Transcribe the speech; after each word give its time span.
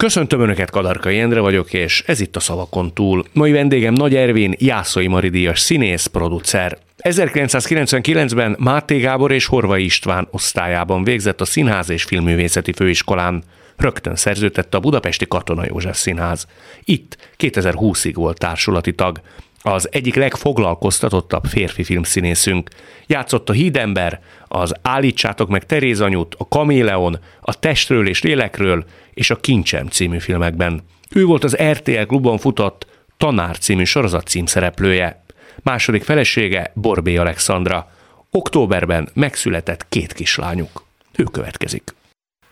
Köszöntöm 0.00 0.40
Önöket, 0.40 0.70
Kadarkai 0.70 1.18
Endre 1.18 1.40
vagyok, 1.40 1.72
és 1.72 2.02
ez 2.06 2.20
itt 2.20 2.36
a 2.36 2.40
Szavakon 2.40 2.94
túl. 2.94 3.24
Mai 3.32 3.52
vendégem 3.52 3.92
Nagy 3.92 4.14
Ervin, 4.14 4.54
Jászai 4.58 5.06
Maridíjas 5.06 5.60
színész, 5.60 6.06
producer. 6.06 6.78
1999-ben 6.98 8.56
Máté 8.58 8.98
Gábor 8.98 9.32
és 9.32 9.46
Horvai 9.46 9.84
István 9.84 10.28
osztályában 10.30 11.04
végzett 11.04 11.40
a 11.40 11.44
Színház 11.44 11.90
és 11.90 12.02
Filmművészeti 12.02 12.72
Főiskolán. 12.72 13.42
Rögtön 13.76 14.16
szerződtette 14.16 14.76
a 14.76 14.80
Budapesti 14.80 15.26
Katona 15.28 15.64
József 15.66 15.96
Színház. 15.96 16.46
Itt 16.84 17.16
2020-ig 17.38 18.12
volt 18.14 18.38
társulati 18.38 18.94
tag. 18.94 19.20
Az 19.62 19.88
egyik 19.92 20.14
legfoglalkoztatottabb 20.14 21.44
férfi 21.44 21.84
filmszínészünk. 21.84 22.70
Játszott 23.06 23.48
a 23.48 23.52
Hídember, 23.52 24.20
az 24.48 24.74
Állítsátok 24.82 25.48
meg 25.48 25.66
Teréz 25.66 26.00
anyut, 26.00 26.34
a 26.38 26.48
Kaméleon, 26.48 27.18
a 27.40 27.58
Testről 27.58 28.08
és 28.08 28.22
Lélekről 28.22 28.84
és 29.20 29.30
a 29.30 29.36
Kincsem 29.36 29.86
című 29.86 30.18
filmekben. 30.18 30.82
Ő 31.14 31.24
volt 31.24 31.44
az 31.44 31.56
RTL 31.56 32.02
klubban 32.06 32.38
futott 32.38 32.86
Tanár 33.16 33.58
című 33.58 33.84
sorozat 33.84 34.26
címszereplője. 34.26 35.24
Második 35.62 36.02
felesége 36.02 36.72
Borbé 36.74 37.16
Alexandra. 37.16 37.90
Októberben 38.30 39.08
megszületett 39.14 39.86
két 39.88 40.12
kislányuk. 40.12 40.84
Ő 41.16 41.22
következik. 41.22 41.94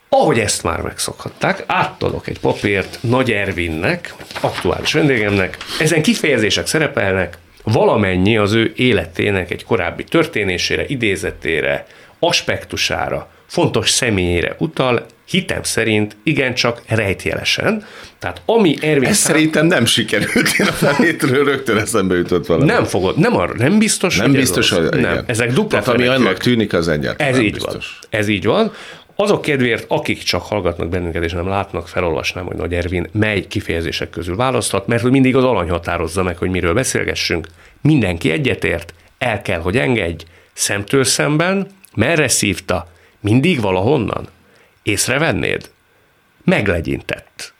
Ahogy 0.09 0.39
ezt 0.39 0.63
már 0.63 0.81
megszokhatták, 0.81 1.63
átadok 1.67 2.27
egy 2.27 2.39
papírt 2.39 2.97
Nagy 3.01 3.31
Ervinnek, 3.31 4.13
aktuális 4.41 4.93
vendégemnek. 4.93 5.57
Ezen 5.79 6.01
kifejezések 6.01 6.67
szerepelnek 6.67 7.37
valamennyi 7.63 8.37
az 8.37 8.53
ő 8.53 8.73
életének 8.75 9.51
egy 9.51 9.63
korábbi 9.63 10.03
történésére, 10.03 10.85
idézetére, 10.87 11.85
aspektusára, 12.19 13.31
fontos 13.49 13.89
személyére 13.89 14.55
utal, 14.57 15.05
hitem 15.25 15.63
szerint 15.63 16.15
igencsak 16.23 16.81
rejtjelesen. 16.87 17.85
Tehát 18.19 18.41
ami 18.45 18.75
Ervin 18.81 19.09
Ez 19.09 19.17
szám... 19.17 19.31
szerintem 19.35 19.65
nem 19.65 19.85
sikerült, 19.85 20.59
én 20.59 20.65
a 20.67 20.71
felétről 20.71 21.43
rögtön 21.43 21.77
eszembe 21.77 22.15
jutott 22.15 22.45
valami. 22.45 22.65
Nem 22.65 22.83
fogod, 22.83 23.17
nem, 23.17 23.35
arra, 23.35 23.53
nem 23.57 23.79
biztos, 23.79 24.17
Nem 24.17 24.31
biztos, 24.31 24.69
hogy 24.69 24.87
hogy 24.87 24.99
nem. 25.01 25.11
igen. 25.11 25.23
Ezek 25.27 25.51
dupla 25.53 25.79
Tehát 25.79 25.87
ami 25.87 26.07
annak 26.07 26.37
tűnik, 26.37 26.73
az 26.73 26.87
egyáltalán 26.87 27.31
Ez 27.31 27.37
nem 27.37 27.45
így 27.45 27.53
biztos. 27.53 27.99
van. 28.01 28.19
Ez 28.19 28.27
így 28.27 28.45
van. 28.45 28.71
Azok 29.15 29.41
kedvéért, 29.41 29.85
akik 29.87 30.23
csak 30.23 30.41
hallgatnak 30.41 30.89
bennünket 30.89 31.23
és 31.23 31.31
nem 31.31 31.47
látnak, 31.47 31.87
felolvasnám, 31.87 32.45
hogy 32.45 32.55
Nagy 32.55 32.73
Ervin 32.73 33.07
mely 33.11 33.41
kifejezések 33.47 34.09
közül 34.09 34.35
választhat, 34.35 34.87
mert 34.87 35.01
hogy 35.01 35.11
mindig 35.11 35.35
az 35.35 35.43
alany 35.43 35.69
határozza 35.69 36.23
meg, 36.23 36.37
hogy 36.37 36.49
miről 36.49 36.73
beszélgessünk. 36.73 37.47
Mindenki 37.81 38.31
egyetért, 38.31 38.93
el 39.17 39.41
kell, 39.41 39.59
hogy 39.59 39.77
engedj, 39.77 40.23
szemtől 40.53 41.03
szemben, 41.03 41.67
merre 41.95 42.27
szívta, 42.27 42.87
mindig 43.19 43.61
valahonnan. 43.61 44.27
Észrevennéd? 44.83 45.69
Meglegyintett. 46.43 47.53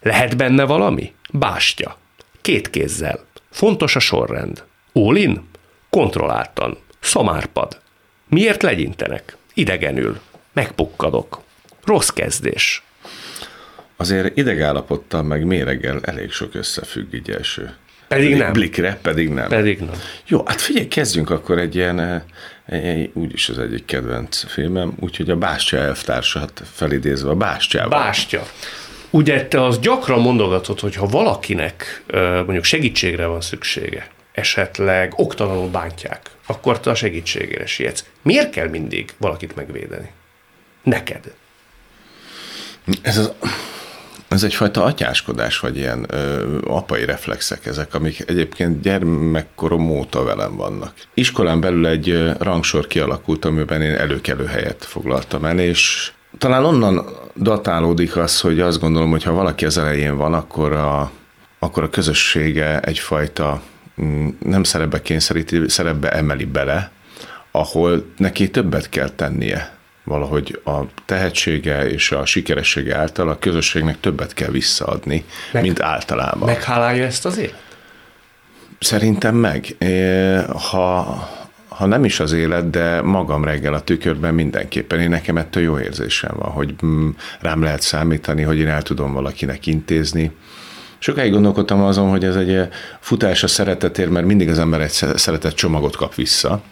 Lehet 0.00 0.36
benne 0.36 0.64
valami? 0.64 1.14
Bástya. 1.32 1.96
Két 2.40 2.70
kézzel. 2.70 3.24
Fontos 3.50 3.96
a 3.96 3.98
sorrend. 3.98 4.64
Ólin? 4.94 5.48
Kontrolláltan. 5.90 6.78
Szamárpad. 7.00 7.80
Miért 8.28 8.62
legyintenek? 8.62 9.36
Idegenül. 9.54 10.20
Megpukkadok. 10.52 11.40
Rossz 11.84 12.08
kezdés. 12.08 12.82
Azért 13.96 14.36
idegállapottal 14.36 15.22
meg 15.22 15.44
méreggel 15.44 16.00
elég 16.02 16.30
sok 16.30 16.54
összefügg 16.54 17.14
így 17.14 17.30
első. 17.30 17.76
Pedig 18.08 18.36
nem. 18.36 18.52
Blikre, 18.52 18.98
pedig 19.02 19.28
nem. 19.28 19.48
Pedig 19.48 19.78
nem. 19.78 19.94
Jó, 20.26 20.42
hát 20.46 20.60
figyelj, 20.60 20.88
kezdjünk 20.88 21.30
akkor 21.30 21.58
egy 21.58 21.74
ilyen, 21.74 22.00
eh, 22.00 22.22
úgyis 23.12 23.48
az 23.48 23.58
egyik 23.58 23.84
kedvenc 23.84 24.44
filmem, 24.52 24.92
úgyhogy 25.00 25.30
a 25.30 25.36
Bástya 25.36 25.76
elvtársat 25.76 26.62
felidézve 26.72 27.30
a 27.30 27.34
Bástyával. 27.34 27.98
Bástya. 27.98 28.42
Ugye 29.10 29.46
te 29.46 29.64
az 29.64 29.78
gyakran 29.78 30.20
mondogatod, 30.20 30.80
hogy 30.80 30.94
ha 30.94 31.06
valakinek 31.06 32.02
mondjuk 32.44 32.64
segítségre 32.64 33.26
van 33.26 33.40
szüksége, 33.40 34.08
esetleg 34.32 35.12
oktalanul 35.16 35.68
bántják, 35.68 36.30
akkor 36.46 36.80
te 36.80 36.90
a 36.90 36.94
segítségére 36.94 37.66
sietsz. 37.66 38.04
Miért 38.22 38.50
kell 38.50 38.68
mindig 38.68 39.12
valakit 39.18 39.56
megvédeni? 39.56 40.10
Neked. 40.82 41.34
Ez, 43.02 43.18
az, 43.18 43.32
ez 44.32 44.42
egyfajta 44.42 44.84
atyáskodás, 44.84 45.58
vagy 45.58 45.76
ilyen 45.76 46.06
ö, 46.08 46.58
apai 46.66 47.04
reflexek 47.04 47.66
ezek, 47.66 47.94
amik 47.94 48.24
egyébként 48.26 48.80
gyermekkorom 48.80 49.90
óta 49.90 50.24
velem 50.24 50.56
vannak. 50.56 50.92
Iskolán 51.14 51.60
belül 51.60 51.86
egy 51.86 52.32
rangsor 52.38 52.86
kialakult, 52.86 53.44
amiben 53.44 53.82
én 53.82 53.94
előkelő 53.94 54.44
helyet 54.44 54.84
foglaltam 54.84 55.44
el, 55.44 55.58
és 55.58 56.12
talán 56.38 56.64
onnan 56.64 57.06
datálódik 57.36 58.16
az, 58.16 58.40
hogy 58.40 58.60
azt 58.60 58.80
gondolom, 58.80 59.10
hogy 59.10 59.22
ha 59.22 59.32
valaki 59.32 59.64
az 59.64 59.78
elején 59.78 60.16
van, 60.16 60.34
akkor 60.34 60.72
a, 60.72 61.10
akkor 61.58 61.82
a 61.82 61.90
közössége 61.90 62.80
egyfajta 62.80 63.62
mm, 64.02 64.28
nem 64.38 64.62
szerepbe 64.62 65.02
kényszeríti, 65.02 65.68
szerepbe 65.68 66.10
emeli 66.10 66.44
bele, 66.44 66.90
ahol 67.50 68.04
neki 68.16 68.50
többet 68.50 68.88
kell 68.88 69.08
tennie. 69.08 69.80
Valahogy 70.04 70.60
a 70.64 70.80
tehetsége 71.04 71.88
és 71.88 72.12
a 72.12 72.26
sikeressége 72.26 72.96
által 72.96 73.28
a 73.28 73.38
közösségnek 73.38 74.00
többet 74.00 74.34
kell 74.34 74.50
visszaadni, 74.50 75.24
Meg- 75.52 75.62
mint 75.62 75.80
általában. 75.80 76.48
Meghálálja 76.48 77.04
ezt 77.04 77.26
az 77.26 77.38
élet? 77.38 77.62
Szerintem 78.78 79.34
meg. 79.34 79.76
Ha, 80.70 81.02
ha 81.68 81.86
nem 81.86 82.04
is 82.04 82.20
az 82.20 82.32
élet, 82.32 82.70
de 82.70 83.02
magam 83.02 83.44
reggel 83.44 83.74
a 83.74 83.80
tükörben 83.80 84.34
mindenképpen. 84.34 85.00
Én 85.00 85.08
nekem 85.08 85.36
ettől 85.36 85.62
jó 85.62 85.78
érzésem 85.78 86.34
van, 86.36 86.50
hogy 86.50 86.74
mm, 86.86 87.08
rám 87.40 87.62
lehet 87.62 87.80
számítani, 87.80 88.42
hogy 88.42 88.58
én 88.58 88.68
el 88.68 88.82
tudom 88.82 89.12
valakinek 89.12 89.66
intézni. 89.66 90.30
Sokáig 90.98 91.32
gondolkodtam 91.32 91.82
azon, 91.82 92.08
hogy 92.08 92.24
ez 92.24 92.36
egy 92.36 92.68
futás 93.00 93.42
a 93.42 93.46
szeretetért, 93.46 94.10
mert 94.10 94.26
mindig 94.26 94.48
az 94.48 94.58
ember 94.58 94.80
egy 94.80 94.90
szeretett 95.14 95.54
csomagot 95.54 95.96
kap 95.96 96.14
vissza. 96.14 96.62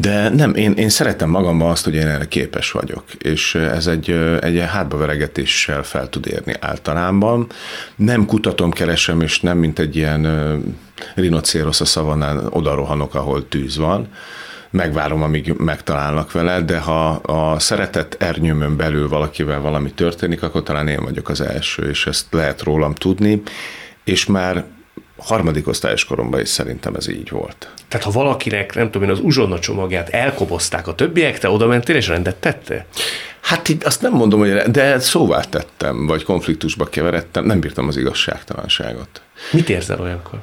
De 0.00 0.28
nem, 0.28 0.54
én, 0.54 0.72
én 0.72 0.88
szeretem 0.88 1.30
magamban 1.30 1.70
azt, 1.70 1.84
hogy 1.84 1.94
én 1.94 2.06
erre 2.06 2.24
képes 2.24 2.70
vagyok, 2.70 3.04
és 3.18 3.54
ez 3.54 3.86
egy, 3.86 4.10
egy 4.40 4.64
hátbaveregetéssel 4.68 5.82
fel 5.82 6.08
tud 6.08 6.26
érni 6.26 6.54
általában. 6.60 7.46
Nem 7.96 8.26
kutatom, 8.26 8.70
keresem, 8.70 9.20
és 9.20 9.40
nem 9.40 9.58
mint 9.58 9.78
egy 9.78 9.96
ilyen 9.96 10.26
rinocérosz 11.14 11.80
a 11.80 11.84
szavannán 11.84 12.46
oda 12.50 12.74
rohanok, 12.74 13.14
ahol 13.14 13.48
tűz 13.48 13.76
van. 13.76 14.08
Megvárom, 14.70 15.22
amíg 15.22 15.52
megtalálnak 15.52 16.32
vele, 16.32 16.60
de 16.60 16.78
ha 16.78 17.08
a 17.10 17.58
szeretett 17.58 18.16
ernyőmön 18.22 18.76
belül 18.76 19.08
valakivel 19.08 19.60
valami 19.60 19.92
történik, 19.92 20.42
akkor 20.42 20.62
talán 20.62 20.88
én 20.88 21.02
vagyok 21.02 21.28
az 21.28 21.40
első, 21.40 21.88
és 21.88 22.06
ezt 22.06 22.26
lehet 22.30 22.62
rólam 22.62 22.94
tudni, 22.94 23.42
és 24.04 24.26
már 24.26 24.64
harmadik 25.20 25.68
osztályos 25.68 26.04
koromban 26.04 26.40
is 26.40 26.48
szerintem 26.48 26.94
ez 26.94 27.08
így 27.08 27.30
volt. 27.30 27.70
Tehát 27.88 28.06
ha 28.06 28.12
valakinek, 28.12 28.74
nem 28.74 28.90
tudom 28.90 29.08
én, 29.08 29.14
az 29.14 29.20
uzsonna 29.22 29.58
csomagját 29.58 30.08
elkobozták 30.08 30.88
a 30.88 30.94
többiek, 30.94 31.38
te 31.38 31.50
oda 31.50 31.66
mentél 31.66 31.96
és 31.96 32.08
rendet 32.08 32.36
tettél? 32.36 32.86
Hát 33.40 33.68
így 33.68 33.82
azt 33.84 34.02
nem 34.02 34.12
mondom, 34.12 34.40
hogy 34.40 34.52
de 34.52 34.98
szóvá 34.98 35.40
tettem, 35.40 36.06
vagy 36.06 36.24
konfliktusba 36.24 36.84
keveredtem, 36.84 37.44
nem 37.44 37.60
bírtam 37.60 37.88
az 37.88 37.96
igazságtalanságot. 37.96 39.22
Mit 39.52 39.68
érzel 39.68 40.00
olyankor? 40.00 40.38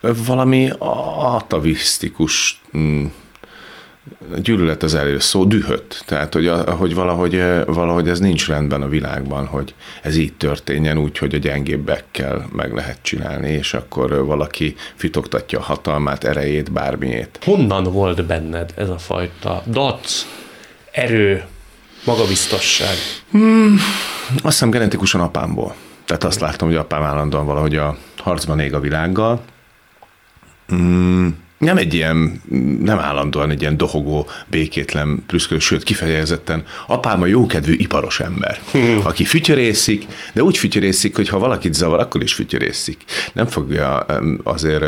Valami 0.00 0.70
atavisztikus 0.78 2.60
mm, 2.76 3.04
gyűlölet 4.42 4.82
az 4.82 4.94
előszó, 4.94 5.40
szó, 5.40 5.44
dühött. 5.44 6.02
Tehát, 6.06 6.34
hogy, 6.34 6.52
hogy 6.66 6.94
valahogy, 6.94 7.42
valahogy 7.66 8.08
ez 8.08 8.18
nincs 8.18 8.48
rendben 8.48 8.82
a 8.82 8.88
világban, 8.88 9.46
hogy 9.46 9.74
ez 10.02 10.16
így 10.16 10.32
történjen 10.32 10.98
úgy, 10.98 11.18
hogy 11.18 11.34
a 11.34 11.38
gyengébbekkel 11.38 12.48
meg 12.52 12.74
lehet 12.74 12.98
csinálni, 13.02 13.50
és 13.50 13.74
akkor 13.74 14.24
valaki 14.24 14.74
fitoktatja 14.94 15.58
a 15.58 15.62
hatalmát, 15.62 16.24
erejét, 16.24 16.72
bármiét. 16.72 17.38
Honnan 17.44 17.84
volt 17.84 18.26
benned 18.26 18.72
ez 18.76 18.88
a 18.88 18.98
fajta 18.98 19.62
dac, 19.66 20.26
erő, 20.90 21.44
magabiztosság? 22.04 22.96
Azt 24.34 24.42
hiszem 24.42 24.70
genetikusan 24.70 25.20
apámból. 25.20 25.74
Tehát 26.04 26.24
azt 26.24 26.40
láttam, 26.40 26.68
hogy 26.68 26.76
apám 26.76 27.02
állandóan 27.02 27.46
valahogy 27.46 27.76
a 27.76 27.96
harcban 28.16 28.60
ég 28.60 28.74
a 28.74 28.80
világgal. 28.80 29.40
Mm, 30.74 31.28
nem 31.62 31.76
egy 31.76 31.94
ilyen, 31.94 32.42
nem 32.80 32.98
állandóan 32.98 33.50
egy 33.50 33.60
ilyen 33.60 33.76
dohogó, 33.76 34.28
békétlen, 34.46 35.22
plüszkölő, 35.26 35.60
sőt 35.60 35.82
kifejezetten 35.82 36.64
apám 36.86 37.22
a 37.22 37.26
jókedvű 37.26 37.72
iparos 37.72 38.20
ember, 38.20 38.60
hmm. 38.70 39.00
aki 39.04 39.24
fütyörészik, 39.24 40.06
de 40.32 40.42
úgy 40.42 40.56
fütyörészik, 40.56 41.16
hogy 41.16 41.28
ha 41.28 41.38
valakit 41.38 41.74
zavar, 41.74 42.00
akkor 42.00 42.22
is 42.22 42.34
fütyörészik. 42.34 43.04
Nem 43.32 43.46
fogja 43.46 43.96
azért 44.42 44.84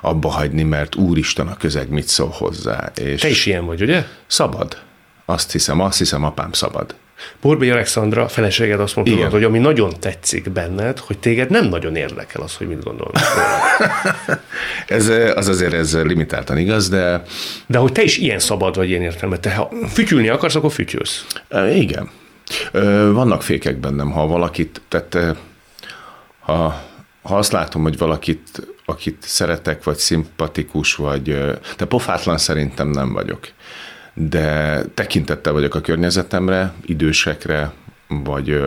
abba 0.00 0.28
hagyni, 0.28 0.62
mert 0.62 0.94
úristen 0.94 1.46
a 1.46 1.56
közeg 1.56 1.88
mit 1.88 2.08
szól 2.08 2.30
hozzá. 2.30 2.92
És 2.94 3.20
Te 3.20 3.28
is 3.28 3.46
ilyen 3.46 3.66
vagy, 3.66 3.82
ugye? 3.82 4.04
Szabad. 4.26 4.76
Azt 5.24 5.52
hiszem, 5.52 5.80
azt 5.80 5.98
hiszem, 5.98 6.24
apám 6.24 6.52
szabad. 6.52 6.94
Borbély 7.40 7.70
Alexandra 7.70 8.28
feleséged 8.28 8.80
azt 8.80 8.96
mondta, 8.96 9.14
Igen. 9.14 9.30
hogy 9.30 9.44
ami 9.44 9.58
nagyon 9.58 9.92
tetszik 10.00 10.50
benned, 10.50 10.98
hogy 10.98 11.18
téged 11.18 11.50
nem 11.50 11.64
nagyon 11.64 11.96
érdekel 11.96 12.42
az, 12.42 12.56
hogy 12.56 12.68
mit 12.68 12.84
gondolnak. 12.84 13.22
ez, 14.86 15.08
az 15.34 15.48
azért 15.48 15.72
ez 15.72 16.02
limitáltan 16.02 16.58
igaz, 16.58 16.88
de... 16.88 17.22
De 17.66 17.78
hogy 17.78 17.92
te 17.92 18.02
is 18.02 18.18
ilyen 18.18 18.38
szabad 18.38 18.76
vagy 18.76 18.88
ilyen 18.88 19.02
értelme, 19.02 19.38
te 19.38 19.54
ha 19.54 19.70
fütyülni 19.88 20.28
akarsz, 20.28 20.54
akkor 20.54 20.72
fütyülsz. 20.72 21.26
Igen. 21.74 22.10
Vannak 23.12 23.42
fékek 23.42 23.76
bennem, 23.76 24.10
ha 24.10 24.26
valakit, 24.26 24.80
tehát 24.88 25.36
ha, 26.40 26.84
ha 27.22 27.36
azt 27.36 27.52
látom, 27.52 27.82
hogy 27.82 27.98
valakit, 27.98 28.66
akit 28.84 29.16
szeretek, 29.20 29.84
vagy 29.84 29.96
szimpatikus, 29.96 30.94
vagy, 30.94 31.24
de 31.76 31.84
pofátlan 31.84 32.38
szerintem 32.38 32.88
nem 32.88 33.12
vagyok 33.12 33.48
de 34.18 34.82
tekintettel 34.94 35.52
vagyok 35.52 35.74
a 35.74 35.80
környezetemre, 35.80 36.72
idősekre, 36.84 37.72
vagy 38.08 38.60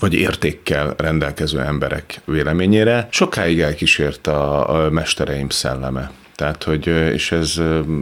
vagy 0.00 0.14
értékkel 0.14 0.94
rendelkező 0.96 1.60
emberek 1.60 2.20
véleményére. 2.24 3.08
Sokáig 3.10 3.60
elkísért 3.60 4.26
a, 4.26 4.70
a 4.84 4.90
mestereim 4.90 5.48
szelleme. 5.48 6.10
Tehát, 6.34 6.62
hogy, 6.62 6.86
és 6.86 7.32
ez, 7.32 7.60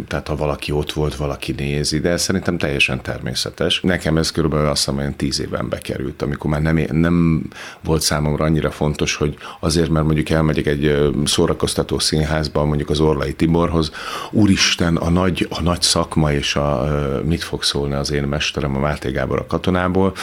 tehát 0.09 0.29
ha 0.29 0.37
valaki 0.37 0.73
ott 0.73 0.93
volt, 0.93 1.15
valaki 1.15 1.53
nézi, 1.53 2.01
de 2.01 2.11
ez 2.11 2.23
szerintem 2.23 2.59
teljesen 2.59 3.03
természetes. 3.03 3.81
Nekem 3.81 4.17
ez 4.17 4.31
körülbelül 4.31 4.67
azt 4.67 4.85
hiszem, 4.85 5.05
hogy 5.05 5.17
tíz 5.17 5.41
éven 5.41 5.69
bekerült, 5.69 6.23
amikor 6.23 6.51
már 6.51 6.63
nem, 6.63 6.87
nem 6.91 7.43
volt 7.81 8.03
számomra 8.03 8.45
annyira 8.45 8.71
fontos, 8.71 9.15
hogy 9.15 9.37
azért, 9.61 9.91
mert 9.91 10.05
mondjuk 10.05 10.31
elmegyek 10.31 10.67
egy 10.67 11.11
szórakoztató 11.25 11.99
színházba, 11.99 12.65
mondjuk 12.65 12.91
az 12.91 13.01
Orlai 13.01 13.33
Tiborhoz, 13.33 13.91
úristen, 14.31 14.97
a 14.97 15.11
nagy, 15.11 15.47
a 15.51 15.63
nagy 15.63 15.83
szakma 15.83 16.33
és 16.33 16.57
a, 16.57 16.89
mit 17.25 17.43
fog 17.43 17.63
szólni 17.63 17.95
az 17.95 18.13
én 18.13 18.23
mesterem, 18.23 18.77
a 18.77 18.79
Máté 18.79 19.11
Gábor 19.11 19.39
a 19.39 19.47
katonából, 19.47 20.15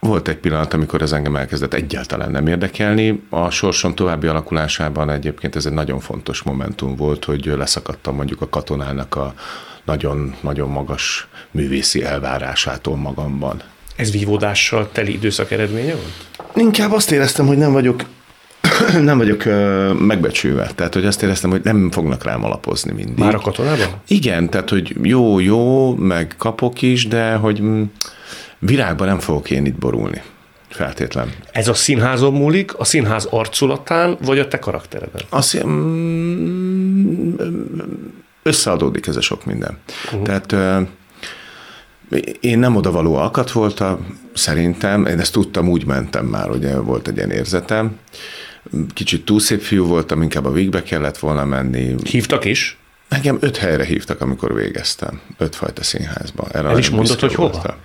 volt 0.00 0.28
egy 0.28 0.36
pillanat, 0.36 0.74
amikor 0.74 1.02
ez 1.02 1.12
engem 1.12 1.36
elkezdett 1.36 1.74
egyáltalán 1.74 2.30
nem 2.30 2.46
érdekelni. 2.46 3.22
A 3.28 3.50
sorson 3.50 3.94
további 3.94 4.26
alakulásában 4.26 5.10
egyébként 5.10 5.56
ez 5.56 5.66
egy 5.66 5.72
nagyon 5.72 6.00
fontos 6.00 6.42
momentum 6.42 6.96
volt, 6.96 7.24
hogy 7.24 7.44
leszakadtam 7.44 8.16
mondjuk 8.16 8.40
a 8.40 8.48
katonának 8.48 9.16
a 9.16 9.34
nagyon-nagyon 9.84 10.68
magas 10.68 11.28
művészi 11.50 12.04
elvárásától 12.04 12.96
magamban. 12.96 13.62
Ez 13.96 14.12
vívódással 14.12 14.88
teli 14.92 15.12
időszak 15.12 15.50
eredménye 15.50 15.94
volt? 15.94 16.26
Inkább 16.54 16.92
azt 16.92 17.10
éreztem, 17.10 17.46
hogy 17.46 17.56
nem 17.56 17.72
vagyok 17.72 18.02
nem 19.02 19.18
vagyok 19.18 19.44
megbecsülve. 19.98 20.70
Tehát, 20.74 20.94
hogy 20.94 21.06
azt 21.06 21.22
éreztem, 21.22 21.50
hogy 21.50 21.60
nem 21.64 21.90
fognak 21.90 22.24
rám 22.24 22.44
alapozni 22.44 22.92
mindig. 22.92 23.18
Már 23.18 23.34
a 23.34 23.40
katonában? 23.40 23.86
Igen, 24.06 24.50
tehát, 24.50 24.70
hogy 24.70 24.96
jó, 25.02 25.38
jó, 25.38 25.94
meg 25.94 26.34
kapok 26.38 26.82
is, 26.82 27.06
de 27.06 27.34
hogy 27.34 27.62
Virágban 28.66 29.06
nem 29.06 29.18
fogok 29.18 29.50
én 29.50 29.66
itt 29.66 29.78
borulni. 29.78 30.22
Feltétlen. 30.68 31.32
Ez 31.52 31.68
a 31.68 31.74
színházon 31.74 32.32
múlik, 32.32 32.74
a 32.78 32.84
színház 32.84 33.24
arculatán, 33.24 34.16
vagy 34.24 34.38
a 34.38 34.48
te 34.48 34.58
karaktereden? 34.58 35.22
Azt 35.28 35.64
mm, 35.66 37.34
összeadódik 38.42 39.06
ez 39.06 39.16
a 39.16 39.20
sok 39.20 39.44
minden. 39.44 39.78
Uh-huh. 40.04 40.22
Tehát 40.22 40.54
én 42.40 42.58
nem 42.58 42.76
odavaló 42.76 43.14
alkat 43.14 43.52
voltam, 43.52 44.18
szerintem, 44.34 45.06
én 45.06 45.20
ezt 45.20 45.32
tudtam, 45.32 45.68
úgy 45.68 45.86
mentem 45.86 46.26
már, 46.26 46.50
ugye 46.50 46.78
volt 46.78 47.08
egy 47.08 47.16
ilyen 47.16 47.30
érzetem. 47.30 47.98
Kicsit 48.94 49.24
túl 49.24 49.40
szép 49.40 49.60
fiú 49.60 49.86
voltam, 49.86 50.22
inkább 50.22 50.44
a 50.44 50.52
végbe 50.52 50.82
kellett 50.82 51.18
volna 51.18 51.44
menni. 51.44 51.94
Hívtak 52.04 52.44
is? 52.44 52.78
Engem 53.08 53.36
öt 53.40 53.56
helyre 53.56 53.84
hívtak, 53.84 54.20
amikor 54.20 54.54
végeztem. 54.54 55.20
Ötfajta 55.38 55.82
színházba. 55.82 56.46
Erre 56.52 56.68
El 56.68 56.78
is 56.78 56.90
mondod, 56.90 57.20
hogy 57.20 57.34
hova? 57.34 57.76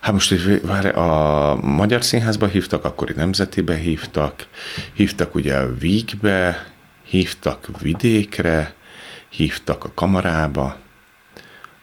Hát 0.00 0.12
most 0.12 0.28
hogy 0.28 0.60
vár, 0.66 0.98
a 0.98 1.56
Magyar 1.62 2.04
Színházba 2.04 2.46
hívtak, 2.46 2.84
akkori 2.84 3.12
Nemzetibe 3.16 3.74
hívtak, 3.74 4.46
hívtak 4.92 5.34
ugye 5.34 5.56
a 5.56 5.74
Vígbe, 5.78 6.66
hívtak 7.04 7.68
Vidékre, 7.82 8.74
hívtak 9.28 9.84
a 9.84 9.90
Kamarába, 9.94 10.76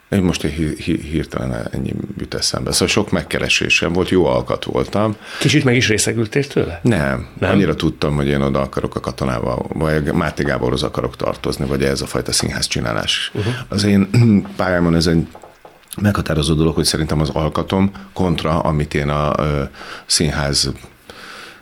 én 0.10 0.22
most 0.22 0.42
hirtelen 0.86 1.68
ennyi 1.72 1.94
jut 2.18 2.34
eszembe. 2.34 2.72
Szóval 2.72 2.88
sok 2.88 3.12
megkeresésem 3.12 3.94
volt, 3.94 4.10
jó 4.10 4.26
alkat 4.26 4.64
voltam. 4.64 5.16
Kicsit 5.40 5.64
meg 5.64 5.76
is 5.76 5.88
részegültél 5.88 6.48
tőle? 6.48 6.80
Nem. 6.84 7.28
Nem. 7.40 7.52
Annyira 7.52 7.76
tudtam, 7.76 8.16
hogy 8.16 8.28
én 8.28 8.42
oda 8.42 8.62
akarok 8.62 8.96
a 8.96 9.00
katonával, 9.00 9.66
vagy 9.74 10.12
Máté 10.14 10.44
Gáborhoz 10.44 10.84
akarok 10.84 11.16
tartozni, 11.16 11.66
vagy 11.66 11.84
ez 11.84 12.02
a 12.02 12.06
fajta 12.06 12.32
színház 12.32 12.68
csinálás. 12.68 13.32
Uh-huh. 13.34 13.54
Az 13.68 13.84
én 13.84 14.08
pályámon 14.56 14.96
ez 14.96 15.08
egy 15.08 15.28
meghatározó 16.02 16.54
dolog, 16.54 16.76
hogy 16.76 16.86
szerintem 16.86 17.22
az 17.22 17.30
alkatom 17.30 17.92
kontra, 18.14 18.60
amit 18.60 18.94
én 18.94 19.10
a 19.10 19.34
ö, 19.38 19.64
színház 20.06 20.72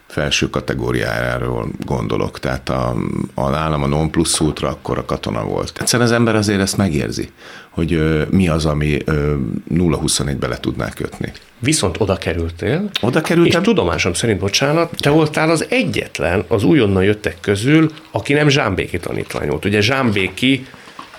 felső 0.08 0.50
kategóriájáról 0.50 1.68
gondolok. 1.86 2.40
Tehát 2.40 2.70
a, 2.70 2.96
a 3.34 3.50
nálam 3.50 3.84
a 3.84 3.88
non 3.88 4.12
plus 4.12 4.40
ultra 4.40 4.68
akkor 4.68 4.98
a 4.98 5.06
katona 5.06 5.44
volt. 5.44 5.78
Egyszerűen 5.80 6.08
az 6.10 6.16
ember 6.16 6.36
azért 6.36 6.60
ezt 6.60 6.78
megérzi, 6.78 7.30
hogy 7.70 7.94
ö, 7.94 8.24
mi 8.30 8.48
az, 8.48 8.66
ami 8.66 8.98
0-21-be 9.06 10.48
le 10.48 10.58
tudná 10.58 10.90
kötni. 10.90 11.32
Viszont 11.60 11.96
oda 12.00 12.16
kerültél, 12.16 12.90
oda 13.02 13.22
kerültem. 13.22 13.62
és 13.62 13.68
tudomásom 13.68 14.14
szerint, 14.14 14.40
bocsánat, 14.40 14.92
te 14.98 15.10
voltál 15.10 15.50
az 15.50 15.66
egyetlen 15.70 16.46
az 16.48 16.64
újonnan 16.64 17.04
jöttek 17.04 17.38
közül, 17.42 17.92
aki 18.12 18.34
nem 18.34 18.50
Zsámbéki 18.50 19.00
tanítvány 19.00 19.48
volt. 19.48 19.66
Ugye 19.66 19.82
Zsámbéki 19.82 20.66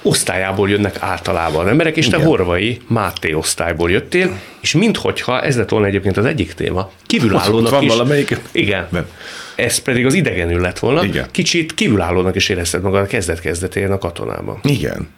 osztályából 0.06 0.68
jönnek 0.68 0.96
általában 1.00 1.64
az 1.64 1.70
emberek, 1.70 1.96
és 1.96 2.08
te 2.08 2.16
Igen. 2.16 2.28
Horvai 2.28 2.80
Máté 2.86 3.32
osztályból 3.32 3.90
jöttél, 3.90 4.40
és 4.60 4.72
minthogyha 4.72 5.42
ez 5.42 5.56
lett 5.56 5.68
volna 5.68 5.86
egyébként 5.86 6.16
az 6.16 6.24
egyik 6.24 6.52
téma, 6.52 6.90
kívülállónak 7.06 7.70
van 7.70 7.82
is. 7.82 7.88
valamelyik? 7.88 8.38
Igen. 8.52 8.86
Nem. 8.90 9.06
Ez 9.54 9.78
pedig 9.78 10.06
az 10.06 10.14
idegenül 10.14 10.60
lett 10.60 10.78
volna. 10.78 11.04
Igen. 11.04 11.26
Kicsit 11.30 11.74
kívülállónak 11.74 12.34
is 12.34 12.48
érezted 12.48 12.82
magad 12.82 13.02
a 13.02 13.06
kezdet-kezdetén 13.06 13.90
a 13.90 13.98
katonában. 13.98 14.58
Igen. 14.62 15.08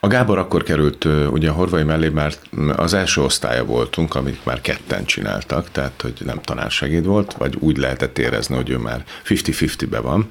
A 0.00 0.06
Gábor 0.06 0.38
akkor 0.38 0.62
került, 0.62 1.06
ugye 1.30 1.48
a 1.48 1.52
Horvai 1.52 1.82
mellé 1.82 2.08
már 2.08 2.32
az 2.76 2.94
első 2.94 3.22
osztálya 3.22 3.64
voltunk, 3.64 4.14
amit 4.14 4.44
már 4.44 4.60
ketten 4.60 5.04
csináltak, 5.04 5.70
tehát 5.72 6.00
hogy 6.02 6.12
nem 6.24 6.40
tanársegéd 6.40 7.06
volt, 7.06 7.34
vagy 7.38 7.54
úgy 7.58 7.76
lehetett 7.76 8.18
érezni, 8.18 8.56
hogy 8.56 8.70
ő 8.70 8.76
már 8.76 9.04
50-50-be 9.28 10.00
van 10.00 10.30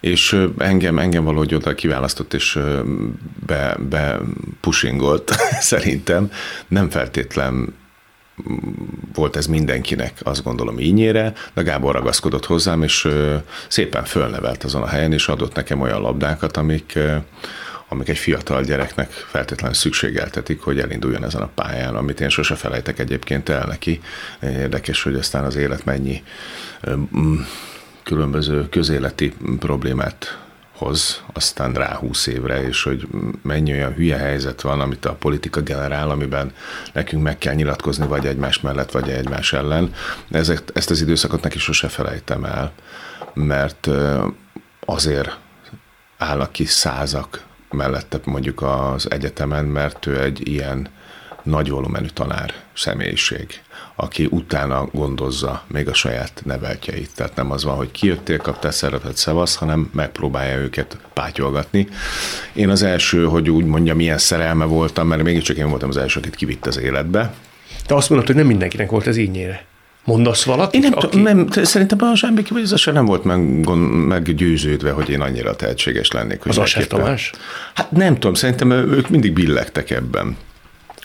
és 0.00 0.46
engem, 0.58 0.98
engem 0.98 1.24
valahogy 1.24 1.54
oda 1.54 1.74
kiválasztott, 1.74 2.34
és 2.34 2.58
be, 3.46 3.76
be 3.88 4.18
pushingolt 4.60 5.34
szerintem. 5.60 6.30
Nem 6.68 6.90
feltétlen 6.90 7.74
volt 9.14 9.36
ez 9.36 9.46
mindenkinek, 9.46 10.12
azt 10.22 10.42
gondolom 10.42 10.78
ínyére, 10.78 11.32
de 11.54 11.62
Gábor 11.62 11.94
ragaszkodott 11.94 12.46
hozzám, 12.46 12.82
és 12.82 13.08
szépen 13.68 14.04
fölnevelt 14.04 14.64
azon 14.64 14.82
a 14.82 14.86
helyen, 14.86 15.12
és 15.12 15.28
adott 15.28 15.54
nekem 15.54 15.80
olyan 15.80 16.00
labdákat, 16.00 16.56
amik, 16.56 16.98
amik 17.88 18.08
egy 18.08 18.18
fiatal 18.18 18.62
gyereknek 18.62 19.10
feltétlenül 19.10 19.74
szükségeltetik, 19.74 20.60
hogy 20.60 20.78
elinduljon 20.78 21.24
ezen 21.24 21.42
a 21.42 21.50
pályán, 21.54 21.94
amit 21.94 22.20
én 22.20 22.28
sose 22.28 22.54
felejtek 22.54 22.98
egyébként 22.98 23.48
el 23.48 23.66
neki. 23.66 24.00
Érdekes, 24.42 25.02
hogy 25.02 25.14
aztán 25.14 25.44
az 25.44 25.56
élet 25.56 25.84
mennyi 25.84 26.22
különböző 28.08 28.68
közéleti 28.68 29.34
problémát 29.58 30.38
hoz, 30.76 31.22
aztán 31.32 31.72
rá 31.72 31.94
húsz 31.94 32.26
évre, 32.26 32.62
és 32.62 32.82
hogy 32.82 33.08
mennyi 33.42 33.72
olyan 33.72 33.92
hülye 33.92 34.16
helyzet 34.16 34.60
van, 34.60 34.80
amit 34.80 35.04
a 35.04 35.14
politika 35.14 35.60
generál, 35.60 36.10
amiben 36.10 36.52
nekünk 36.92 37.22
meg 37.22 37.38
kell 37.38 37.54
nyilatkozni 37.54 38.06
vagy 38.06 38.26
egymás 38.26 38.60
mellett, 38.60 38.90
vagy 38.90 39.08
egymás 39.08 39.52
ellen. 39.52 39.94
Ezek, 40.30 40.62
ezt 40.72 40.90
az 40.90 41.00
időszakot 41.00 41.42
neki 41.42 41.58
sose 41.58 41.88
felejtem 41.88 42.44
el, 42.44 42.72
mert 43.34 43.88
azért 44.84 45.36
állnak 46.18 46.52
ki 46.52 46.64
százak 46.64 47.44
mellette 47.70 48.20
mondjuk 48.24 48.62
az 48.62 49.10
egyetemen, 49.10 49.64
mert 49.64 50.06
ő 50.06 50.22
egy 50.22 50.48
ilyen 50.48 50.88
nagy 51.42 51.70
volumenű 51.70 52.08
tanár 52.14 52.54
személyiség 52.74 53.62
aki 54.00 54.28
utána 54.30 54.88
gondozza 54.92 55.62
még 55.66 55.88
a 55.88 55.94
saját 55.94 56.42
neveltjeit. 56.44 57.10
Tehát 57.14 57.36
nem 57.36 57.50
az 57.50 57.64
van, 57.64 57.76
hogy 57.76 57.90
kijöttél, 57.90 58.38
kaptál 58.38 58.70
szerepet, 58.70 59.16
szevasz, 59.16 59.54
hanem 59.54 59.90
megpróbálja 59.94 60.56
őket 60.56 60.98
pátyolgatni. 61.12 61.88
Én 62.52 62.68
az 62.68 62.82
első, 62.82 63.24
hogy 63.24 63.50
úgy 63.50 63.64
mondjam, 63.64 63.96
milyen 63.96 64.18
szerelme 64.18 64.64
voltam, 64.64 65.06
mert 65.06 65.22
mégiscsak 65.22 65.56
én 65.56 65.68
voltam 65.68 65.88
az 65.88 65.96
első, 65.96 66.20
akit 66.20 66.34
kivitt 66.34 66.66
az 66.66 66.78
életbe. 66.78 67.34
Te 67.86 67.94
azt 67.94 68.08
mondod, 68.08 68.26
hogy 68.26 68.36
nem 68.36 68.46
mindenkinek 68.46 68.90
volt 68.90 69.06
ez 69.06 69.16
ínyére. 69.16 69.64
Mondasz 70.04 70.44
valakit? 70.44 70.74
Én 70.74 70.80
nem, 70.80 70.92
aki... 70.98 71.06
tudom, 71.06 71.22
nem 71.22 71.48
szerintem 71.50 71.98
a 72.00 72.26
az 72.54 72.72
Aser 72.72 72.94
nem 72.94 73.04
volt 73.04 73.24
meg, 73.24 73.40
meggyőződve, 74.06 74.90
hogy 74.90 75.08
én 75.08 75.20
annyira 75.20 75.56
tehetséges 75.56 76.10
lennék. 76.10 76.42
Hogy 76.42 76.50
Az 76.50 76.58
Aser 76.58 76.86
Tamás? 76.86 77.32
Hát 77.74 77.90
nem 77.90 78.14
tudom, 78.14 78.34
szerintem 78.34 78.70
ők 78.70 79.08
mindig 79.08 79.32
billegtek 79.32 79.90
ebben. 79.90 80.36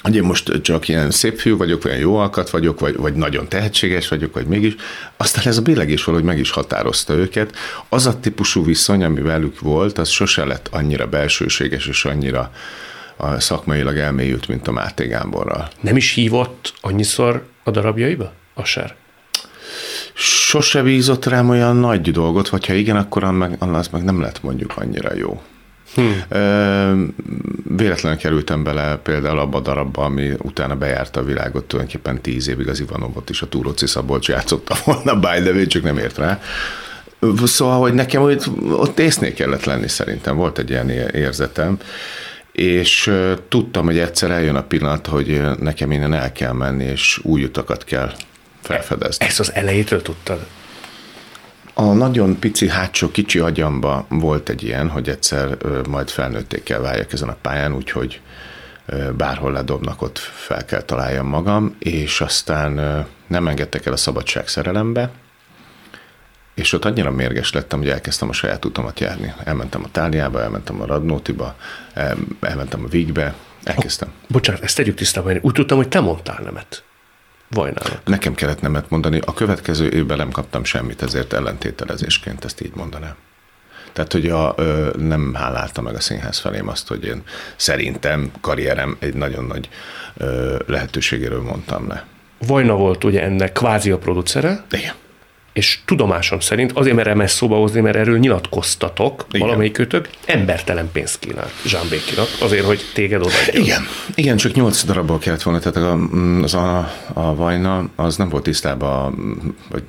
Hogy 0.04 0.16
én 0.16 0.24
most 0.24 0.62
csak 0.62 0.88
ilyen 0.88 1.12
szép 1.12 1.40
fiú 1.40 1.58
vagyok, 1.58 1.84
vagy 1.84 1.92
ilyen 1.92 2.04
jó 2.04 2.16
alkat 2.16 2.50
vagyok, 2.50 2.80
vagy, 2.80 2.96
vagy 2.96 3.14
nagyon 3.14 3.48
tehetséges 3.48 4.08
vagyok, 4.08 4.34
vagy 4.34 4.46
mégis. 4.46 4.76
Aztán 5.18 5.44
ez 5.48 5.58
a 5.58 5.62
billegés 5.62 6.04
valahogy 6.04 6.26
meg 6.28 6.38
is 6.40 6.52
határozta 6.52 7.14
őket. 7.14 7.56
Az 7.90 8.06
a 8.06 8.20
típusú 8.20 8.66
viszony, 8.66 9.04
ami 9.04 9.22
velük 9.22 9.60
volt, 9.60 9.98
az 9.98 10.10
sose 10.10 10.46
lett 10.46 10.68
annyira 10.72 11.08
belsőséges 11.08 11.88
és 11.88 12.06
annyira 12.06 12.52
a 13.18 13.40
szakmailag 13.40 13.98
elmélyült, 13.98 14.48
mint 14.48 14.68
a 14.68 14.72
Máté 14.72 15.08
Gáborral. 15.08 15.70
Nem 15.82 15.96
is 15.96 16.14
hívott 16.14 16.74
annyiszor 16.82 17.46
a 17.64 17.72
darabjaiba? 17.72 18.34
Aser? 18.54 18.96
Sose 20.14 20.82
bízott 20.82 21.26
rám 21.26 21.50
olyan 21.50 21.76
nagy 21.76 22.12
dolgot, 22.12 22.50
vagy 22.50 22.66
ha 22.66 22.74
igen, 22.74 22.96
akkor 22.96 23.24
az 23.60 23.88
meg 23.88 24.04
nem 24.04 24.22
lett 24.22 24.44
mondjuk 24.44 24.74
annyira 24.76 25.16
jó. 25.16 25.42
Hmm. 25.96 26.24
Véletlenül 27.78 28.18
kerültem 28.18 28.64
bele 28.64 28.96
például 28.96 29.40
abba 29.40 29.58
a 29.58 29.62
darabba, 29.62 30.04
ami 30.04 30.32
utána 30.38 30.76
bejárta 30.76 31.20
a 31.20 31.24
világot, 31.24 31.66
tulajdonképpen 31.66 32.22
tíz 32.22 32.48
évig 32.48 32.68
az 32.68 32.80
Ivanovot 32.80 33.30
is 33.30 33.42
a 33.42 33.48
Túróci 33.48 33.88
Szabolcs 33.88 34.28
játszotta 34.28 34.76
volna, 34.86 35.20
by 35.20 35.42
the 35.42 35.52
way, 35.52 35.68
csak 35.68 35.84
nem 35.84 35.98
ért 35.98 36.18
rá. 36.18 36.42
Szóval, 37.44 37.80
hogy 37.80 37.94
nekem 37.94 38.22
ott, 38.22 38.48
ott 38.72 39.00
észnél 39.00 39.34
kellett 39.34 39.64
lenni 39.64 39.88
szerintem, 39.88 40.36
volt 40.36 40.58
egy 40.58 40.70
ilyen 40.70 40.90
érzetem, 40.90 41.78
és 42.52 43.12
tudtam, 43.50 43.86
hogy 43.86 43.98
egyszer 43.98 44.32
eljön 44.32 44.56
a 44.56 44.64
pillanat, 44.64 45.08
hogy 45.08 45.42
nekem 45.60 45.92
innen 45.92 46.14
el 46.14 46.32
kell 46.32 46.52
menni, 46.52 46.84
és 46.84 47.20
új 47.24 47.44
utakat 47.44 47.84
kell 47.84 48.12
felfedezni. 48.62 49.26
Ezt 49.26 49.40
az 49.40 49.54
elejétől 49.54 50.02
tudtad? 50.02 50.46
A 51.74 51.84
nagyon 51.84 52.40
pici 52.40 52.70
hátsó 52.70 53.12
kicsi 53.12 53.40
agyamba 53.40 54.06
volt 54.10 54.50
egy 54.50 54.64
ilyen, 54.64 54.90
hogy 54.90 55.10
egyszer 55.10 55.58
majd 55.90 56.10
felnőtték 56.10 56.64
kell 56.64 56.80
váljak 56.80 57.14
ezen 57.14 57.30
a 57.30 57.38
pályán, 57.42 57.76
úgyhogy 57.76 58.22
bárhol 59.18 59.52
ledobnak, 59.52 60.02
ott 60.02 60.18
fel 60.18 60.66
kell 60.66 60.82
találjam 60.82 61.28
magam, 61.28 61.76
és 61.80 62.22
aztán 62.22 63.06
nem 63.28 63.48
engedtek 63.48 63.86
el 63.86 63.94
a 63.94 63.98
szabadság 63.98 64.48
szerelembe, 64.48 65.12
és 66.54 66.74
ott 66.74 66.86
annyira 66.86 67.12
mérges 67.12 67.52
lettem, 67.52 67.80
hogy 67.80 67.90
elkezdtem 67.90 68.30
a 68.30 68.34
saját 68.34 68.66
utamat 68.66 69.00
járni. 69.00 69.34
Elmentem 69.44 69.84
a 69.84 69.92
Táliába, 69.92 70.42
elmentem 70.42 70.82
a 70.82 70.86
Radnótiba, 70.86 71.56
elmentem 72.40 72.84
a 72.84 72.88
Vigbe, 72.88 73.34
elkezdtem. 73.64 74.08
Oh, 74.08 74.14
bocsánat, 74.28 74.64
ezt 74.64 74.76
tegyük 74.76 74.96
tisztában. 74.96 75.38
Úgy 75.42 75.54
tudtam, 75.54 75.78
hogy 75.78 75.88
te 75.88 76.00
mondtál 76.00 76.40
nemet. 76.44 76.84
Vajnának. 77.50 78.00
Nekem 78.06 78.34
kellett 78.34 78.62
nemet 78.62 78.90
mondani. 78.90 79.20
A 79.26 79.34
következő 79.34 79.90
évben 79.90 80.18
nem 80.18 80.32
kaptam 80.32 80.64
semmit, 80.64 81.02
ezért 81.02 81.34
ellentételezésként 81.34 82.46
ezt 82.46 82.62
így 82.62 82.76
mondanám. 82.76 83.16
Tehát, 83.94 84.12
hogy 84.12 84.30
a, 84.30 84.54
ö, 84.58 84.90
nem 84.98 85.34
hálálta 85.34 85.82
meg 85.82 85.96
a 85.96 86.00
színház 86.00 86.40
felém 86.40 86.68
azt, 86.68 86.88
hogy 86.88 87.06
én 87.06 87.24
szerintem 87.56 88.32
karrierem 88.42 88.98
egy 89.00 89.14
nagyon 89.14 89.46
nagy 89.46 89.70
ö, 90.18 90.58
lehetőségéről 90.68 91.42
mondtam 91.42 91.88
le. 91.88 92.06
Vajna 92.48 92.76
volt 92.76 93.04
ugye 93.04 93.24
ennek 93.24 93.52
kvázi 93.52 93.92
a 93.92 93.98
producere. 93.98 94.64
Igen 94.72 94.94
és 95.54 95.80
tudomásom 95.86 96.40
szerint, 96.40 96.72
azért 96.72 96.96
merem 96.96 97.22
ezt 97.22 97.36
szóba 97.36 97.56
hozni, 97.56 97.82
mert 97.82 97.96
erről 97.96 98.18
nyilatkoztatok, 98.18 99.26
Igen. 99.32 99.48
valamelyik 99.48 99.74
kötök, 99.74 100.10
embertelen 100.26 100.90
pénzt 100.92 101.20
kínált 101.20 101.52
Zsámbékinak, 101.66 102.28
azért, 102.42 102.66
hogy 102.66 102.82
téged 102.94 103.22
odaadjon. 103.22 103.64
Igen. 103.64 103.82
Igen, 104.16 104.38
csak 104.38 104.54
nyolc 104.54 104.84
darabból 104.84 105.18
kellett 105.18 105.42
volna, 105.42 105.60
tehát 105.60 106.00
az 106.44 106.54
a, 106.54 106.92
a 107.14 107.36
Vajna, 107.36 107.90
az 107.96 108.18
nem 108.18 108.30
volt 108.30 108.44
tisztában, 108.44 109.16
vagy 109.70 109.84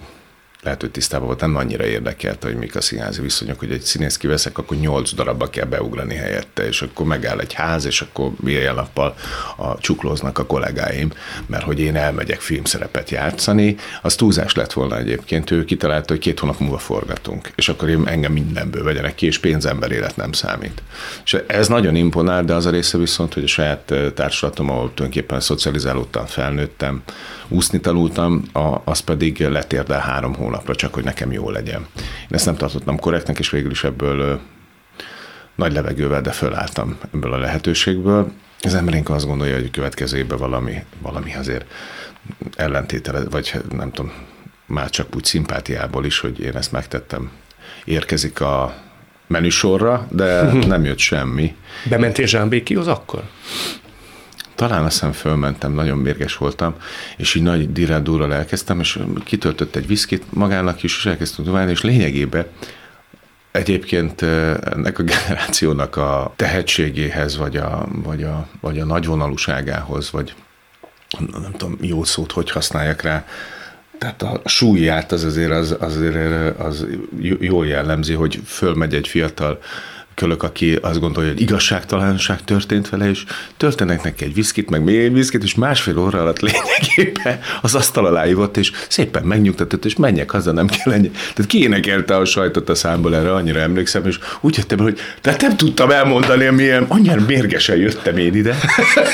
lehet, 0.64 0.80
hogy 0.80 0.90
tisztában 0.90 1.26
volt, 1.26 1.40
nem 1.40 1.56
annyira 1.56 1.84
érdekelt, 1.84 2.42
hogy 2.42 2.56
mik 2.56 2.76
a 2.76 2.80
színházi 2.80 3.20
viszonyok, 3.20 3.58
hogy 3.58 3.70
egy 3.70 3.82
színész 3.82 4.16
kiveszek, 4.16 4.58
akkor 4.58 4.76
nyolc 4.76 5.14
darabba 5.14 5.50
kell 5.50 5.66
beugrani 5.66 6.14
helyette, 6.14 6.66
és 6.66 6.82
akkor 6.82 7.06
megáll 7.06 7.38
egy 7.40 7.52
ház, 7.52 7.84
és 7.84 8.00
akkor 8.00 8.30
ilyen 8.44 8.74
nappal 8.74 9.14
a 9.56 9.78
csuklóznak 9.78 10.38
a 10.38 10.46
kollégáim, 10.46 11.12
mert 11.46 11.64
hogy 11.64 11.80
én 11.80 11.96
elmegyek 11.96 12.40
filmszerepet 12.40 13.10
játszani, 13.10 13.76
az 14.02 14.14
túlzás 14.14 14.54
lett 14.54 14.72
volna 14.72 14.98
egyébként, 14.98 15.50
ő 15.50 15.64
kitalálta, 15.64 16.12
hogy 16.12 16.22
két 16.22 16.38
hónap 16.38 16.58
múlva 16.58 16.78
forgatunk, 16.78 17.50
és 17.54 17.68
akkor 17.68 17.88
én 17.88 18.02
engem 18.06 18.32
mindenből 18.32 18.82
vegyenek 18.82 19.14
ki, 19.14 19.26
és 19.26 19.38
pénzember 19.38 19.90
élet 19.90 20.16
nem 20.16 20.32
számít. 20.32 20.82
És 21.24 21.38
ez 21.46 21.68
nagyon 21.68 21.94
imponál, 21.94 22.44
de 22.44 22.54
az 22.54 22.66
a 22.66 22.70
része 22.70 22.98
viszont, 22.98 23.34
hogy 23.34 23.42
a 23.44 23.46
saját 23.46 23.94
társulatom, 24.14 24.70
ahol 24.70 24.94
tulajdonképpen 24.94 25.40
szocializálódtam, 25.40 26.26
felnőttem, 26.26 27.02
úszni 27.48 27.80
tanultam, 27.80 28.42
az 28.84 29.00
pedig 29.00 29.40
letérdel 29.40 30.00
három 30.00 30.34
hónap 30.34 30.53
hónapra, 30.54 30.74
csak 30.74 30.94
hogy 30.94 31.04
nekem 31.04 31.32
jó 31.32 31.50
legyen. 31.50 31.86
Én 31.96 32.28
ezt 32.28 32.46
nem 32.46 32.56
tartottam 32.56 32.98
korrektnek, 32.98 33.38
és 33.38 33.50
végül 33.50 33.70
is 33.70 33.84
ebből 33.84 34.40
nagy 35.54 35.72
levegővel, 35.72 36.20
de 36.20 36.32
fölálltam 36.32 36.98
ebből 37.14 37.32
a 37.32 37.38
lehetőségből. 37.38 38.32
Az 38.60 38.74
emberénk 38.74 39.10
azt 39.10 39.26
gondolja, 39.26 39.54
hogy 39.54 39.64
a 39.64 39.70
következő 39.70 40.16
évben 40.18 40.38
valami, 40.38 40.84
valami 41.02 41.34
azért 41.34 41.64
ellentétele, 42.56 43.24
vagy 43.30 43.54
nem 43.70 43.92
tudom, 43.92 44.12
már 44.66 44.90
csak 44.90 45.16
úgy 45.16 45.24
szimpátiából 45.24 46.04
is, 46.04 46.18
hogy 46.18 46.40
én 46.40 46.56
ezt 46.56 46.72
megtettem. 46.72 47.30
Érkezik 47.84 48.40
a 48.40 48.74
menüsorra, 49.26 50.06
de 50.10 50.42
nem 50.74 50.84
jött 50.84 50.98
semmi. 50.98 51.56
Bementél 51.88 52.26
Zsámbékihoz 52.26 52.86
akkor? 52.86 53.22
Talán 54.54 54.84
azt 54.84 54.92
hiszem 54.92 55.12
fölmentem, 55.12 55.72
nagyon 55.72 55.98
mérges 55.98 56.36
voltam, 56.36 56.74
és 57.16 57.34
így 57.34 57.42
nagy 57.42 57.72
dirádúrral 57.72 58.34
elkezdtem, 58.34 58.80
és 58.80 58.98
kitöltött 59.24 59.76
egy 59.76 59.86
viszkit 59.86 60.24
magának 60.32 60.82
is, 60.82 60.96
és 60.96 61.06
elkezdtünk 61.06 61.48
tovább, 61.48 61.68
és 61.68 61.82
lényegében 61.82 62.46
Egyébként 63.54 64.22
ennek 64.22 64.98
a 64.98 65.02
generációnak 65.12 65.96
a 65.96 66.32
tehetségéhez, 66.36 67.36
vagy 67.36 67.56
a, 67.56 67.86
vagy 67.90 68.22
a, 68.22 68.48
vagy 68.60 68.78
a 68.78 68.84
nagyvonalúságához, 68.84 70.10
vagy 70.10 70.34
nem 71.18 71.52
tudom, 71.56 71.76
jó 71.80 72.04
szót 72.04 72.32
hogy 72.32 72.50
használjak 72.50 73.02
rá, 73.02 73.24
tehát 73.98 74.22
a 74.22 74.40
súlyát 74.44 75.12
az 75.12 75.24
azért 75.24 75.50
az, 75.50 75.76
azért 75.80 76.58
az 76.58 76.86
jól 77.40 77.66
jellemzi, 77.66 78.12
hogy 78.12 78.40
fölmegy 78.46 78.94
egy 78.94 79.08
fiatal 79.08 79.58
kölök, 80.14 80.42
aki 80.42 80.78
azt 80.82 81.00
gondolja, 81.00 81.30
hogy 81.30 81.40
igazságtalanság 81.40 82.44
történt 82.44 82.88
vele, 82.88 83.08
és 83.10 83.24
történnek 83.56 84.02
neki 84.02 84.24
egy 84.24 84.34
viszkit, 84.34 84.70
meg 84.70 84.84
még 84.84 84.98
egy 84.98 85.12
viszkit, 85.12 85.42
és 85.42 85.54
másfél 85.54 85.98
óra 85.98 86.20
alatt 86.20 86.40
lényegében 86.40 87.40
az 87.62 87.74
asztal 87.74 88.06
alá 88.06 88.26
ivott, 88.26 88.56
és 88.56 88.72
szépen 88.88 89.22
megnyugtatott, 89.22 89.84
és 89.84 89.96
menjek 89.96 90.30
haza, 90.30 90.52
nem 90.52 90.66
kell 90.66 90.92
ennyi. 90.92 91.10
Tehát 91.10 91.46
kiénekelte 91.46 92.16
a 92.16 92.24
sajtot 92.24 92.68
a 92.68 92.74
számból, 92.74 93.16
erre 93.16 93.32
annyira 93.32 93.60
emlékszem, 93.60 94.06
és 94.06 94.18
úgy 94.40 94.56
jöttem, 94.56 94.78
hogy 94.78 94.98
tehát 95.20 95.40
nem 95.40 95.56
tudtam 95.56 95.90
elmondani, 95.90 96.48
milyen, 96.48 96.84
annyira 96.88 97.20
mérgesen 97.26 97.76
jöttem 97.76 98.16
én 98.16 98.34
ide. 98.34 98.56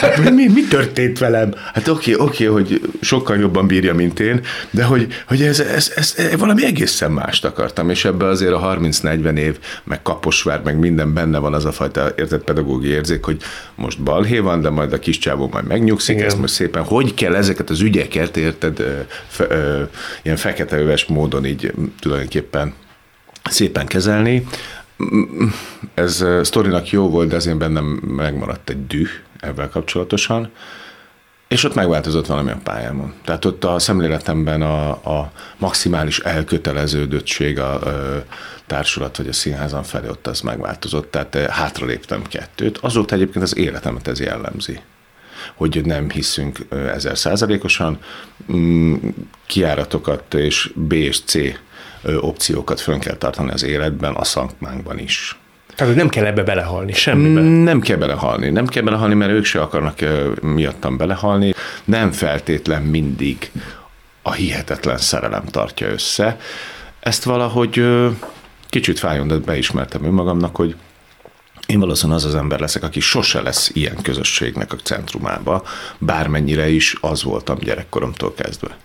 Hát, 0.01 0.31
mi, 0.31 0.49
mi 0.49 0.63
történt 0.69 1.19
velem? 1.19 1.55
Hát 1.75 1.89
oké, 1.89 2.15
oké, 2.15 2.45
hogy 2.45 2.81
sokkal 3.01 3.39
jobban 3.39 3.67
bírja, 3.67 3.95
mint 3.95 4.21
én, 4.21 4.41
de 4.71 4.85
hogy, 4.85 5.07
hogy 5.27 5.43
ez, 5.43 5.61
ez, 5.61 5.93
ez, 5.97 6.15
ez, 6.17 6.39
valami 6.39 6.65
egészen 6.65 7.11
mást 7.11 7.45
akartam, 7.45 7.91
és 7.91 8.05
ebbe 8.05 8.27
azért 8.27 8.53
a 8.53 8.79
30-40 8.81 9.37
év, 9.37 9.59
meg 9.85 10.03
Kaposvár, 10.03 10.61
meg 10.65 10.79
minden 10.79 10.90
benne 10.97 11.39
van 11.39 11.55
az 11.55 11.65
a 11.65 11.73
fajta 11.73 12.13
értett 12.17 12.45
pedagógiai 12.45 12.93
érzék, 12.93 13.25
hogy 13.25 13.41
most 13.75 14.03
balhé 14.03 14.39
van, 14.39 14.61
de 14.61 14.71
majd 14.71 14.93
a 14.93 14.99
kis 14.99 15.19
csávó 15.19 15.49
majd 15.53 15.67
megnyugszik, 15.67 16.15
Igen. 16.15 16.27
ezt 16.27 16.39
most 16.39 16.53
szépen, 16.53 16.83
hogy 16.83 17.15
kell 17.15 17.35
ezeket 17.35 17.71
az 17.71 17.81
ügyeket, 17.81 18.37
érted, 18.37 19.07
fe, 19.27 19.47
ö, 19.49 19.83
ilyen 20.23 20.37
feketeöves 20.37 21.05
módon 21.05 21.45
így 21.45 21.73
tulajdonképpen 22.01 22.75
szépen 23.51 23.87
kezelni. 23.87 24.47
Ez 25.95 26.25
sztorinak 26.43 26.91
jó 26.91 27.09
volt, 27.09 27.29
de 27.29 27.37
azért 27.37 27.57
bennem 27.57 27.85
megmaradt 28.07 28.71
egy 28.71 28.87
düh 28.87 29.09
ebben 29.41 29.71
kapcsolatosan. 29.71 30.51
És 31.51 31.65
ott 31.65 31.75
megváltozott 31.75 32.27
valami 32.27 32.51
a 32.51 32.61
pályámon. 32.63 33.15
Tehát 33.25 33.45
ott 33.45 33.65
a 33.65 33.79
szemléletemben 33.79 34.63
a, 34.63 34.89
a 34.91 35.33
maximális 35.59 36.19
elköteleződöttség 36.19 37.59
a, 37.59 37.75
a 37.75 38.25
társulat 38.67 39.17
vagy 39.17 39.29
a 39.29 39.33
színházan 39.33 39.83
felé 39.83 40.09
ott 40.09 40.27
az 40.27 40.41
megváltozott, 40.41 41.11
tehát 41.11 41.35
eh, 41.35 41.47
hátraléptem 41.47 42.23
kettőt. 42.23 42.79
Azóta 42.79 43.15
egyébként 43.15 43.45
az 43.45 43.57
életemet 43.57 44.09
ez 44.09 44.21
jellemzi 44.21 44.81
hogy 45.55 45.85
nem 45.85 46.11
hiszünk 46.11 46.59
ezer 46.71 47.19
százalékosan, 47.19 47.99
mm, 48.53 48.95
kiáratokat 49.47 50.35
és 50.35 50.73
B 50.75 50.93
és 50.93 51.21
C 51.25 51.35
opciókat 52.21 52.81
fönn 52.81 52.99
kell 52.99 53.17
tartani 53.17 53.51
az 53.51 53.63
életben, 53.63 54.15
a 54.15 54.25
szakmánkban 54.25 54.99
is. 54.99 55.39
Tehát, 55.75 55.93
hogy 55.93 56.03
nem 56.03 56.09
kell 56.09 56.25
ebbe 56.25 56.43
belehalni, 56.43 56.93
semmibe. 56.93 57.41
Nem 57.41 57.81
kell 57.81 57.97
belehalni. 57.97 58.51
Nem 58.51 58.67
kell 58.67 58.83
belehalni, 58.83 59.15
mert 59.15 59.31
ők 59.31 59.45
se 59.45 59.61
akarnak 59.61 59.99
miattam 60.43 60.97
belehalni. 60.97 61.55
Nem 61.85 62.13
feltétlen 62.13 62.83
mindig 62.83 63.51
a 64.23 64.33
hihetetlen 64.33 64.99
szerelem 64.99 65.45
tartja 65.45 65.89
össze. 65.89 66.37
Ezt 67.01 67.25
valahogy 67.25 67.85
kicsit 68.69 68.99
fájjon, 68.99 69.29
de 69.29 69.37
beismertem 69.37 70.05
önmagamnak, 70.05 70.57
hogy 70.57 70.77
én 71.67 71.81
valószínűleg 71.81 72.19
az 72.19 72.25
az 72.25 72.35
ember 72.35 72.61
leszek, 72.61 72.83
aki 72.83 73.01
sose 73.01 73.41
lesz 73.41 73.71
ilyen 73.73 73.97
közösségnek 74.03 74.73
a 74.73 74.77
centrumába, 74.77 75.63
bármennyire 75.99 76.69
is 76.69 76.97
az 77.01 77.23
voltam 77.23 77.59
gyerekkoromtól 77.59 78.35
kezdve. 78.35 78.77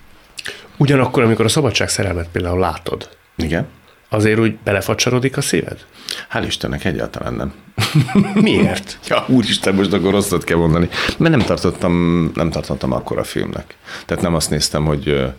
Ugyanakkor, 0.78 1.24
amikor 1.24 1.46
a 1.46 1.50
szabadság 1.50 1.90
szerelmet 1.90 2.30
például 2.32 2.60
látod, 2.60 3.10
Igen. 3.36 3.68
Azért 4.10 4.40
úgy 4.40 4.58
belefacsarodik 4.64 5.38
a 5.38 5.42
szíved? 5.42 5.86
Hál' 6.34 6.44
Istennek 6.46 6.86
egyáltalán 6.86 7.34
nem. 7.34 7.54
Miért? 8.42 9.00
Ja, 9.08 9.26
úristen, 9.28 9.76
most 9.76 9.94
akkor 9.94 10.12
rosszat 10.12 10.44
kell 10.44 10.58
mondani. 10.58 10.90
Mert 11.18 11.36
nem 11.36 11.46
tartottam, 11.46 12.32
nem 12.36 12.50
tartottam 12.50 12.92
akkor 12.92 13.18
a 13.18 13.24
filmnek. 13.24 13.76
Tehát 14.06 14.24
nem 14.24 14.36
azt 14.36 14.50
néztem, 14.50 14.86
hogy 14.86 15.34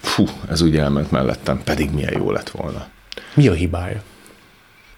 fú, 0.00 0.24
ez 0.50 0.60
úgy 0.60 0.76
elment 0.76 1.10
mellettem, 1.10 1.62
pedig 1.64 1.90
milyen 1.90 2.12
jó 2.16 2.30
lett 2.30 2.48
volna. 2.48 2.86
Mi 3.34 3.48
a 3.48 3.52
hibája? 3.52 4.02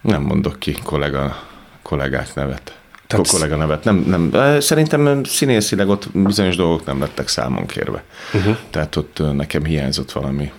Nem 0.01 0.23
mondok 0.23 0.59
ki 0.59 0.73
kollega, 0.83 1.43
kollégák 1.83 2.35
nevet. 2.35 2.79
Tehát- 3.07 3.27
kollega 3.29 3.57
nevet. 3.57 3.85
Nem, 3.85 3.97
nem, 3.97 4.61
szerintem 4.61 5.25
színészileg 5.25 5.89
ott 5.89 6.11
bizonyos 6.13 6.57
dolgok 6.57 6.87
nem 6.87 7.01
lettek 7.01 7.29
számon 7.29 7.67
kérve. 7.67 8.05
Uh-huh. 8.35 8.57
Tehát 8.71 8.97
ott 8.97 9.23
nekem 9.33 9.65
hiányzott 9.65 10.13
valami 10.13 10.53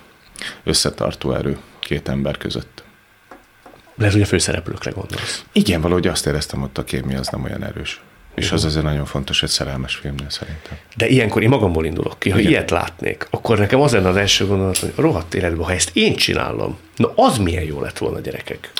összetartó 0.64 1.32
erő 1.32 1.58
két 1.88 2.08
ember 2.08 2.36
között. 2.36 2.82
Lehet, 3.96 4.12
hogy 4.12 4.22
a 4.22 4.26
főszereplőkre 4.26 4.90
gondolsz. 4.90 5.44
Igen, 5.52 5.80
valahogy 5.80 6.06
azt 6.06 6.26
éreztem, 6.26 6.62
ott 6.62 6.78
a 6.78 6.84
kémia 6.84 7.18
az 7.18 7.28
nem 7.28 7.44
olyan 7.44 7.64
erős. 7.64 8.00
És 8.34 8.52
az 8.52 8.64
azért 8.64 8.84
nagyon 8.84 9.04
fontos 9.04 9.42
egy 9.42 9.48
szerelmes 9.48 9.94
filmnél 9.94 10.30
szerintem. 10.30 10.76
De 10.96 11.06
ilyenkor 11.08 11.42
én 11.42 11.48
magamból 11.48 11.84
indulok 11.84 12.18
ki. 12.18 12.30
Ha 12.30 12.38
Igen. 12.38 12.50
ilyet 12.50 12.70
látnék, 12.70 13.26
akkor 13.30 13.58
nekem 13.58 13.80
az 13.80 13.92
lenne 13.92 14.08
az 14.08 14.16
első 14.16 14.46
gondolat, 14.46 14.78
hogy 14.78 14.92
rohadt 14.96 15.34
életben, 15.34 15.64
ha 15.66 15.72
ezt 15.72 15.90
én 15.92 16.16
csinálom, 16.16 16.78
na 16.96 17.12
az 17.16 17.38
milyen 17.38 17.62
jó 17.62 17.80
lett 17.80 17.98
volna, 17.98 18.20
gyerekek. 18.20 18.72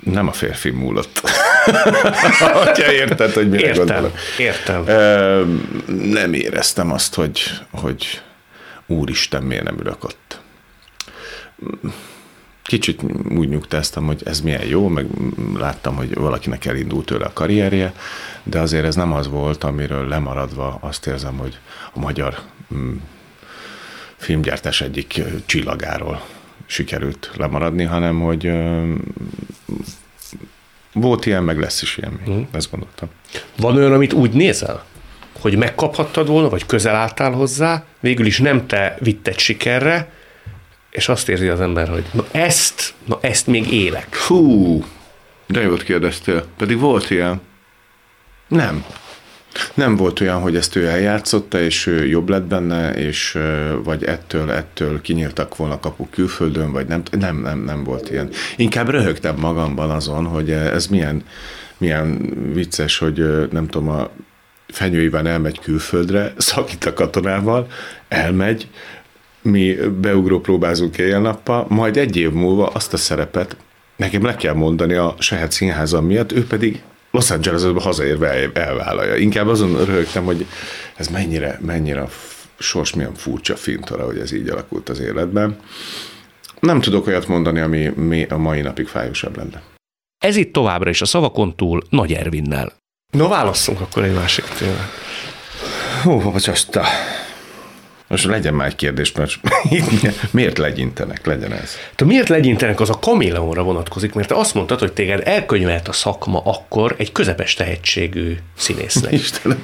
Nem 0.00 0.28
a 0.28 0.32
férfi 0.32 0.70
múlott. 0.70 1.20
Hogyha 2.64 2.92
érted, 2.92 3.32
hogy 3.32 3.48
mire 3.48 3.66
Értem, 3.66 3.86
gondolok. 3.86 4.18
értem. 4.38 4.86
Ö, 4.86 5.44
nem 5.86 6.32
éreztem 6.32 6.92
azt, 6.92 7.14
hogy, 7.14 7.42
hogy 7.70 8.22
úristen, 8.86 9.42
miért 9.42 9.64
nem 9.64 9.78
ülök 9.78 10.04
ott. 10.04 10.40
Kicsit 12.64 13.02
úgy 13.28 13.48
nyugtáztam, 13.48 14.06
hogy 14.06 14.22
ez 14.24 14.40
milyen 14.40 14.66
jó, 14.66 14.88
meg 14.88 15.06
láttam, 15.56 15.96
hogy 15.96 16.14
valakinek 16.14 16.64
elindult 16.64 17.06
tőle 17.06 17.24
a 17.24 17.32
karrierje, 17.32 17.94
de 18.42 18.60
azért 18.60 18.84
ez 18.84 18.94
nem 18.94 19.12
az 19.12 19.28
volt, 19.28 19.64
amiről 19.64 20.08
lemaradva 20.08 20.78
azt 20.80 21.06
érzem, 21.06 21.36
hogy 21.36 21.58
a 21.92 21.98
magyar 21.98 22.38
mm, 22.74 22.96
filmgyártás 24.16 24.80
egyik 24.80 25.22
csillagáról 25.46 26.22
sikerült 26.66 27.30
lemaradni, 27.36 27.84
hanem 27.84 28.20
hogy 28.20 28.46
ö, 28.46 28.92
volt 30.92 31.26
ilyen, 31.26 31.44
meg 31.44 31.58
lesz 31.58 31.82
is 31.82 31.96
ilyen 31.96 32.20
még. 32.24 32.46
Ezt 32.52 32.70
gondoltam. 32.70 33.08
Van 33.56 33.76
olyan, 33.76 33.92
amit 33.92 34.12
úgy 34.12 34.30
nézel, 34.30 34.84
hogy 35.40 35.56
megkaphattad 35.56 36.26
volna, 36.26 36.48
vagy 36.48 36.66
közel 36.66 36.94
álltál 36.94 37.32
hozzá, 37.32 37.84
végül 38.00 38.26
is 38.26 38.38
nem 38.38 38.66
te 38.66 38.96
vitted 39.00 39.38
sikerre, 39.38 40.12
és 40.94 41.08
azt 41.08 41.28
érzi 41.28 41.48
az 41.48 41.60
ember, 41.60 41.88
hogy 41.88 42.04
na 42.12 42.24
ezt, 42.30 42.94
na 43.04 43.18
ezt 43.20 43.46
még 43.46 43.72
élek. 43.72 44.16
Hú, 44.16 44.84
de 45.46 45.60
jót 45.60 45.82
kérdeztél. 45.82 46.44
Pedig 46.56 46.78
volt 46.78 47.10
ilyen. 47.10 47.40
Nem. 48.48 48.84
Nem 49.74 49.96
volt 49.96 50.20
olyan, 50.20 50.40
hogy 50.40 50.56
ezt 50.56 50.76
ő 50.76 50.86
eljátszotta, 50.86 51.60
és 51.60 51.86
ő 51.86 52.06
jobb 52.06 52.28
lett 52.28 52.42
benne, 52.42 52.92
és 52.92 53.38
vagy 53.82 54.04
ettől, 54.04 54.50
ettől 54.50 55.00
kinyíltak 55.00 55.56
volna 55.56 55.80
kapuk 55.80 56.10
külföldön, 56.10 56.72
vagy 56.72 56.86
nem, 56.86 57.02
nem, 57.10 57.40
nem, 57.40 57.58
nem 57.58 57.84
volt 57.84 58.10
ilyen. 58.10 58.28
Inkább 58.56 58.88
röhögtem 58.88 59.36
magamban 59.36 59.90
azon, 59.90 60.24
hogy 60.24 60.50
ez 60.50 60.86
milyen, 60.86 61.24
milyen 61.78 62.32
vicces, 62.52 62.98
hogy 62.98 63.48
nem 63.50 63.66
tudom, 63.66 63.88
a 63.88 64.10
Fenyő 64.68 65.02
Iván 65.02 65.26
elmegy 65.26 65.60
külföldre, 65.60 66.32
szakít 66.36 66.84
a 66.84 66.92
katonával, 66.92 67.66
elmegy, 68.08 68.68
mi 69.44 69.74
beugró 70.00 70.40
próbázunk 70.40 70.98
éjjel-nappal, 70.98 71.66
majd 71.68 71.96
egy 71.96 72.16
év 72.16 72.30
múlva 72.30 72.66
azt 72.66 72.92
a 72.92 72.96
szerepet 72.96 73.56
nekem 73.96 74.24
le 74.24 74.36
kell 74.36 74.54
mondani 74.54 74.94
a 74.94 75.14
saját 75.18 75.52
színházam 75.52 76.06
miatt, 76.06 76.32
ő 76.32 76.46
pedig 76.46 76.82
Los 77.10 77.30
Angelesbe 77.30 77.80
hazaérve 77.80 78.28
el- 78.32 78.50
elvállalja. 78.54 79.16
Inkább 79.16 79.48
azon 79.48 79.84
röhögtem, 79.84 80.24
hogy 80.24 80.46
ez 80.96 81.08
mennyire, 81.08 81.58
mennyire 81.62 82.00
a 82.00 82.08
sors 82.58 82.94
milyen 82.94 83.14
furcsa 83.14 83.56
fintora, 83.56 84.04
hogy 84.04 84.18
ez 84.18 84.32
így 84.32 84.48
alakult 84.48 84.88
az 84.88 85.00
életben. 85.00 85.56
Nem 86.60 86.80
tudok 86.80 87.06
olyat 87.06 87.28
mondani, 87.28 87.60
ami 87.60 87.86
mi- 87.96 88.26
a 88.28 88.36
mai 88.36 88.60
napig 88.60 88.86
fájósabb 88.86 89.36
lenne. 89.36 89.62
Ez 90.24 90.36
itt 90.36 90.52
továbbra 90.52 90.90
is 90.90 91.00
a 91.00 91.04
szavakon 91.04 91.56
túl 91.56 91.82
Nagy 91.90 92.12
Ervinnel. 92.12 92.72
No, 93.12 93.28
válasszunk 93.28 93.80
akkor 93.80 94.04
egy 94.04 94.14
másik 94.14 94.44
témát. 94.44 94.90
Hú, 96.02 96.32
azt 96.34 96.76
a... 96.76 96.84
Most 98.08 98.24
legyen 98.24 98.54
már 98.54 98.66
egy 98.66 98.76
kérdés, 98.76 99.12
mert 99.12 99.32
miért 100.30 100.58
legyintenek, 100.58 101.26
legyen 101.26 101.52
ez. 101.52 101.76
Te 101.94 102.04
miért 102.04 102.28
legyintenek, 102.28 102.80
az 102.80 102.90
a 102.90 102.98
kaméleonra 102.98 103.62
vonatkozik, 103.62 104.14
mert 104.14 104.28
te 104.28 104.34
azt 104.34 104.54
mondtad, 104.54 104.78
hogy 104.78 104.92
téged 104.92 105.22
elkönyvelt 105.24 105.88
a 105.88 105.92
szakma 105.92 106.42
akkor 106.44 106.94
egy 106.98 107.12
közepes 107.12 107.54
tehetségű 107.54 108.36
színésznek. 108.56 109.12
Istenem, 109.22 109.62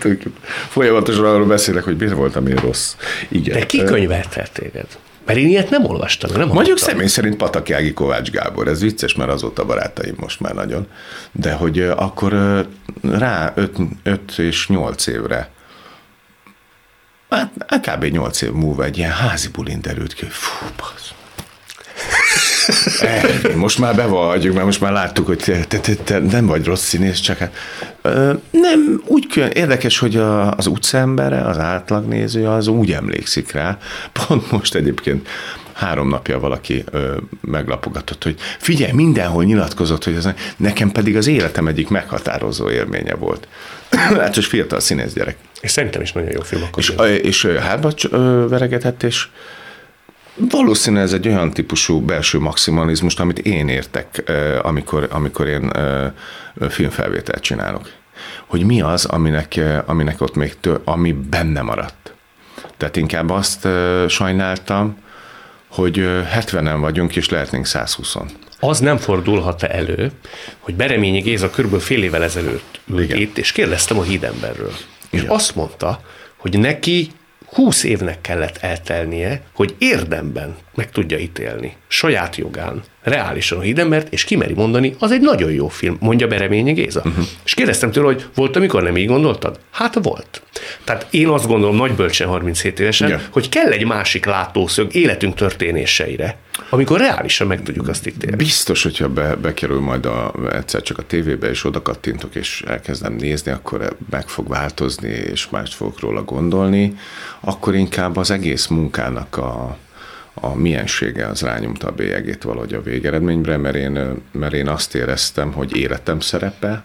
folyamatosan 0.68 1.24
arról 1.24 1.46
beszélek, 1.46 1.84
hogy 1.84 1.96
miért 1.96 2.14
voltam 2.14 2.46
én 2.46 2.56
rossz. 2.56 2.94
Igen. 3.28 3.58
De 3.58 3.66
ki 3.66 3.84
könyvelt 3.84 4.36
el 4.36 4.46
téged? 4.52 4.86
Mert 5.26 5.38
én 5.38 5.48
ilyet 5.48 5.70
nem 5.70 5.84
olvastam, 5.84 6.30
nem 6.30 6.38
Mondjuk 6.38 6.64
hallottam. 6.66 6.88
személy 6.88 7.06
szerint 7.06 7.36
Patakági 7.36 7.92
Kovács 7.92 8.30
Gábor, 8.30 8.68
ez 8.68 8.80
vicces, 8.80 9.14
mert 9.14 9.30
azóta 9.30 9.64
barátaim 9.64 10.14
most 10.16 10.40
már 10.40 10.54
nagyon. 10.54 10.86
De 11.32 11.52
hogy 11.52 11.80
akkor 11.80 12.32
rá 13.02 13.52
5 14.02 14.38
és 14.38 14.68
8 14.68 15.06
évre, 15.06 15.50
hát, 17.30 17.50
hát 17.66 17.90
kb. 17.90 18.04
8 18.04 18.42
év 18.42 18.50
múlva 18.52 18.84
egy 18.84 18.98
ilyen 18.98 19.10
házi 19.12 19.48
bulin 19.48 19.80
derült 19.80 20.14
ki, 20.14 20.24
hogy 20.24 20.34
fú, 20.34 20.66
basz. 20.76 21.08
Eh, 23.00 23.54
Most 23.54 23.78
már 23.78 23.94
bevallhatjuk, 23.94 24.52
mert 24.54 24.64
most 24.64 24.80
már 24.80 24.92
láttuk, 24.92 25.26
hogy 25.26 25.38
te, 25.38 25.64
te, 25.80 25.94
te, 25.94 26.18
nem 26.18 26.46
vagy 26.46 26.64
rossz 26.64 26.84
színész, 26.84 27.18
csak 27.20 27.38
hát 27.38 27.52
nem, 28.50 29.02
úgy 29.06 29.26
külön, 29.26 29.50
érdekes, 29.50 29.98
hogy 29.98 30.16
a, 30.16 30.50
az 30.56 30.66
utcaembere, 30.66 31.40
az 31.46 31.58
átlagnéző, 31.58 32.46
az 32.48 32.66
úgy 32.66 32.92
emlékszik 32.92 33.52
rá. 33.52 33.78
Pont 34.12 34.50
most 34.50 34.74
egyébként 34.74 35.28
három 35.80 36.08
napja 36.08 36.40
valaki 36.40 36.84
ö, 36.90 37.16
meglapogatott, 37.40 38.22
hogy 38.22 38.36
figyelj, 38.58 38.92
mindenhol 38.92 39.44
nyilatkozott, 39.44 40.04
hogy 40.04 40.14
ez 40.14 40.28
nekem 40.56 40.90
pedig 40.90 41.16
az 41.16 41.26
életem 41.26 41.66
egyik 41.66 41.88
meghatározó 41.88 42.70
élménye 42.70 43.14
volt. 43.14 43.48
hát, 43.90 44.34
hogy 44.34 44.44
fiatal 44.44 44.80
színész 44.80 45.12
gyerek. 45.12 45.36
És 45.60 45.70
szerintem 45.70 46.00
is 46.00 46.12
nagyon 46.12 46.30
jó 46.30 46.40
film 46.40 46.62
akkor. 46.62 46.82
És, 46.82 46.92
és 47.22 47.44
ö, 47.44 47.54
hátba 47.54 47.92
veregetett, 48.48 49.02
és 49.02 49.28
valószínűleg 50.50 51.04
ez 51.04 51.12
egy 51.12 51.28
olyan 51.28 51.50
típusú 51.50 52.00
belső 52.00 52.38
maximalizmust, 52.38 53.20
amit 53.20 53.38
én 53.38 53.68
értek, 53.68 54.32
amikor, 54.62 55.08
amikor 55.10 55.46
én 55.46 55.70
filmfelvételt 56.68 57.42
csinálok. 57.42 57.90
Hogy 58.46 58.64
mi 58.64 58.80
az, 58.80 59.04
aminek, 59.04 59.60
aminek 59.86 60.20
ott 60.20 60.34
még 60.34 60.60
tő, 60.60 60.80
ami 60.84 61.12
benne 61.12 61.62
maradt. 61.62 62.14
Tehát 62.76 62.96
inkább 62.96 63.30
azt 63.30 63.68
sajnáltam, 64.08 64.96
hogy 65.70 65.98
ö, 65.98 66.20
70-en 66.34 66.76
vagyunk, 66.80 67.16
és 67.16 67.28
lehetnénk 67.28 67.66
120 67.66 68.16
Az 68.60 68.78
nem 68.78 68.96
fordulhat 68.96 69.62
elő, 69.62 70.10
hogy 70.58 70.74
Bereményi 70.74 71.20
Géza 71.20 71.50
körülbelül 71.50 71.84
fél 71.84 72.02
évvel 72.02 72.22
ezelőtt 72.22 72.80
ült 72.86 73.02
Igen. 73.02 73.18
itt, 73.18 73.38
és 73.38 73.52
kérdeztem 73.52 73.98
a 73.98 74.02
hídemberről. 74.02 74.72
És 75.10 75.20
Igen. 75.20 75.34
azt 75.34 75.54
mondta, 75.54 76.00
hogy 76.36 76.58
neki 76.58 77.10
20 77.52 77.82
évnek 77.84 78.20
kellett 78.20 78.56
eltelnie, 78.60 79.42
hogy 79.54 79.74
érdemben 79.78 80.56
meg 80.74 80.90
tudja 80.90 81.18
ítélni, 81.18 81.76
saját 81.88 82.36
jogán, 82.36 82.82
reálisan 83.02 83.58
a 83.58 83.60
hídembert, 83.60 84.12
és 84.12 84.24
kimeri 84.24 84.54
mondani, 84.54 84.94
az 84.98 85.12
egy 85.12 85.20
nagyon 85.20 85.52
jó 85.52 85.68
film, 85.68 85.96
mondja 86.00 86.26
Bereményi 86.26 86.72
Géza. 86.72 87.02
Uh-huh. 87.04 87.24
És 87.44 87.54
kérdeztem 87.54 87.90
tőle, 87.90 88.06
hogy 88.06 88.24
volt, 88.34 88.56
amikor 88.56 88.82
nem 88.82 88.96
így 88.96 89.06
gondoltad? 89.06 89.58
Hát 89.70 89.98
volt. 90.02 90.42
Tehát 90.84 91.06
én 91.10 91.28
azt 91.28 91.46
gondolom 91.46 91.76
nagy 91.76 91.92
bölcsen 91.92 92.28
37 92.28 92.80
évesen, 92.80 93.08
Igen. 93.08 93.22
hogy 93.30 93.48
kell 93.48 93.70
egy 93.70 93.84
másik 93.84 94.24
látószög 94.24 94.94
életünk 94.94 95.34
történéseire, 95.34 96.36
amikor 96.70 96.98
reálisan 96.98 97.46
meg 97.46 97.62
tudjuk 97.62 97.88
azt 97.88 98.06
ítélni. 98.06 98.36
Biztos, 98.36 98.82
hogyha 98.82 99.08
be, 99.08 99.36
bekerül 99.36 99.80
majd 99.80 100.06
a, 100.06 100.32
egyszer 100.52 100.82
csak 100.82 100.98
a 100.98 101.02
tévébe, 101.02 101.48
és 101.48 101.64
oda 101.64 101.82
kattintok, 101.82 102.34
és 102.34 102.62
elkezdem 102.66 103.12
nézni, 103.12 103.52
akkor 103.52 103.96
meg 104.10 104.28
fog 104.28 104.48
változni, 104.48 105.08
és 105.08 105.48
mást 105.48 105.74
fogok 105.74 106.00
róla 106.00 106.22
gondolni, 106.22 106.96
akkor 107.40 107.74
inkább 107.74 108.16
az 108.16 108.30
egész 108.30 108.66
munkának 108.66 109.36
a, 109.36 109.78
a 110.34 110.54
miensége 110.54 111.26
az 111.26 111.40
rányomta 111.40 111.86
a 111.86 111.92
bélyegét 111.92 112.42
valahogy 112.42 112.74
a 112.74 112.82
végeredményre, 112.82 113.56
mert 113.56 113.76
én, 113.76 114.22
mert 114.32 114.52
én 114.52 114.68
azt 114.68 114.94
éreztem, 114.94 115.52
hogy 115.52 115.76
életem 115.76 116.20
szerepe, 116.20 116.84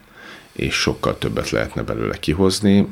és 0.52 0.76
sokkal 0.76 1.18
többet 1.18 1.50
lehetne 1.50 1.82
belőle 1.82 2.18
kihozni, 2.20 2.88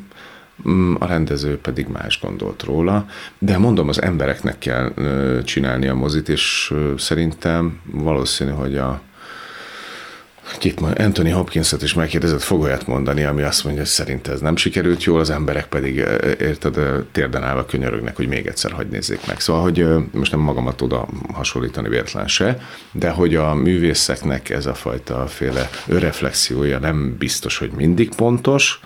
a 0.99 1.05
rendező 1.05 1.57
pedig 1.57 1.87
más 1.87 2.19
gondolt 2.21 2.63
róla, 2.63 3.05
de 3.39 3.57
mondom, 3.57 3.87
az 3.87 4.01
embereknek 4.01 4.57
kell 4.57 4.93
csinálni 5.43 5.87
a 5.87 5.95
mozit, 5.95 6.29
és 6.29 6.73
szerintem 6.97 7.79
valószínű, 7.91 8.51
hogy 8.51 8.77
a, 8.77 9.01
Kit 10.57 10.79
mond, 10.79 10.99
Anthony 10.99 11.33
Hopkins-et 11.33 11.81
is 11.81 11.93
megkérdezett, 11.93 12.41
fog 12.41 12.61
olyat 12.61 12.87
mondani, 12.87 13.23
ami 13.23 13.41
azt 13.41 13.63
mondja, 13.63 13.81
hogy 13.81 13.91
szerint 13.91 14.27
ez 14.27 14.39
nem 14.39 14.55
sikerült 14.55 15.03
jól, 15.03 15.19
az 15.19 15.29
emberek 15.29 15.67
pedig, 15.67 15.95
érted, 16.39 16.79
térden 17.11 17.43
állva 17.43 17.65
könyörögnek, 17.65 18.15
hogy 18.15 18.27
még 18.27 18.47
egyszer 18.47 18.71
hagy 18.71 18.87
nézzék 18.87 19.27
meg. 19.27 19.39
Szóval, 19.39 19.61
hogy 19.61 19.85
most 20.11 20.31
nem 20.31 20.39
magamat 20.39 20.81
oda 20.81 21.07
hasonlítani 21.33 21.89
véletlen 21.89 22.27
se, 22.27 22.57
de 22.91 23.09
hogy 23.09 23.35
a 23.35 23.53
művészeknek 23.53 24.49
ez 24.49 24.65
a 24.65 24.73
fajta 24.73 25.27
féle 25.27 25.69
reflexiója 25.85 26.79
nem 26.79 27.15
biztos, 27.17 27.57
hogy 27.57 27.71
mindig 27.71 28.15
pontos, 28.15 28.79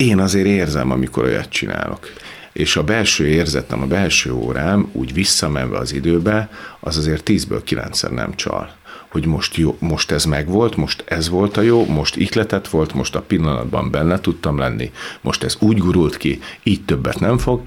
én 0.00 0.18
azért 0.18 0.46
érzem, 0.46 0.90
amikor 0.90 1.24
olyat 1.24 1.48
csinálok. 1.48 2.12
És 2.52 2.76
a 2.76 2.84
belső 2.84 3.26
érzetem, 3.26 3.82
a 3.82 3.86
belső 3.86 4.32
órám 4.32 4.88
úgy 4.92 5.12
visszamenve 5.12 5.78
az 5.78 5.92
időbe, 5.92 6.50
az 6.80 6.96
azért 6.96 7.22
tízből 7.22 7.62
kilencszer 7.62 8.10
nem 8.10 8.34
csal 8.34 8.78
hogy 9.10 9.26
most, 9.26 9.56
jó, 9.56 9.76
most 9.78 10.10
ez 10.10 10.24
megvolt, 10.24 10.76
most 10.76 11.04
ez 11.06 11.28
volt 11.28 11.56
a 11.56 11.60
jó, 11.60 11.86
most 11.86 12.16
ihletet 12.16 12.68
volt, 12.68 12.94
most 12.94 13.14
a 13.14 13.20
pillanatban 13.20 13.90
benne 13.90 14.20
tudtam 14.20 14.58
lenni, 14.58 14.92
most 15.20 15.42
ez 15.42 15.56
úgy 15.60 15.78
gurult 15.78 16.16
ki, 16.16 16.40
így 16.62 16.84
többet 16.84 17.20
nem 17.20 17.38
fog, 17.38 17.62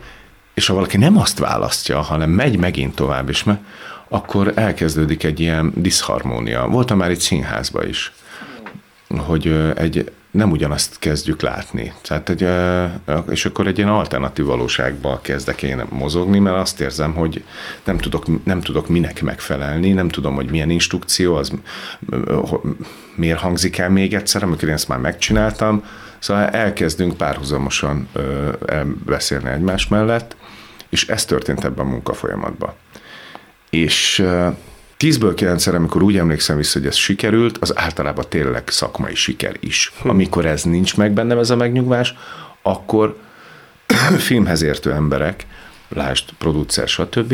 és 0.53 0.67
ha 0.67 0.73
valaki 0.73 0.97
nem 0.97 1.17
azt 1.17 1.39
választja, 1.39 2.01
hanem 2.01 2.29
megy 2.29 2.57
megint 2.57 2.95
tovább 2.95 3.29
is, 3.29 3.45
akkor 4.07 4.51
elkezdődik 4.55 5.23
egy 5.23 5.39
ilyen 5.39 5.71
diszharmónia. 5.75 6.67
Voltam 6.67 6.97
már 6.97 7.09
egy 7.09 7.19
színházba 7.19 7.85
is, 7.85 8.11
hogy 9.07 9.47
egy 9.75 10.11
nem 10.33 10.51
ugyanazt 10.51 10.99
kezdjük 10.99 11.41
látni. 11.41 11.93
Tehát 12.01 12.29
egy, 12.29 12.47
és 13.29 13.45
akkor 13.45 13.67
egy 13.67 13.77
ilyen 13.77 13.89
alternatív 13.89 14.45
valóságba 14.45 15.19
kezdek 15.21 15.63
én 15.63 15.83
mozogni, 15.89 16.39
mert 16.39 16.57
azt 16.57 16.81
érzem, 16.81 17.13
hogy 17.13 17.43
nem 17.83 17.97
tudok, 17.97 18.45
nem 18.45 18.61
tudok 18.61 18.87
minek 18.87 19.21
megfelelni, 19.21 19.91
nem 19.91 20.09
tudom, 20.09 20.35
hogy 20.35 20.49
milyen 20.49 20.69
instrukció, 20.69 21.35
az 21.35 21.51
miért 23.15 23.39
hangzik 23.39 23.77
el 23.77 23.89
még 23.89 24.13
egyszer, 24.13 24.43
amikor 24.43 24.67
én 24.67 24.73
ezt 24.73 24.87
már 24.87 24.99
megcsináltam. 24.99 25.83
Szóval 26.19 26.47
elkezdünk 26.47 27.17
párhuzamosan 27.17 28.09
beszélni 29.05 29.49
egymás 29.49 29.87
mellett, 29.87 30.35
és 30.89 31.07
ez 31.07 31.25
történt 31.25 31.63
ebben 31.63 31.85
a 31.85 31.89
munkafolyamatban. 31.89 32.73
És 33.69 34.25
Tízből 35.03 35.33
kilencszer, 35.33 35.75
amikor 35.75 36.01
úgy 36.01 36.17
emlékszem 36.17 36.57
vissza, 36.57 36.79
hogy 36.79 36.87
ez 36.87 36.95
sikerült, 36.95 37.57
az 37.57 37.77
általában 37.77 38.25
tényleg 38.29 38.63
szakmai 38.67 39.15
siker 39.15 39.55
is. 39.59 39.91
Hm. 40.01 40.09
Amikor 40.09 40.45
ez 40.45 40.63
nincs 40.63 40.97
meg 40.97 41.11
bennem, 41.11 41.37
ez 41.37 41.49
a 41.49 41.55
megnyugvás, 41.55 42.13
akkor 42.61 43.17
filmhez 44.17 44.61
értő 44.61 44.91
emberek, 44.91 45.45
lásd, 45.89 46.29
producer, 46.37 46.87
stb. 46.87 47.33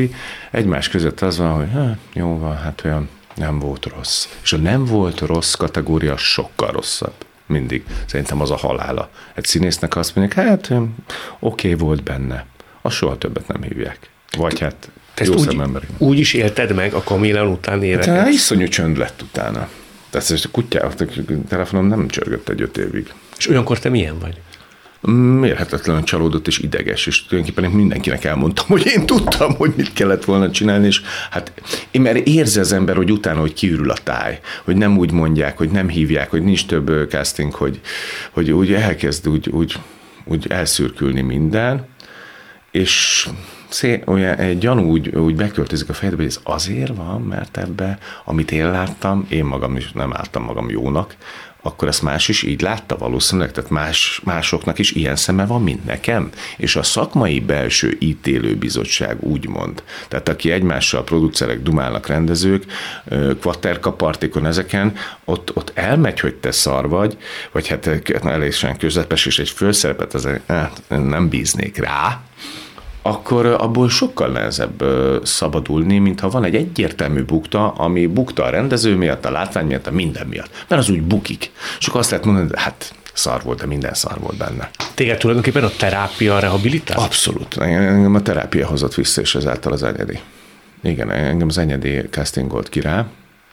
egymás 0.51 0.89
között 0.89 1.21
az 1.21 1.37
van, 1.37 1.51
hogy 1.51 1.69
hát, 1.73 1.97
jó 2.13 2.37
van, 2.37 2.57
hát 2.57 2.81
olyan 2.85 3.09
nem 3.35 3.59
volt 3.59 3.85
rossz. 3.85 4.27
És 4.41 4.53
a 4.53 4.57
nem 4.57 4.85
volt 4.85 5.19
rossz 5.19 5.53
kategória 5.53 6.17
sokkal 6.17 6.71
rosszabb. 6.71 7.13
Mindig. 7.45 7.83
Szerintem 8.05 8.41
az 8.41 8.51
a 8.51 8.57
halála. 8.57 9.09
Egy 9.33 9.45
színésznek 9.45 9.95
azt 9.95 10.15
mondják, 10.15 10.47
hát 10.47 10.69
oké 10.71 10.93
okay 11.39 11.73
volt 11.73 12.03
benne. 12.03 12.45
A 12.81 12.89
soha 12.89 13.17
többet 13.17 13.47
nem 13.47 13.61
hívják. 13.61 14.09
Vagy 14.37 14.59
hát 14.59 14.89
ezt 15.19 15.29
úgy, 15.29 15.57
úgy 15.97 16.19
is 16.19 16.33
élted 16.33 16.75
meg 16.75 16.93
a 16.93 17.03
Kamilán 17.03 17.47
után 17.47 17.83
éveket? 17.83 18.15
Hát, 18.15 18.29
iszonyú 18.29 18.67
csönd 18.67 18.97
lett 18.97 19.21
utána. 19.21 19.69
Tehát 20.09 20.31
ezt 20.31 20.45
a 20.45 20.49
kutyával, 20.51 20.91
a 20.97 21.33
telefonom 21.47 21.87
nem 21.87 22.07
csörgött 22.07 22.49
egy 22.49 22.61
öt 22.61 22.77
évig. 22.77 23.13
És 23.37 23.47
olyankor 23.47 23.79
te 23.79 23.89
milyen 23.89 24.19
vagy? 24.19 24.39
mérhetetlenül 25.11 26.03
csalódott 26.03 26.47
és 26.47 26.59
ideges, 26.59 27.07
és 27.07 27.25
tulajdonképpen 27.25 27.71
mindenkinek 27.71 28.23
elmondtam, 28.23 28.65
hogy 28.67 28.85
én 28.85 29.05
tudtam, 29.05 29.55
hogy 29.55 29.73
mit 29.75 29.93
kellett 29.93 30.25
volna 30.25 30.51
csinálni, 30.51 30.87
és 30.87 31.01
hát 31.29 31.51
én 31.91 32.01
mert 32.01 32.27
érzi 32.27 32.59
az 32.59 32.71
ember, 32.71 32.95
hogy 32.95 33.11
utána, 33.11 33.39
hogy 33.39 33.53
kiürül 33.53 33.89
a 33.89 33.97
táj, 34.03 34.39
hogy 34.63 34.75
nem 34.75 34.97
úgy 34.97 35.11
mondják, 35.11 35.57
hogy 35.57 35.69
nem 35.69 35.89
hívják, 35.89 36.29
hogy 36.29 36.43
nincs 36.43 36.65
több 36.65 37.09
casting, 37.09 37.53
hogy, 37.53 37.79
hogy 38.31 38.51
úgy 38.51 38.73
elkezd 38.73 39.27
úgy, 39.27 39.49
úgy, 39.49 39.75
úgy 40.25 40.45
elszürkülni 40.49 41.21
minden, 41.21 41.87
és 42.71 43.27
szé, 43.69 44.01
olyan, 44.05 44.37
egy 44.37 44.57
gyanú 44.57 44.83
úgy, 44.83 45.15
úgy 45.15 45.35
beköltözik 45.35 45.89
a 45.89 45.93
fejedbe, 45.93 46.21
hogy 46.21 46.31
ez 46.31 46.39
azért 46.43 46.95
van, 46.95 47.21
mert 47.21 47.57
ebbe, 47.57 47.97
amit 48.25 48.51
én 48.51 48.71
láttam, 48.71 49.25
én 49.29 49.45
magam 49.45 49.75
is 49.75 49.91
nem 49.91 50.11
láttam 50.11 50.43
magam 50.43 50.69
jónak, 50.69 51.15
akkor 51.61 51.87
ezt 51.87 52.01
más 52.01 52.27
is 52.27 52.43
így 52.43 52.61
látta 52.61 52.97
valószínűleg, 52.97 53.51
tehát 53.51 53.69
más, 53.69 54.21
másoknak 54.23 54.79
is 54.79 54.91
ilyen 54.91 55.15
szeme 55.15 55.45
van, 55.45 55.63
mint 55.63 55.85
nekem. 55.85 56.29
És 56.57 56.75
a 56.75 56.83
szakmai 56.83 57.39
belső 57.39 57.97
ítélőbizottság 57.99 59.23
úgymond, 59.23 59.83
tehát 60.07 60.29
aki 60.29 60.51
egymással 60.51 61.03
producerek, 61.03 61.61
dumálnak, 61.61 62.07
rendezők, 62.07 62.65
kvatterkapartikon 63.39 64.45
ezeken, 64.45 64.95
ott, 65.25 65.55
ott 65.55 65.71
elmegy, 65.73 66.19
hogy 66.19 66.35
te 66.35 66.51
szar 66.51 66.89
vagy, 66.89 67.17
vagy 67.51 67.67
hát 67.67 67.87
eléggesen 68.23 68.77
közepes, 68.77 69.25
és 69.25 69.39
egy 69.39 69.49
főszerepet 69.49 70.13
azért 70.13 70.41
hát, 70.47 70.81
nem 70.87 71.29
bíznék 71.29 71.77
rá, 71.77 72.21
akkor 73.01 73.45
abból 73.45 73.89
sokkal 73.89 74.27
nehezebb 74.27 74.83
szabadulni, 75.23 75.97
mintha 75.97 76.29
van 76.29 76.43
egy 76.43 76.55
egyértelmű 76.55 77.23
bukta, 77.23 77.71
ami 77.71 78.07
bukta 78.07 78.43
a 78.43 78.49
rendező 78.49 78.95
miatt, 78.95 79.25
a 79.25 79.31
látvány 79.31 79.65
miatt, 79.65 79.87
a 79.87 79.91
minden 79.91 80.27
miatt. 80.27 80.65
Mert 80.67 80.81
az 80.81 80.89
úgy 80.89 81.01
bukik. 81.01 81.51
És 81.79 81.87
akkor 81.87 81.99
azt 81.99 82.09
lehet 82.09 82.25
mondani, 82.25 82.47
hogy 82.47 82.59
hát 82.59 82.93
szar 83.13 83.41
volt, 83.43 83.59
de 83.59 83.65
minden 83.65 83.93
szar 83.93 84.19
volt 84.19 84.37
benne. 84.37 84.69
Téged 84.93 85.17
tulajdonképpen 85.17 85.63
a 85.63 85.69
terápia 85.77 86.39
rehabilitál? 86.39 86.99
Abszolút. 86.99 87.57
Engem 87.57 88.15
a 88.15 88.21
terápia 88.21 88.67
hozott 88.67 88.95
vissza, 88.95 89.21
és 89.21 89.35
ezáltal 89.35 89.71
az 89.71 89.83
enyedi. 89.83 90.19
Igen, 90.83 91.11
engem 91.11 91.47
az 91.47 91.57
enyedi 91.57 92.01
castingolt 92.09 92.69
ki 92.69 92.81
rá, 92.81 93.05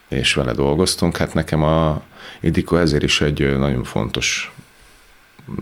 és 0.09 0.35
vele 0.35 0.53
dolgoztunk. 0.53 1.17
Hát 1.17 1.35
nekem 1.35 1.63
a 1.63 2.03
Idiko 2.41 2.77
ezért 2.77 3.03
is 3.03 3.21
egy 3.21 3.59
nagyon 3.59 3.85
fontos, 3.85 4.53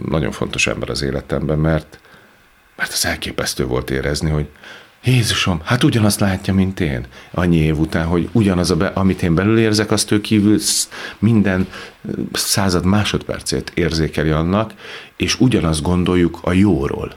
nagyon 0.09 0.33
fontos 0.33 0.67
ember 0.67 0.91
az 0.91 1.03
életemben, 1.03 1.59
mert 1.59 1.99
mert 2.77 2.93
az 2.93 3.07
elképesztő 3.07 3.67
volt 3.67 3.91
érezni, 3.91 4.31
hogy 4.31 4.47
Jézusom, 5.05 5.61
hát 5.65 5.85
ugyanazt 5.85 6.21
látja, 6.21 6.55
mint 6.55 6.81
én. 6.81 7.07
Annyi 7.31 7.57
év 7.57 7.79
után, 7.79 8.07
hogy 8.07 8.29
ugyanaz, 8.33 8.71
a 8.71 8.77
be, 8.77 8.87
amit 8.87 9.23
én 9.23 9.35
belül 9.35 9.59
érzek, 9.59 9.91
azt 9.91 10.11
ő 10.11 10.21
kívül 10.21 10.59
minden 11.19 11.69
század 12.33 12.85
másodpercét 12.85 13.73
érzékeli 13.75 14.31
annak, 14.31 14.73
és 15.17 15.41
ugyanazt 15.41 15.83
gondoljuk 15.83 16.39
a 16.43 16.53
jóról. 16.53 17.15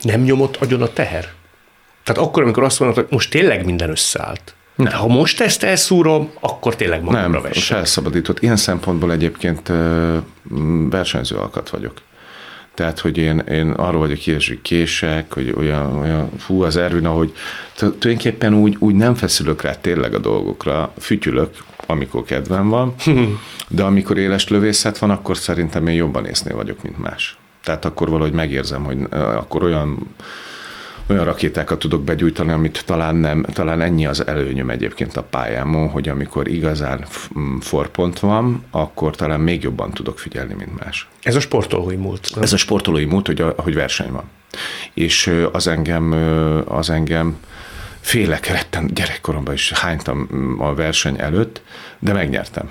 Nem 0.00 0.20
nyomott 0.20 0.56
agyon 0.56 0.82
a 0.82 0.92
teher? 0.92 1.28
Tehát 2.04 2.22
akkor, 2.22 2.42
amikor 2.42 2.62
azt 2.62 2.80
mondod, 2.80 2.98
hogy 2.98 3.06
most 3.10 3.30
tényleg 3.30 3.64
minden 3.64 3.90
összeállt. 3.90 4.54
Nem. 4.74 4.92
Ha 4.92 5.06
most 5.06 5.40
ezt 5.40 5.62
elszúrom, 5.62 6.30
akkor 6.40 6.76
tényleg 6.76 7.02
magamra 7.02 7.40
Nem, 7.40 7.52
felszabadított. 7.52 8.42
Ilyen 8.42 8.56
szempontból 8.56 9.12
egyébként 9.12 9.72
versenyző 10.90 11.36
alkat 11.36 11.70
vagyok. 11.70 12.02
Tehát, 12.80 13.00
hogy 13.00 13.16
én, 13.16 13.38
én 13.38 13.70
arról 13.70 14.00
vagyok 14.00 14.16
híres, 14.16 14.48
hogy 14.48 14.62
kések, 14.62 15.32
hogy 15.32 15.54
olyan, 15.56 15.98
olyan 15.98 16.30
fú, 16.38 16.62
az 16.62 16.76
Ervin, 16.76 17.06
ahogy 17.06 17.32
tulajdonképpen 17.74 18.54
úgy, 18.54 18.76
úgy 18.78 18.94
nem 18.94 19.14
feszülök 19.14 19.62
rá 19.62 19.74
tényleg 19.74 20.14
a 20.14 20.18
dolgokra, 20.18 20.92
fütyülök, 20.98 21.50
amikor 21.86 22.22
kedvem 22.24 22.68
van, 22.68 22.94
de 23.68 23.82
amikor 23.82 24.18
éles 24.18 24.48
lövészet 24.48 24.98
van, 24.98 25.10
akkor 25.10 25.36
szerintem 25.36 25.86
én 25.86 25.94
jobban 25.94 26.26
észnél 26.26 26.56
vagyok, 26.56 26.82
mint 26.82 26.98
más. 26.98 27.36
Tehát 27.64 27.84
akkor 27.84 28.10
valahogy 28.10 28.32
megérzem, 28.32 28.84
hogy 28.84 28.98
akkor 29.10 29.64
olyan 29.64 29.98
olyan 31.10 31.24
rakétákat 31.24 31.78
tudok 31.78 32.04
begyújtani, 32.04 32.50
amit 32.50 32.82
talán 32.86 33.16
nem, 33.16 33.42
talán 33.42 33.80
ennyi 33.80 34.06
az 34.06 34.26
előnyöm 34.26 34.70
egyébként 34.70 35.16
a 35.16 35.22
pályámon, 35.22 35.88
hogy 35.88 36.08
amikor 36.08 36.48
igazán 36.48 37.04
forpont 37.60 38.18
van, 38.18 38.64
akkor 38.70 39.16
talán 39.16 39.40
még 39.40 39.62
jobban 39.62 39.90
tudok 39.90 40.18
figyelni, 40.18 40.54
mint 40.54 40.84
más. 40.84 41.08
Ez 41.22 41.34
a 41.34 41.40
sportolói 41.40 41.96
múlt. 41.96 42.30
Ez 42.40 42.52
a 42.52 42.56
sportolói 42.56 43.04
múlt, 43.04 43.26
hogy, 43.26 43.40
a, 43.40 43.54
hogy 43.56 43.74
verseny 43.74 44.12
van. 44.12 44.24
És 44.94 45.32
az 45.52 45.66
engem, 45.66 46.12
az 46.66 46.90
engem 46.90 47.36
félek, 48.00 48.46
retten 48.46 48.90
gyerekkoromban 48.94 49.54
is 49.54 49.72
hánytam 49.72 50.28
a 50.58 50.74
verseny 50.74 51.20
előtt, 51.20 51.62
de 51.98 52.12
megnyertem. 52.12 52.70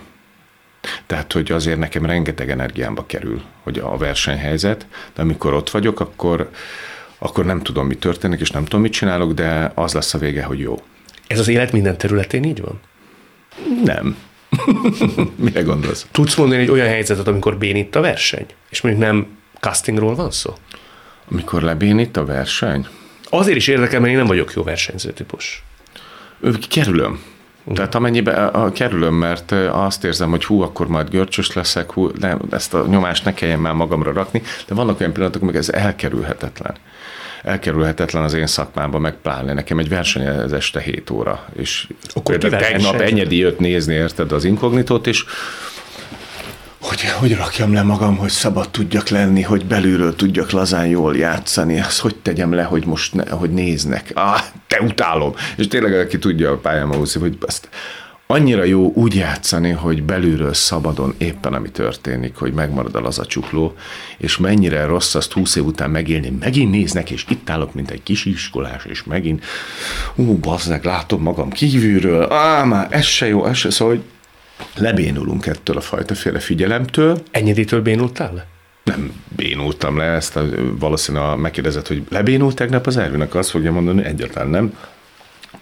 Tehát, 1.05 1.33
hogy 1.33 1.51
azért 1.51 1.77
nekem 1.77 2.05
rengeteg 2.05 2.49
energiámba 2.49 3.05
kerül, 3.05 3.41
hogy 3.63 3.79
a 3.79 3.97
versenyhelyzet, 3.97 4.87
de 5.15 5.21
amikor 5.21 5.53
ott 5.53 5.69
vagyok, 5.69 5.99
akkor, 5.99 6.49
akkor 7.19 7.45
nem 7.45 7.61
tudom, 7.61 7.87
mi 7.87 7.95
történik, 7.95 8.39
és 8.39 8.51
nem 8.51 8.63
tudom, 8.63 8.81
mit 8.81 8.91
csinálok, 8.91 9.33
de 9.33 9.71
az 9.75 9.93
lesz 9.93 10.13
a 10.13 10.17
vége, 10.17 10.43
hogy 10.43 10.59
jó. 10.59 10.81
Ez 11.27 11.39
az 11.39 11.47
élet 11.47 11.71
minden 11.71 11.97
területén 11.97 12.43
így 12.43 12.61
van? 12.61 12.79
Nem. 13.83 14.17
Mire 15.35 15.61
gondolsz? 15.61 16.07
Tudsz 16.11 16.35
mondani 16.35 16.61
egy 16.61 16.69
olyan 16.69 16.87
helyzetet, 16.87 17.27
amikor 17.27 17.57
bénít 17.57 17.95
a 17.95 18.01
verseny? 18.01 18.45
És 18.69 18.81
mondjuk 18.81 19.05
nem 19.05 19.27
castingról 19.59 20.15
van 20.15 20.31
szó? 20.31 20.53
Amikor 21.31 21.61
lebénít 21.61 22.17
a 22.17 22.25
verseny? 22.25 22.87
Azért 23.29 23.57
is 23.57 23.67
érdekel, 23.67 23.99
mert 23.99 24.11
én 24.11 24.17
nem 24.17 24.27
vagyok 24.27 24.53
jó 24.53 24.63
versenyző 24.63 25.11
típus. 25.11 25.63
Kerülöm. 26.69 27.21
Tehát 27.73 27.95
amennyiben 27.95 28.47
a, 28.47 28.71
kerülöm, 28.71 29.13
mert 29.13 29.51
azt 29.71 30.03
érzem, 30.03 30.29
hogy 30.29 30.45
hú, 30.45 30.61
akkor 30.61 30.87
majd 30.87 31.09
görcsös 31.09 31.53
leszek, 31.53 31.91
hú, 31.91 32.11
nem, 32.19 32.41
ezt 32.49 32.73
a 32.73 32.85
nyomást 32.87 33.25
ne 33.25 33.33
kelljen 33.33 33.59
már 33.59 33.73
magamra 33.73 34.11
rakni, 34.11 34.41
de 34.67 34.73
vannak 34.73 34.99
olyan 34.99 35.13
pillanatok, 35.13 35.41
amikor 35.41 35.59
ez 35.59 35.69
elkerülhetetlen. 35.69 36.75
Elkerülhetetlen 37.43 38.23
az 38.23 38.33
én 38.33 38.47
szakmámban, 38.47 39.01
meg 39.01 39.13
pláne 39.13 39.53
nekem 39.53 39.79
egy 39.79 39.89
verseny 39.89 40.27
az 40.27 40.53
este 40.53 40.79
7 40.79 41.09
óra, 41.09 41.45
és 41.55 41.87
Akkor 42.13 42.37
tegnap? 42.37 43.01
Enyedi 43.01 43.37
jött 43.37 43.59
nézni, 43.59 43.93
érted, 43.93 44.31
az 44.31 44.43
inkognitót, 44.43 45.07
és 45.07 45.25
hogy, 46.81 47.01
hogy 47.01 47.35
rakjam 47.35 47.73
le 47.73 47.81
magam, 47.81 48.17
hogy 48.17 48.29
szabad 48.29 48.69
tudjak 48.69 49.07
lenni, 49.07 49.41
hogy 49.41 49.65
belülről 49.65 50.15
tudjak 50.15 50.51
lazán 50.51 50.87
jól 50.87 51.17
játszani, 51.17 51.79
azt 51.79 51.99
hogy 51.99 52.15
tegyem 52.15 52.53
le, 52.53 52.63
hogy 52.63 52.85
most 52.85 53.13
ne, 53.13 53.29
hogy 53.29 53.51
néznek. 53.51 54.11
Ah, 54.13 54.41
te 54.67 54.81
utálom. 54.81 55.33
És 55.55 55.67
tényleg, 55.67 55.93
aki 55.93 56.19
tudja 56.19 56.59
a 56.61 56.97
úszik, 56.97 57.21
hogy 57.21 57.37
azt 57.41 57.69
annyira 58.33 58.63
jó 58.63 58.91
úgy 58.95 59.15
játszani, 59.15 59.69
hogy 59.69 60.03
belülről 60.03 60.53
szabadon 60.53 61.13
éppen 61.17 61.53
ami 61.53 61.69
történik, 61.69 62.35
hogy 62.35 62.53
megmarad 62.53 62.95
a 62.95 62.99
laza 62.99 63.25
csukló, 63.25 63.75
és 64.17 64.37
mennyire 64.37 64.85
rossz 64.85 65.15
azt 65.15 65.31
húsz 65.31 65.55
év 65.55 65.65
után 65.65 65.89
megélni, 65.89 66.29
megint 66.39 66.71
néznek, 66.71 67.11
és 67.11 67.25
itt 67.29 67.49
állok, 67.49 67.73
mint 67.73 67.91
egy 67.91 68.03
kisiskolás, 68.03 68.85
és 68.85 69.03
megint, 69.03 69.45
ú, 70.15 70.37
bazzeg, 70.37 70.83
látom 70.83 71.21
magam 71.21 71.49
kívülről, 71.49 72.31
á, 72.31 72.63
már 72.63 72.87
ez 72.89 73.05
se 73.05 73.27
jó, 73.27 73.45
ez 73.45 73.57
se, 73.57 73.69
szóval, 73.69 73.95
hogy 73.95 74.03
lebénulunk 74.83 75.45
ettől 75.45 75.77
a 75.77 75.81
fajtaféle 75.81 76.39
figyelemtől, 76.39 77.23
Ennyiditől 77.31 77.81
bénultál 77.81 78.33
le? 78.33 78.47
nem 78.83 79.11
bénultam 79.35 79.97
le, 79.97 80.03
ezt 80.03 80.35
a, 80.35 80.45
valószínűleg 80.79 81.37
megkérdezett, 81.37 81.87
hogy 81.87 82.03
lebénult 82.09 82.55
tegnap 82.55 82.87
az 82.87 82.97
Ervinek, 82.97 83.35
azt 83.35 83.49
fogja 83.49 83.71
mondani, 83.71 83.97
hogy 83.97 84.11
egyáltalán 84.11 84.49
nem. 84.49 84.73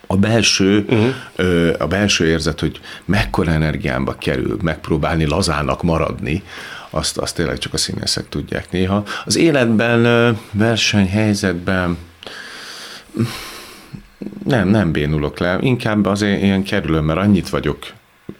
A 0.07 0.17
belső, 0.17 0.85
uh-huh. 0.89 1.13
ö, 1.35 1.73
a 1.79 1.87
belső 1.87 2.27
érzet, 2.27 2.59
hogy 2.59 2.79
mekkora 3.05 3.51
energiámba 3.51 4.13
kerül 4.13 4.57
megpróbálni 4.61 5.25
lazának 5.25 5.83
maradni, 5.83 6.43
azt, 6.89 7.17
azt 7.17 7.35
tényleg 7.35 7.57
csak 7.57 7.73
a 7.73 7.77
színészek 7.77 8.29
tudják 8.29 8.71
néha. 8.71 9.03
Az 9.25 9.35
életben, 9.35 10.05
ö, 10.05 10.31
versenyhelyzetben 10.51 11.97
nem, 14.43 14.67
nem 14.67 14.91
bénulok 14.91 15.39
le, 15.39 15.57
inkább 15.61 16.05
azért 16.05 16.41
ilyen 16.41 16.63
kerülöm, 16.63 17.05
mert 17.05 17.19
annyit 17.19 17.49
vagyok 17.49 17.77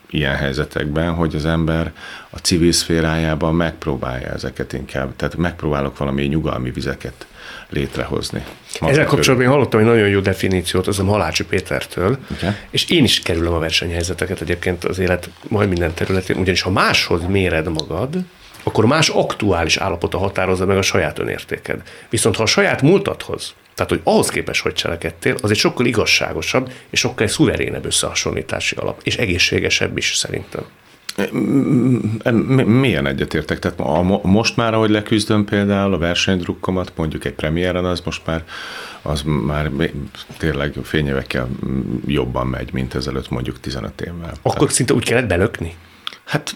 ilyen 0.10 0.36
helyzetekben, 0.36 1.14
hogy 1.14 1.36
az 1.36 1.46
ember 1.46 1.92
a 2.30 2.38
civil 2.38 2.72
szférájában 2.72 3.56
megpróbálja 3.56 4.28
ezeket 4.28 4.74
inkább, 4.74 5.16
tehát 5.16 5.36
megpróbálok 5.36 5.98
valami 5.98 6.24
nyugalmi 6.24 6.72
vizeket 6.72 7.28
létrehozni. 7.70 8.44
Magam 8.80 8.96
Ezzel 8.96 9.06
kapcsolatban 9.06 9.48
én 9.48 9.54
hallottam 9.54 9.80
egy 9.80 9.86
nagyon 9.86 10.08
jó 10.08 10.20
definíciót, 10.20 10.88
az 10.88 11.00
a 11.00 11.04
Halácsi 11.04 11.44
Pétertől, 11.46 12.18
Igen. 12.38 12.56
és 12.70 12.90
én 12.90 13.04
is 13.04 13.20
kerülöm 13.20 13.54
a 13.54 13.60
versenyhelyzeteket 13.60 14.42
egyébként 14.42 14.84
az 14.84 15.00
élet 15.00 15.30
majd 15.48 15.70
minden 15.70 15.94
területén, 15.94 16.38
ugyanis 16.38 16.62
ha 16.62 16.70
máshoz 16.70 17.22
méred 17.28 17.70
magad, 17.70 18.18
akkor 18.64 18.86
más 18.86 19.10
aktuális 19.10 19.78
állapota 19.78 20.18
határozza 20.18 20.66
meg 20.66 20.78
a 20.78 20.82
saját 20.82 21.20
önértéked. 21.20 21.82
Viszont 22.10 22.36
ha 22.36 22.44
a 22.44 22.46
saját 22.46 22.82
múltadhoz, 22.82 23.54
tehát 23.76 23.92
hogy 23.92 24.02
ahhoz 24.04 24.30
képest, 24.30 24.62
hogy 24.62 24.74
cselekedtél, 24.74 25.36
az 25.42 25.52
egy 25.52 25.58
sokkal 25.58 25.86
igazságosabb 25.86 26.72
és 26.90 27.00
sokkal 27.00 27.28
szuverénebb 27.28 27.86
összehasonlítási 27.86 28.76
alap, 28.76 29.02
és 29.04 29.18
egészségesebb 29.18 29.98
is 29.98 30.16
szerintem. 30.16 30.66
Mi- 32.32 32.64
Milyen 32.64 33.08
egyetértek? 33.08 33.60
Tehát 33.60 33.80
a, 33.80 34.02
mo- 34.02 34.24
most 34.24 34.56
már, 34.56 34.74
ahogy 34.74 34.90
leküzdöm 34.90 35.46
például 35.46 35.94
a 35.94 35.98
versenydrukkomat, 35.98 36.92
mondjuk 36.96 37.26
egy 37.26 37.34
premiéren, 37.34 37.86
az 37.86 38.02
most 38.06 38.22
már, 38.26 38.44
az 39.02 39.22
már 39.22 39.72
tényleg 40.38 40.74
fényévekkel 40.84 41.50
jobban 42.06 42.48
megy, 42.48 42.74
mint 42.74 42.96
ezelőtt 42.96 43.30
mondjuk 43.30 43.60
15 43.60 44.02
évvel. 44.02 44.32
Akkor 44.42 44.72
szinte 44.72 44.94
úgy 44.94 45.04
kellett 45.06 45.28
belökni. 45.28 45.76
Hát 46.24 46.56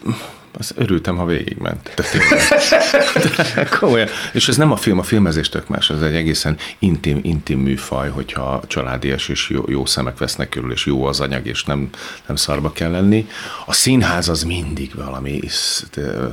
az 0.57 0.73
örültem, 0.75 1.15
ha 1.15 1.25
végigment. 1.25 1.93
De 1.95 2.03
tényleg. 2.03 3.69
Komolyan. 3.79 4.07
És 4.33 4.47
ez 4.47 4.57
nem 4.57 4.71
a 4.71 4.75
film, 4.75 4.99
a 4.99 5.03
filmezés 5.03 5.49
tök 5.49 5.67
más, 5.67 5.89
ez 5.89 6.01
egy 6.01 6.15
egészen 6.15 6.57
intim, 6.79 7.19
intim 7.23 7.59
műfaj, 7.59 8.09
hogyha 8.09 8.61
családias 8.67 9.29
és 9.29 9.49
jó, 9.49 9.63
jó 9.67 9.85
szemek 9.85 10.17
vesznek 10.17 10.49
körül, 10.49 10.71
és 10.71 10.85
jó 10.85 11.05
az 11.05 11.19
anyag, 11.19 11.45
és 11.47 11.63
nem, 11.63 11.89
nem 12.27 12.35
szarba 12.35 12.71
kell 12.71 12.91
lenni. 12.91 13.27
A 13.65 13.73
színház 13.73 14.29
az 14.29 14.43
mindig 14.43 14.95
valami, 14.95 15.39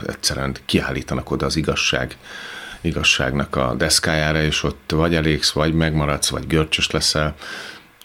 egyszerűen 0.07 0.57
kiállítanak 0.67 1.31
oda 1.31 1.47
az 1.47 1.57
igazság 1.57 2.17
igazságnak 2.81 3.57
a 3.57 3.75
deszkájára, 3.75 4.43
és 4.43 4.63
ott 4.63 4.93
vagy 4.95 5.15
elégsz, 5.15 5.51
vagy 5.51 5.75
megmaradsz, 5.75 6.29
vagy 6.29 6.47
görcsös 6.47 6.91
leszel. 6.91 7.35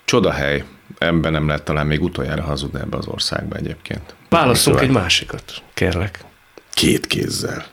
Csodahely, 0.05 0.63
ebben 1.03 1.31
nem 1.31 1.47
lehet 1.47 1.63
talán 1.63 1.87
még 1.87 2.03
utoljára 2.03 2.41
hazudni 2.43 2.79
ebbe 2.79 2.97
az 2.97 3.07
országba 3.07 3.55
egyébként. 3.55 4.15
Válasszunk 4.29 4.77
Szóval- 4.77 4.81
egy 4.95 5.01
másikat, 5.03 5.43
kérlek. 5.73 6.19
Két 6.73 7.07
kézzel. 7.07 7.65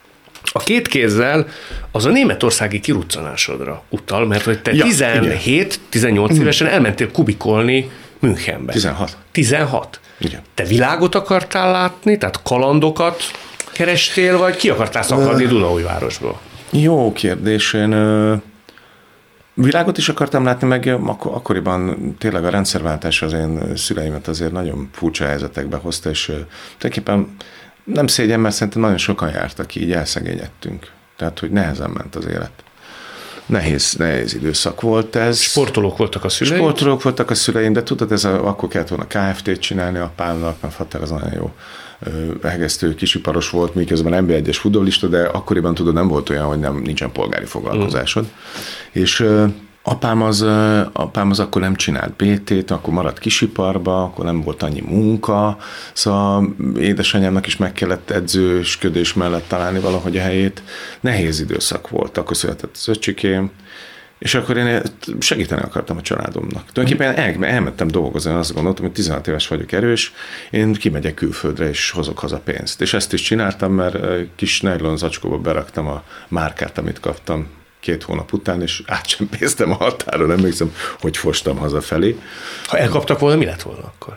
A 0.53 0.59
két 0.59 0.89
kézzel 0.89 1.47
az 1.93 2.05
a 2.05 2.11
németországi 2.11 2.81
kiruccanásodra 2.81 3.83
utal, 3.89 4.27
mert 4.27 4.45
hogy 4.45 4.63
te 4.63 4.73
Ja, 4.75 4.85
17-18 4.85 6.31
évesen 6.39 6.67
elmentél 6.67 7.11
kubikolni 7.11 7.91
Münchenbe. 8.19 8.73
16. 8.73 9.17
16. 9.33 10.01
Igen. 10.19 10.41
Te 10.55 10.65
világot 10.65 11.15
akartál 11.15 11.71
látni, 11.73 12.19
tehát 12.19 12.43
kalandokat 12.43 13.23
kerestél, 13.73 14.39
vagy 14.39 14.57
ki 14.57 14.69
akartál 14.71 15.03
szakadni 15.03 15.47
Dunaújvárosból? 15.47 16.41
Jó 16.71 17.13
kérdés. 17.13 17.73
Én 17.73 17.93
ö, 17.93 18.35
világot 19.63 19.99
is 19.99 20.09
akartam 20.09 20.45
látni, 20.45 20.67
meg 20.67 20.87
ak- 20.87 21.25
akkoriban 21.25 22.15
tényleg 22.19 22.45
a 22.45 22.51
rendszerváltás 22.51 23.23
az 23.23 23.33
én 23.33 23.77
szüleimet 23.77 24.29
azért 24.29 24.53
nagyon 24.53 24.89
furcsa 24.93 25.25
helyzetekbe 25.25 25.77
hozta, 25.77 26.11
és 26.11 26.25
tulajdonképpen 26.79 27.37
nem 27.85 28.07
szégyen, 28.07 28.41
mert 28.41 28.55
szerintem 28.55 28.83
nagyon 28.83 28.99
sokan 28.99 29.31
jártak 29.31 29.75
így, 29.75 29.93
elszegényedtünk. 29.93 30.87
Tehát, 31.17 31.39
hogy 31.39 31.51
nehezen 31.51 31.91
ment 31.91 32.15
az 32.17 32.27
élet. 32.27 32.65
Nehéz, 33.51 33.95
nehéz 33.99 34.35
időszak 34.35 34.81
volt 34.81 35.17
ez. 35.17 35.41
Sportolók 35.41 35.97
voltak 35.97 36.25
a 36.25 36.29
szüleid? 36.29 36.61
Sportolók 36.61 37.03
voltak 37.03 37.31
a 37.31 37.35
szüleim, 37.35 37.73
de 37.73 37.83
tudod, 37.83 38.13
ez 38.13 38.25
a, 38.25 38.47
akkor 38.47 38.69
kellett 38.69 38.89
volna 38.89 39.07
KFT-t 39.07 39.61
csinálni 39.61 39.99
apámnak, 39.99 40.57
mert 40.61 40.75
Fater 40.75 41.03
az 41.03 41.11
nagyon 41.11 41.33
jó 41.33 41.53
hegesztő 42.43 42.95
kisiparos 42.95 43.51
volt, 43.51 43.75
miközben 43.75 44.27
NB1-es 44.27 44.57
futbolista, 44.61 45.07
de 45.07 45.23
akkoriban 45.23 45.75
tudod, 45.75 45.95
nem 45.95 46.09
volt 46.09 46.31
olyan, 46.31 46.47
hogy 46.47 46.59
nem, 46.59 46.77
nincsen 46.77 47.13
polgári 47.13 47.45
foglalkozásod. 47.45 48.25
Mm. 48.25 49.03
És 49.03 49.27
apám 49.83 50.23
az, 50.23 50.43
apám 50.93 51.31
az 51.31 51.41
akkor 51.41 51.61
nem 51.61 51.75
csinált 51.75 52.13
BT-t, 52.13 52.71
akkor 52.71 52.95
maradt 52.95 53.19
kisiparba, 53.19 54.03
akkor 54.03 54.25
nem 54.25 54.43
volt 54.43 54.63
annyi 54.63 54.81
munka, 54.81 55.57
szóval 55.93 56.55
édesanyámnak 56.77 57.47
is 57.47 57.57
meg 57.57 57.73
kellett 57.73 58.11
edzősködés 58.11 59.15
mellett 59.15 59.49
találni 59.49 59.79
valahogy 59.79 60.17
a 60.17 60.21
helyét. 60.21 60.63
Nehéz 61.01 61.41
időszak 61.41 61.89
volt, 61.89 62.19
akkor 62.19 62.37
született 62.37 62.75
az 62.75 62.89
öcsikém, 62.89 63.51
és 64.19 64.35
akkor 64.35 64.57
én 64.57 64.83
segíteni 65.19 65.63
akartam 65.63 65.97
a 65.97 66.03
családomnak. 66.03 66.73
Tulajdonképpen 66.73 67.15
el, 67.15 67.45
elmentem 67.45 67.89
dolgozni, 67.89 68.33
azt 68.33 68.55
gondoltam, 68.55 68.85
hogy 68.85 68.95
16 68.95 69.27
éves 69.27 69.49
vagyok 69.49 69.73
erős, 69.73 70.13
én 70.51 70.73
kimegyek 70.73 71.15
külföldre, 71.15 71.69
és 71.69 71.91
hozok 71.91 72.19
haza 72.19 72.39
pénzt. 72.39 72.81
És 72.81 72.95
ezt 72.95 73.13
is 73.13 73.21
csináltam, 73.21 73.73
mert 73.73 73.97
kis 74.37 74.61
nylon 74.61 74.97
zacskóba 74.97 75.39
beraktam 75.39 75.87
a 75.87 76.03
márkát, 76.29 76.79
amit 76.79 77.01
kaptam 77.01 77.47
két 77.81 78.03
hónap 78.03 78.33
után, 78.33 78.63
és 78.63 78.83
átsempésztem 78.87 79.71
a 79.71 79.75
határon, 79.75 80.31
emlékszem, 80.31 80.75
hogy 81.01 81.17
fostam 81.17 81.57
hazafelé. 81.57 82.19
Ha 82.67 82.79
elkaptak 82.79 83.19
volna, 83.19 83.37
mi 83.37 83.45
lett 83.45 83.63
volna 83.63 83.83
akkor? 83.85 84.13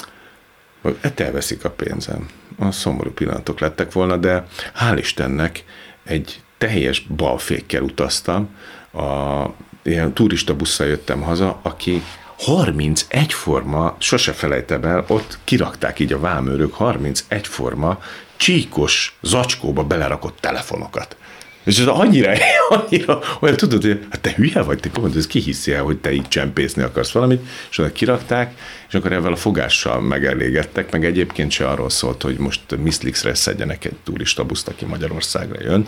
hát 1.01 1.19
elveszik 1.19 1.63
a 1.65 1.69
pénzem. 1.69 2.29
A 2.59 2.71
szomorú 2.71 3.11
pillanatok 3.11 3.59
lettek 3.59 3.91
volna, 3.91 4.17
de 4.17 4.47
hál' 4.79 4.97
Istennek 4.97 5.63
egy 6.03 6.41
teljes 6.57 6.99
balfékkel 6.99 7.81
utaztam, 7.81 8.55
a, 8.93 9.45
ilyen 9.83 10.13
turista 10.13 10.55
busszal 10.55 10.87
jöttem 10.87 11.21
haza, 11.21 11.59
aki 11.61 12.03
31 12.37 13.33
forma, 13.33 13.95
sose 13.99 14.31
felejtem 14.31 14.83
el, 14.83 15.05
ott 15.07 15.37
kirakták 15.43 15.99
így 15.99 16.13
a 16.13 16.19
vámőrök 16.19 16.73
31 16.73 17.47
forma 17.47 17.99
csíkos 18.35 19.17
zacskóba 19.21 19.83
belerakott 19.83 20.37
telefonokat. 20.39 21.15
És 21.63 21.79
ez 21.79 21.85
annyira, 21.85 22.33
annyira, 22.69 23.19
olyan 23.39 23.57
tudod, 23.57 23.81
hogy 23.81 24.05
hát 24.09 24.21
te 24.21 24.33
hülye 24.35 24.61
vagy, 24.61 24.79
te 24.79 24.89
komolyan, 24.89 25.17
ez 25.17 25.27
ki 25.27 25.39
hiszi 25.39 25.73
el, 25.73 25.83
hogy 25.83 25.97
te 25.97 26.11
így 26.13 26.27
csempészni 26.27 26.81
akarsz 26.81 27.11
valamit, 27.11 27.41
és 27.69 27.77
oda 27.77 27.91
kirakták, 27.91 28.53
és 28.87 28.93
akkor 28.93 29.11
ezzel 29.11 29.31
a 29.31 29.35
fogással 29.35 30.01
megelégettek, 30.01 30.91
meg 30.91 31.05
egyébként 31.05 31.51
se 31.51 31.67
arról 31.67 31.89
szólt, 31.89 32.21
hogy 32.21 32.37
most 32.37 32.77
Miszlixre 32.77 33.33
szedjenek 33.33 33.85
egy 33.85 33.95
turista 34.03 34.43
buszt, 34.43 34.67
aki 34.67 34.85
Magyarországra 34.85 35.61
jön, 35.61 35.87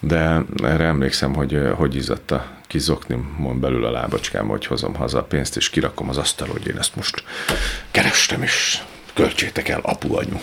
de 0.00 0.44
erre 0.62 0.84
emlékszem, 0.84 1.34
hogy 1.34 1.58
hogy 1.74 1.94
izzadt 1.94 2.30
a 2.30 2.46
kis 2.66 2.80
zoknimon 2.80 3.60
belül 3.60 3.84
a 3.84 3.90
lábacskám, 3.90 4.46
hogy 4.46 4.66
hozom 4.66 4.94
haza 4.94 5.18
a 5.18 5.22
pénzt, 5.22 5.56
és 5.56 5.70
kirakom 5.70 6.08
az 6.08 6.16
asztal, 6.16 6.48
hogy 6.48 6.66
én 6.66 6.78
ezt 6.78 6.96
most 6.96 7.24
kerestem, 7.90 8.42
és 8.42 8.78
költsétek 9.14 9.68
el, 9.68 9.80
apu 9.82 10.16
anyu. 10.16 10.38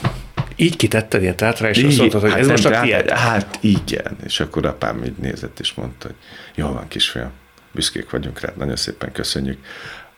Így 0.61 0.75
kitetted 0.75 1.21
ilyen 1.21 1.35
tátra, 1.35 1.69
és 1.69 1.83
azt 1.83 1.97
mondtad, 1.97 2.21
hogy 2.21 2.31
ez 2.31 2.37
nem, 2.45 2.49
most 2.49 2.65
a 2.65 2.81
tiéd. 2.81 3.09
hát, 3.09 3.17
hát 3.17 3.57
igen. 3.61 4.17
És 4.25 4.39
akkor 4.39 4.65
apám 4.65 5.03
így 5.03 5.15
nézett, 5.21 5.59
és 5.59 5.73
mondta, 5.73 6.07
hogy 6.07 6.15
jó 6.55 6.67
van, 6.67 6.87
kisfiam, 6.87 7.31
büszkék 7.71 8.09
vagyunk 8.09 8.39
rád, 8.39 8.57
nagyon 8.57 8.75
szépen 8.75 9.11
köszönjük. 9.11 9.57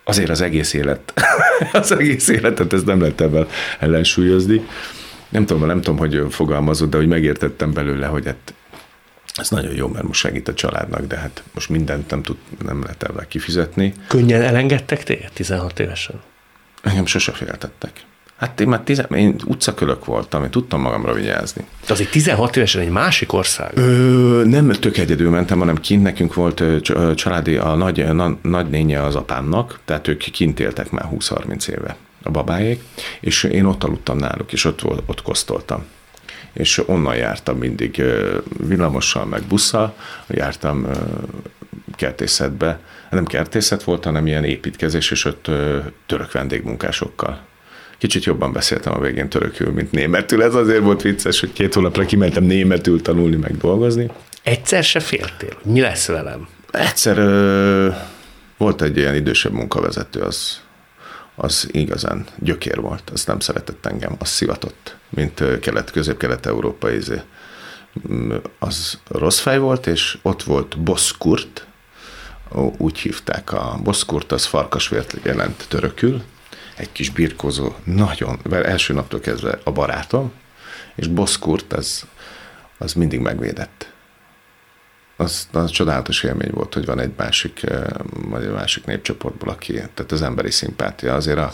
Azért 0.03 0.29
az 0.29 0.41
egész 0.41 0.73
élet, 0.73 1.13
az 1.71 1.91
egész 1.91 2.27
életet, 2.27 2.73
ez 2.73 2.83
nem 2.83 2.99
lehet 2.99 3.21
ebben 3.21 3.47
ellensúlyozni. 3.79 4.67
Nem 5.29 5.45
tudom, 5.45 5.67
nem 5.67 5.81
tudom, 5.81 5.97
hogy 5.97 6.25
fogalmazod, 6.29 6.89
de 6.89 6.97
hogy 6.97 7.07
megértettem 7.07 7.73
belőle, 7.73 8.05
hogy 8.05 8.25
hát 8.25 8.53
Ez 9.35 9.49
nagyon 9.49 9.75
jó, 9.75 9.87
mert 9.87 10.05
most 10.05 10.19
segít 10.19 10.47
a 10.47 10.53
családnak, 10.53 11.07
de 11.07 11.17
hát 11.17 11.43
most 11.53 11.69
mindent 11.69 12.09
nem, 12.09 12.21
tud, 12.23 12.37
nem 12.65 12.81
lehet 12.81 13.03
ebben 13.03 13.25
kifizetni. 13.27 13.93
Könnyen 14.07 14.41
elengedtek 14.41 15.03
téged 15.03 15.31
16 15.33 15.79
évesen? 15.79 16.21
Engem 16.81 17.05
sose 17.05 17.31
féltettek. 17.31 17.91
Hát 18.43 18.59
én 18.59 18.67
már 18.67 18.81
tizen, 18.81 19.05
én 19.15 19.35
utcakölök 19.45 20.05
voltam, 20.05 20.43
én 20.43 20.49
tudtam 20.49 20.81
magamra 20.81 21.13
vigyázni. 21.13 21.65
De 21.87 21.93
azért 21.93 22.11
16 22.11 22.55
évesen 22.55 22.81
egy 22.81 22.89
másik 22.89 23.33
ország. 23.33 23.71
Ö, 23.77 24.41
nem 24.45 24.71
tök 24.71 24.97
egyedül 24.97 25.29
mentem, 25.29 25.59
hanem 25.59 25.77
kint 25.77 26.03
nekünk 26.03 26.33
volt 26.33 26.63
családi, 27.15 27.55
a 27.55 27.75
nagy, 27.75 28.13
na, 28.13 28.37
nagynénye 28.41 29.03
az 29.03 29.15
apámnak, 29.15 29.79
tehát 29.85 30.07
ők 30.07 30.17
kint 30.17 30.59
éltek 30.59 30.91
már 30.91 31.09
20-30 31.11 31.67
éve 31.67 31.95
a 32.23 32.31
babáék, 32.31 32.83
és 33.19 33.43
én 33.43 33.65
ott 33.65 33.83
aludtam 33.83 34.17
náluk, 34.17 34.53
és 34.53 34.65
ott, 34.65 34.83
ott 34.83 35.21
kosztoltam 35.21 35.85
és 36.53 36.81
onnan 36.85 37.15
jártam 37.15 37.57
mindig 37.57 38.03
villamossal, 38.67 39.25
meg 39.25 39.43
busszal, 39.43 39.95
jártam 40.27 40.87
kertészetbe, 41.95 42.79
nem 43.09 43.25
kertészet 43.25 43.83
volt, 43.83 44.03
hanem 44.03 44.27
ilyen 44.27 44.43
építkezés, 44.43 45.11
és 45.11 45.25
ott 45.25 45.49
török 46.05 46.31
vendégmunkásokkal. 46.31 47.51
Kicsit 48.03 48.23
jobban 48.23 48.51
beszéltem 48.51 48.93
a 48.93 48.99
végén 48.99 49.29
törökül, 49.29 49.71
mint 49.71 49.91
németül. 49.91 50.43
Ez 50.43 50.55
azért 50.55 50.81
volt 50.81 51.01
vicces, 51.01 51.39
hogy 51.39 51.53
két 51.53 51.73
hónapra 51.73 52.05
kimentem 52.05 52.43
németül 52.43 53.01
tanulni, 53.01 53.35
meg 53.35 53.57
dolgozni. 53.57 54.09
Egyszer 54.41 54.83
se 54.83 54.99
féltél? 54.99 55.57
Mi 55.63 55.79
lesz 55.79 56.07
velem? 56.07 56.47
Egyszer 56.71 57.17
ö, 57.17 57.89
volt 58.57 58.81
egy 58.81 58.97
ilyen 58.97 59.15
idősebb 59.15 59.51
munkavezető, 59.51 60.19
az, 60.19 60.61
az 61.35 61.67
igazán 61.71 62.25
gyökér 62.39 62.79
volt, 62.81 63.09
az 63.13 63.25
nem 63.25 63.39
szeretett 63.39 63.85
engem, 63.85 64.15
az 64.19 64.29
szivatott, 64.29 64.95
mint 65.09 65.59
kelet, 65.59 65.91
közép-kelet-európai 65.91 66.95
izé. 66.95 67.21
mm, 68.11 68.33
az 68.59 68.99
rossz 69.07 69.39
fej 69.39 69.57
volt, 69.57 69.87
és 69.87 70.17
ott 70.21 70.43
volt 70.43 70.79
Boszkurt, 70.79 71.67
úgy 72.77 72.97
hívták 72.97 73.53
a 73.53 73.79
Boszkurt, 73.83 74.31
az 74.31 74.45
farkasvért 74.45 75.15
jelent 75.23 75.65
törökül, 75.67 76.21
egy 76.75 76.91
kis 76.91 77.09
birkózó, 77.09 77.75
nagyon, 77.83 78.39
mert 78.49 78.65
első 78.65 78.93
naptól 78.93 79.19
kezdve 79.19 79.59
a 79.63 79.71
barátom, 79.71 80.31
és 80.95 81.07
Boszkurt 81.07 81.73
az, 81.73 82.05
az 82.77 82.93
mindig 82.93 83.19
megvédett. 83.19 83.91
Az, 85.15 85.47
az 85.51 85.71
csodálatos 85.71 86.23
élmény 86.23 86.51
volt, 86.51 86.73
hogy 86.73 86.85
van 86.85 86.99
egy 86.99 87.11
másik, 87.17 87.63
eh, 87.63 87.83
vagy 88.09 88.43
egy 88.43 88.51
másik 88.51 88.85
népcsoportból, 88.85 89.49
aki, 89.49 89.73
tehát 89.73 90.11
az 90.11 90.21
emberi 90.21 90.51
szimpátia 90.51 91.13
azért 91.13 91.37
a, 91.37 91.53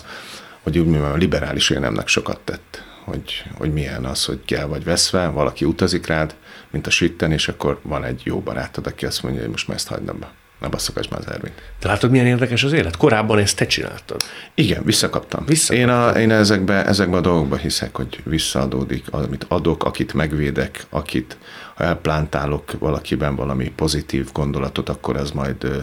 hogy 0.64 0.80
úgy 0.80 0.86
mondjam, 0.86 1.12
a 1.12 1.16
liberális 1.16 1.70
élemnek 1.70 2.08
sokat 2.08 2.40
tett, 2.40 2.84
hogy, 3.06 3.44
hogy 3.54 3.74
milyen 3.74 4.06
az, 4.06 4.26
hogy 4.26 4.46
kell 4.46 4.66
vagy 4.66 4.84
veszve, 4.84 5.28
valaki 5.28 5.66
utazik 5.66 6.08
rád, 6.08 6.36
mint 6.70 6.88
a 6.88 6.90
sitten, 6.90 7.32
és 7.32 7.48
akkor 7.48 7.80
van 7.84 8.04
egy 8.04 8.22
jó 8.24 8.40
barátod, 8.40 8.88
aki 8.88 9.06
azt 9.06 9.24
mondja, 9.24 9.42
hogy 9.42 9.50
most 9.50 9.68
már 9.68 9.78
ezt 9.78 9.88
hagyd 9.88 10.16
be. 10.16 10.32
Ne 10.60 10.68
basszokas 10.68 11.08
már 11.08 11.20
az 11.20 11.34
Ervin. 11.34 11.52
De 11.80 11.88
látod, 11.88 12.12
milyen 12.12 12.26
érdekes 12.26 12.64
az 12.64 12.74
élet? 12.74 12.98
Korábban 12.98 13.40
ezt 13.40 13.56
te 13.56 13.66
csináltad. 13.66 14.22
Igen, 14.54 14.84
visszakaptam. 14.84 15.46
Visszakaptam. 15.46 15.90
Én, 15.90 15.96
a, 15.96 16.20
én 16.20 16.32
ezekbe, 16.32 16.86
ezekbe 16.86 17.18
a 17.18 17.22
dolgokba 17.22 17.56
hiszek, 17.56 17.96
hogy 17.96 18.22
visszaadódik, 18.24 19.06
amit 19.12 19.46
adok, 19.48 19.84
akit 19.84 20.14
megvédek, 20.14 20.86
akit, 20.90 21.38
ha 21.76 21.84
elplántálok 21.84 22.72
valakiben 22.80 23.36
valami 23.36 23.72
pozitív 23.76 24.30
gondolatot, 24.34 24.90
akkor 24.90 25.16
ez 25.16 25.32
majd 25.32 25.64
ö, 25.64 25.78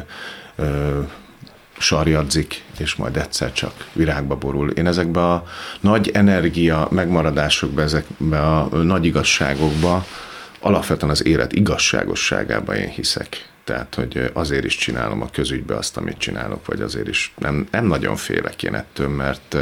ö, 0.57 1.01
sarjadzik, 1.79 2.62
és 2.79 2.95
majd 2.95 3.17
egyszer 3.17 3.53
csak 3.53 3.73
virágba 3.93 4.37
borul. 4.37 4.71
Én 4.71 4.87
ezekbe 4.87 5.33
a 5.33 5.45
nagy 5.81 6.11
energia 6.12 6.89
megmaradásokba, 6.91 7.83
ezekbe 7.83 8.41
a 8.41 8.69
nagy 8.69 9.05
igazságokba, 9.05 10.07
alapvetően 10.61 11.11
az 11.11 11.27
élet 11.27 11.53
igazságosságában 11.53 12.77
én 12.77 12.89
hiszek. 12.89 13.49
Tehát, 13.66 13.94
hogy 13.94 14.31
azért 14.33 14.64
is 14.64 14.76
csinálom 14.76 15.22
a 15.22 15.31
közügybe 15.31 15.76
azt, 15.76 15.96
amit 15.96 16.18
csinálok, 16.18 16.66
vagy 16.66 16.81
azért 16.81 17.09
is 17.09 17.33
nem, 17.38 17.68
nem 17.70 17.87
nagyon 17.87 18.16
félek 18.16 18.62
én 18.62 18.74
ettől, 18.74 19.09
mert 19.09 19.57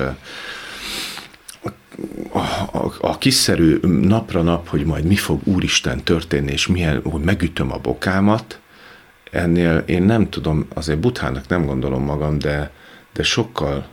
a, 2.33 2.39
a, 2.73 2.95
a 3.01 3.19
kiszerű 3.19 3.79
napra 3.83 4.43
nap, 4.43 4.69
hogy 4.69 4.85
majd 4.85 5.05
mi 5.05 5.17
fog 5.17 5.41
Úristen 5.45 6.03
történni, 6.03 6.53
és 6.53 6.67
milyen, 6.67 7.03
hogy 7.03 7.21
megütöm 7.21 7.73
a 7.73 7.79
bokámat, 7.79 8.61
ennél 9.31 9.83
én 9.87 10.03
nem 10.03 10.31
tudom, 10.31 10.67
azért 10.75 10.99
buthának 10.99 11.49
nem 11.49 11.67
gondolom 11.67 12.05
magam, 12.05 12.39
de, 12.39 12.71
de 13.13 13.23
sokkal 13.23 13.87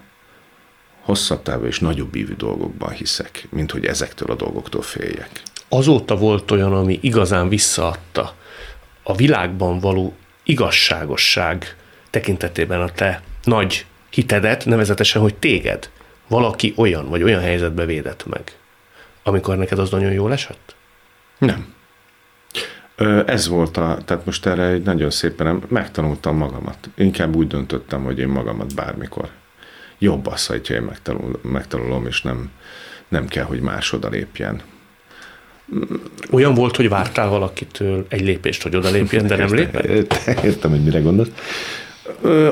hosszabb 1.02 1.42
távú 1.42 1.66
és 1.66 1.80
nagyobb 1.80 2.16
ívű 2.16 2.34
dolgokban 2.34 2.92
hiszek, 2.92 3.48
mint 3.50 3.72
hogy 3.72 3.86
ezektől 3.86 4.30
a 4.32 4.36
dolgoktól 4.36 4.82
féljek. 4.82 5.42
Azóta 5.70 6.16
volt 6.16 6.52
olyan, 6.52 6.74
ami 6.74 7.00
igazán 7.02 7.50
visszaadta 7.50 8.40
a 9.04 9.16
világban 9.16 9.80
való 9.80 10.16
igazságosság 10.44 11.76
tekintetében 12.10 12.82
a 12.82 12.90
te 12.90 13.22
nagy 13.44 13.86
hitedet, 14.10 14.66
nevezetesen, 14.66 15.22
hogy 15.22 15.36
téged 15.36 15.90
valaki 16.28 16.74
olyan 16.78 17.10
vagy 17.10 17.24
olyan 17.24 17.42
helyzetbe 17.42 17.86
védett 17.86 18.26
meg, 18.26 18.58
amikor 19.24 19.58
neked 19.58 19.80
az 19.80 19.90
nagyon 19.90 20.12
jól 20.12 20.32
esett? 20.32 20.76
Nem. 21.38 21.74
Ez 23.26 23.48
volt 23.48 23.78
a, 23.78 23.98
tehát 24.06 24.26
most 24.26 24.46
erre 24.46 24.66
egy 24.66 24.84
nagyon 24.84 25.10
szépen 25.10 25.64
megtanultam 25.68 26.38
magamat. 26.38 26.90
Inkább 26.96 27.36
úgy 27.36 27.48
döntöttem, 27.48 28.04
hogy 28.04 28.20
én 28.20 28.28
magamat 28.28 28.76
bármikor. 28.76 29.30
Jobb 30.00 30.28
az, 30.28 30.46
hogyha 30.46 30.74
én 30.74 30.82
megtanul, 30.82 31.40
megtanulom, 31.44 32.08
és 32.08 32.22
nem, 32.22 32.52
nem 33.08 33.28
kell, 33.28 33.44
hogy 33.44 33.60
más 33.60 33.94
oda 33.94 34.10
lépjen. 34.10 34.62
Olyan 36.32 36.54
volt, 36.54 36.76
hogy 36.76 36.90
vártál 36.90 37.30
valakitől 37.30 38.06
egy 38.10 38.22
lépést, 38.22 38.64
hogy 38.64 38.76
odalépjen, 38.76 39.28
de 39.28 39.36
nem 39.36 39.54
lépett? 39.54 40.14
Értem, 40.44 40.70
hogy 40.70 40.84
mire 40.84 41.00
gondolsz. 41.00 41.30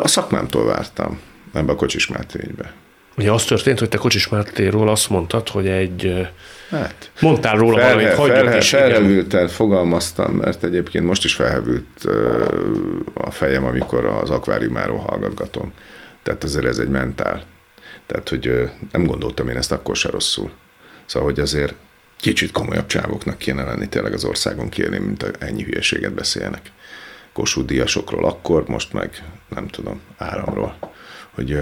A 0.02 0.08
szakmámtól 0.08 0.66
vártam 0.66 1.20
ebbe 1.54 1.72
a 1.72 1.76
Kocsis 1.76 2.08
Máté 2.08 2.40
ügybe. 2.48 2.74
Ugye 3.18 3.32
az 3.32 3.46
történt, 3.46 3.80
hogy 3.80 3.90
te 3.90 3.98
Kocsis 3.98 4.28
Mártéról 4.28 4.90
azt 4.90 5.10
mondtad, 5.10 5.50
hogy 5.50 5.68
egy... 5.68 6.28
Hát, 6.70 7.12
mondtál 7.20 7.56
róla 7.56 7.78
felhe, 7.78 7.94
valamit, 7.94 8.14
hagyjuk 8.14 8.38
felhe, 8.38 8.58
is. 8.58 8.70
Felhevülten 8.70 9.48
fogalmaztam, 9.48 10.32
mert 10.32 10.64
egyébként 10.64 11.06
most 11.06 11.24
is 11.24 11.34
felhevült 11.34 12.06
a 13.14 13.32
fejem, 13.32 13.66
amikor 13.66 14.06
az 14.06 14.30
akváriumáról 14.30 14.98
hallgatgatom. 14.98 15.74
Tehát 16.24 16.44
azért 16.44 16.66
ez 16.66 16.78
egy 16.78 16.90
mentál. 16.90 17.44
Tehát, 18.06 18.30
hogy 18.30 18.70
nem 18.92 19.06
gondoltam 19.06 19.50
én 19.50 19.58
ezt 19.58 19.72
akkor 19.72 19.96
se 19.96 20.10
rosszul. 20.10 20.52
Szóval, 21.06 21.30
hogy 21.30 21.40
azért 21.40 21.74
kicsit 22.20 22.52
komolyabb 22.52 22.86
csávoknak 22.86 23.38
kéne 23.38 23.64
lenni 23.64 23.90
tényleg 23.90 24.14
az 24.14 24.24
országon 24.24 24.70
kérni, 24.70 24.98
mint 24.98 25.32
ennyi 25.40 25.64
hülyeséget 25.64 26.14
beszélnek. 26.14 26.72
Kossuth 27.34 27.68
Díjasokról 27.68 28.26
akkor, 28.26 28.68
most 28.68 28.94
meg 28.94 29.24
nem 29.50 29.68
tudom, 29.68 30.02
áramról. 30.18 30.78
Hogy 31.32 31.60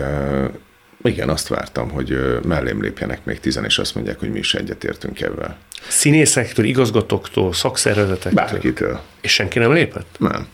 igen, 1.04 1.30
azt 1.30 1.48
vártam, 1.48 1.90
hogy 1.90 2.40
mellém 2.44 2.82
lépjenek 2.82 3.26
még 3.26 3.40
tizen, 3.40 3.64
és 3.66 3.78
azt 3.78 3.96
mondják, 3.96 4.20
hogy 4.20 4.32
mi 4.32 4.40
is 4.40 4.54
egyetértünk 4.54 5.22
ebben. 5.22 5.56
Színészektől, 5.88 6.66
igazgatóktól, 6.66 7.54
szakszervezetektől? 7.54 8.34
Bárkitől. 8.34 9.02
És 9.22 9.34
senki 9.34 9.60
nem 9.60 9.74
lépett? 9.74 10.16
Nem. 10.20 10.48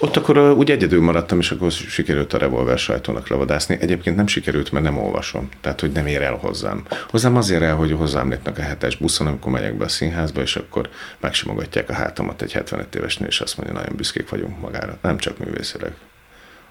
Ott 0.00 0.16
akkor 0.16 0.38
úgy 0.38 0.70
egyedül 0.70 1.02
maradtam, 1.02 1.38
és 1.38 1.50
akkor 1.50 1.70
sikerült 1.72 2.32
a 2.32 2.38
revolver 2.38 2.78
sajtónak 2.78 3.28
levadászni. 3.28 3.76
Egyébként 3.80 4.16
nem 4.16 4.26
sikerült, 4.26 4.72
mert 4.72 4.84
nem 4.84 4.98
olvasom. 4.98 5.48
Tehát, 5.60 5.80
hogy 5.80 5.92
nem 5.92 6.06
ér 6.06 6.22
el 6.22 6.34
hozzám. 6.34 6.86
Hozzám 7.10 7.36
azért 7.36 7.62
el, 7.62 7.74
hogy 7.74 7.92
hozzám 7.92 8.30
lépnek 8.30 8.58
a 8.58 8.62
hetes 8.62 8.96
buszon, 8.96 9.26
amikor 9.26 9.52
megyek 9.52 9.74
be 9.74 9.84
a 9.84 9.88
színházba, 9.88 10.40
és 10.40 10.56
akkor 10.56 10.88
megsimogatják 11.20 11.90
a 11.90 11.92
hátamat 11.92 12.42
egy 12.42 12.52
75 12.52 12.94
évesnél, 12.94 13.28
és 13.28 13.40
azt 13.40 13.56
mondja, 13.56 13.76
nagyon 13.76 13.96
büszkék 13.96 14.28
vagyunk 14.28 14.60
magára. 14.60 14.98
Nem 15.02 15.18
csak 15.18 15.38
művészileg, 15.38 15.92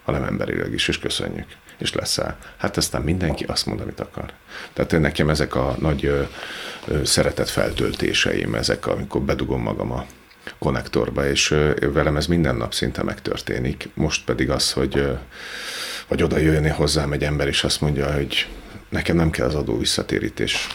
hanem 0.04 0.24
emberileg 0.24 0.74
is, 0.74 0.88
és 0.88 1.00
köszönjük. 1.00 1.48
És 1.78 1.94
lesz 1.94 2.18
el. 2.18 2.38
Hát 2.58 2.78
aztán 2.78 3.02
mindenki 3.02 3.44
azt 3.44 3.66
mond, 3.66 3.82
amit 3.82 4.00
akar. 4.00 4.32
Tehát 4.74 5.00
nekem 5.00 5.30
ezek 5.30 5.56
a 5.56 5.76
nagy 5.80 6.06
ö, 6.06 6.22
ö, 6.88 7.06
szeretet 7.06 7.50
feltöltéseim, 7.50 8.56
ezek, 8.56 8.88
amikor 8.88 9.22
bedugom 9.22 9.62
magam 9.62 9.92
a 9.92 10.06
konnektorba, 10.60 11.30
és 11.30 11.56
velem 11.80 12.18
ez 12.18 12.26
minden 12.26 12.56
nap 12.56 12.74
szinte 12.74 13.04
megtörténik. 13.04 13.90
Most 13.94 14.26
pedig 14.26 14.50
az, 14.50 14.72
hogy 14.72 15.08
vagy 16.08 16.24
oda 16.24 16.38
jönni 16.38 16.70
hozzám 16.70 17.12
egy 17.12 17.24
ember, 17.24 17.48
és 17.48 17.64
azt 17.64 17.82
mondja, 17.82 18.14
hogy 18.14 18.48
nekem 18.90 19.16
nem 19.16 19.30
kell 19.30 19.48
az 19.48 19.56
adó 19.56 19.78
visszatérítés, 19.78 20.68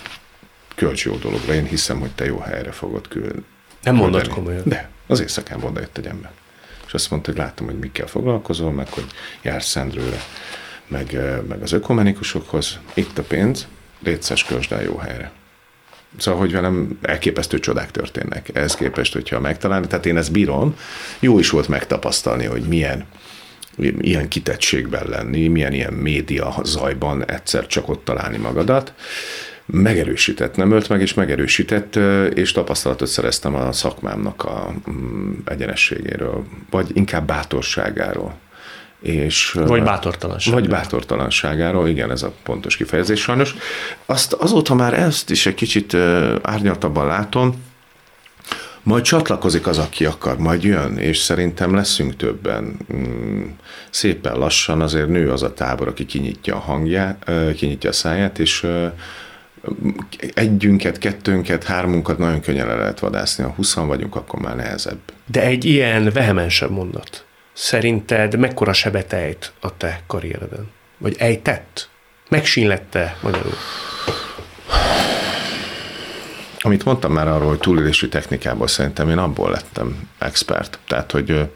kölcs 0.75 1.05
jó 1.05 1.17
dologra, 1.17 1.55
én 1.55 1.65
hiszem, 1.65 2.01
hogy 2.01 2.11
te 2.11 2.25
jó 2.25 2.39
helyre 2.39 2.73
fogod 2.73 3.09
küldeni. 3.09 3.45
Nem 3.83 3.95
mondod 3.95 4.29
komolyan. 4.29 4.63
De, 4.65 4.91
az 5.07 5.21
éjszakán 5.21 5.63
oda 5.63 5.81
jött 5.81 5.99
egy 5.99 6.07
ember. 6.07 6.31
És 6.87 6.95
azt 6.95 7.11
mondta, 7.11 7.31
hogy 7.31 7.41
látom, 7.41 7.67
hogy 7.67 7.79
mikkel 7.79 8.07
foglalkozol, 8.07 8.73
meg 8.73 8.89
hogy 8.89 9.07
jársz 9.43 9.69
Szendrőre, 9.69 10.23
meg, 10.89 11.19
meg 11.49 11.63
az 11.63 11.73
ökumenikusokhoz. 11.73 12.79
Itt 12.95 13.19
a 13.19 13.23
pénz, 13.23 13.67
létszes 14.03 14.45
költsd 14.45 14.73
el 14.73 14.83
jó 14.83 14.97
helyre. 14.97 15.33
Szóval, 16.19 16.41
hogy 16.41 16.53
velem 16.53 16.99
elképesztő 17.03 17.59
csodák 17.59 17.91
történnek. 17.91 18.51
Ehhez 18.53 18.75
képest, 18.75 19.13
hogyha 19.13 19.41
megtalálni, 19.41 19.87
tehát 19.87 20.07
én 20.07 20.17
ezt 20.17 20.33
bírom. 20.33 20.77
Jó 21.21 21.39
is 21.39 21.51
volt 21.51 21.69
megtapasztalni, 21.69 22.45
hogy 22.45 22.63
milyen 22.63 23.07
ilyen 24.01 24.29
kitettségben 24.29 25.07
lenni, 25.09 25.49
milyen 25.49 25.73
ilyen 25.73 25.93
média 25.93 26.55
zajban 26.63 27.27
egyszer 27.27 27.67
csak 27.67 27.89
ott 27.89 28.05
találni 28.05 28.37
magadat. 28.37 28.93
megerősített, 29.67 30.57
nem 30.57 30.73
ölt 30.73 30.89
meg, 30.89 31.01
és 31.01 31.15
megerősített, 31.15 31.97
és 32.35 32.53
tapasztalatot 32.53 33.09
szereztem 33.09 33.55
a 33.55 33.73
szakmámnak 33.73 34.45
a 34.45 34.75
mm, 34.91 35.33
egyenességéről, 35.45 36.45
vagy 36.71 36.91
inkább 36.95 37.27
bátorságáról. 37.27 38.39
És, 39.03 39.51
vagy 39.53 39.83
bátortalanságáról. 39.83 40.61
Vagy 40.61 40.71
bátortalanságáról, 40.71 41.89
igen, 41.89 42.11
ez 42.11 42.23
a 42.23 42.33
pontos 42.43 42.77
kifejezés 42.77 43.21
sajnos. 43.21 43.55
Azt 44.07 44.33
azóta 44.33 44.75
már 44.75 44.95
ezt 44.95 45.31
is 45.31 45.47
egy 45.47 45.55
kicsit 45.55 45.95
árnyaltabban 46.43 47.07
látom, 47.07 47.71
majd 48.83 49.03
csatlakozik 49.03 49.67
az, 49.67 49.79
aki 49.79 50.05
akar, 50.05 50.39
majd 50.39 50.63
jön, 50.63 50.97
és 50.97 51.19
szerintem 51.19 51.75
leszünk 51.75 52.17
többen. 52.17 52.77
Mm, 52.95 53.43
szépen 53.91 54.39
lassan 54.39 54.81
azért 54.81 55.09
nő 55.09 55.31
az 55.31 55.43
a 55.43 55.55
tábor, 55.55 55.89
aki 55.89 56.07
kinyitja 56.07 56.57
a 56.57 56.59
hangját, 56.59 57.31
kinyitja 57.57 57.91
a 57.91 57.93
száját, 57.93 58.39
és 58.39 58.67
együnket, 60.35 60.99
kettőnket, 60.99 61.65
hármunkat 61.65 62.19
nagyon 62.19 62.41
könnyen 62.41 62.67
le 62.67 62.75
lehet 62.75 62.99
vadászni. 62.99 63.45
Ha 63.45 63.51
huszan 63.51 63.87
vagyunk, 63.87 64.17
akkor 64.17 64.41
már 64.41 64.57
nehezebb. 64.57 64.99
De 65.27 65.43
egy 65.43 65.65
ilyen 65.65 66.11
vehemensebb 66.13 66.71
mondat, 66.71 67.25
szerinted 67.53 68.39
mekkora 68.39 68.73
sebet 68.73 69.13
ejt 69.13 69.53
a 69.61 69.77
te 69.77 70.03
karriereden? 70.07 70.71
Vagy 70.99 71.17
ejtett? 71.19 71.89
Megsínlette 72.29 73.17
magyarul? 73.23 73.55
Amit 76.59 76.85
mondtam 76.85 77.13
már 77.13 77.29
arról, 77.29 77.49
hogy 77.49 77.59
túlélési 77.59 78.09
technikából 78.09 78.67
szerintem 78.67 79.09
én 79.09 79.19
abból 79.19 79.51
lettem 79.51 80.09
expert. 80.19 80.79
Tehát, 80.87 81.11
hogy 81.11 81.51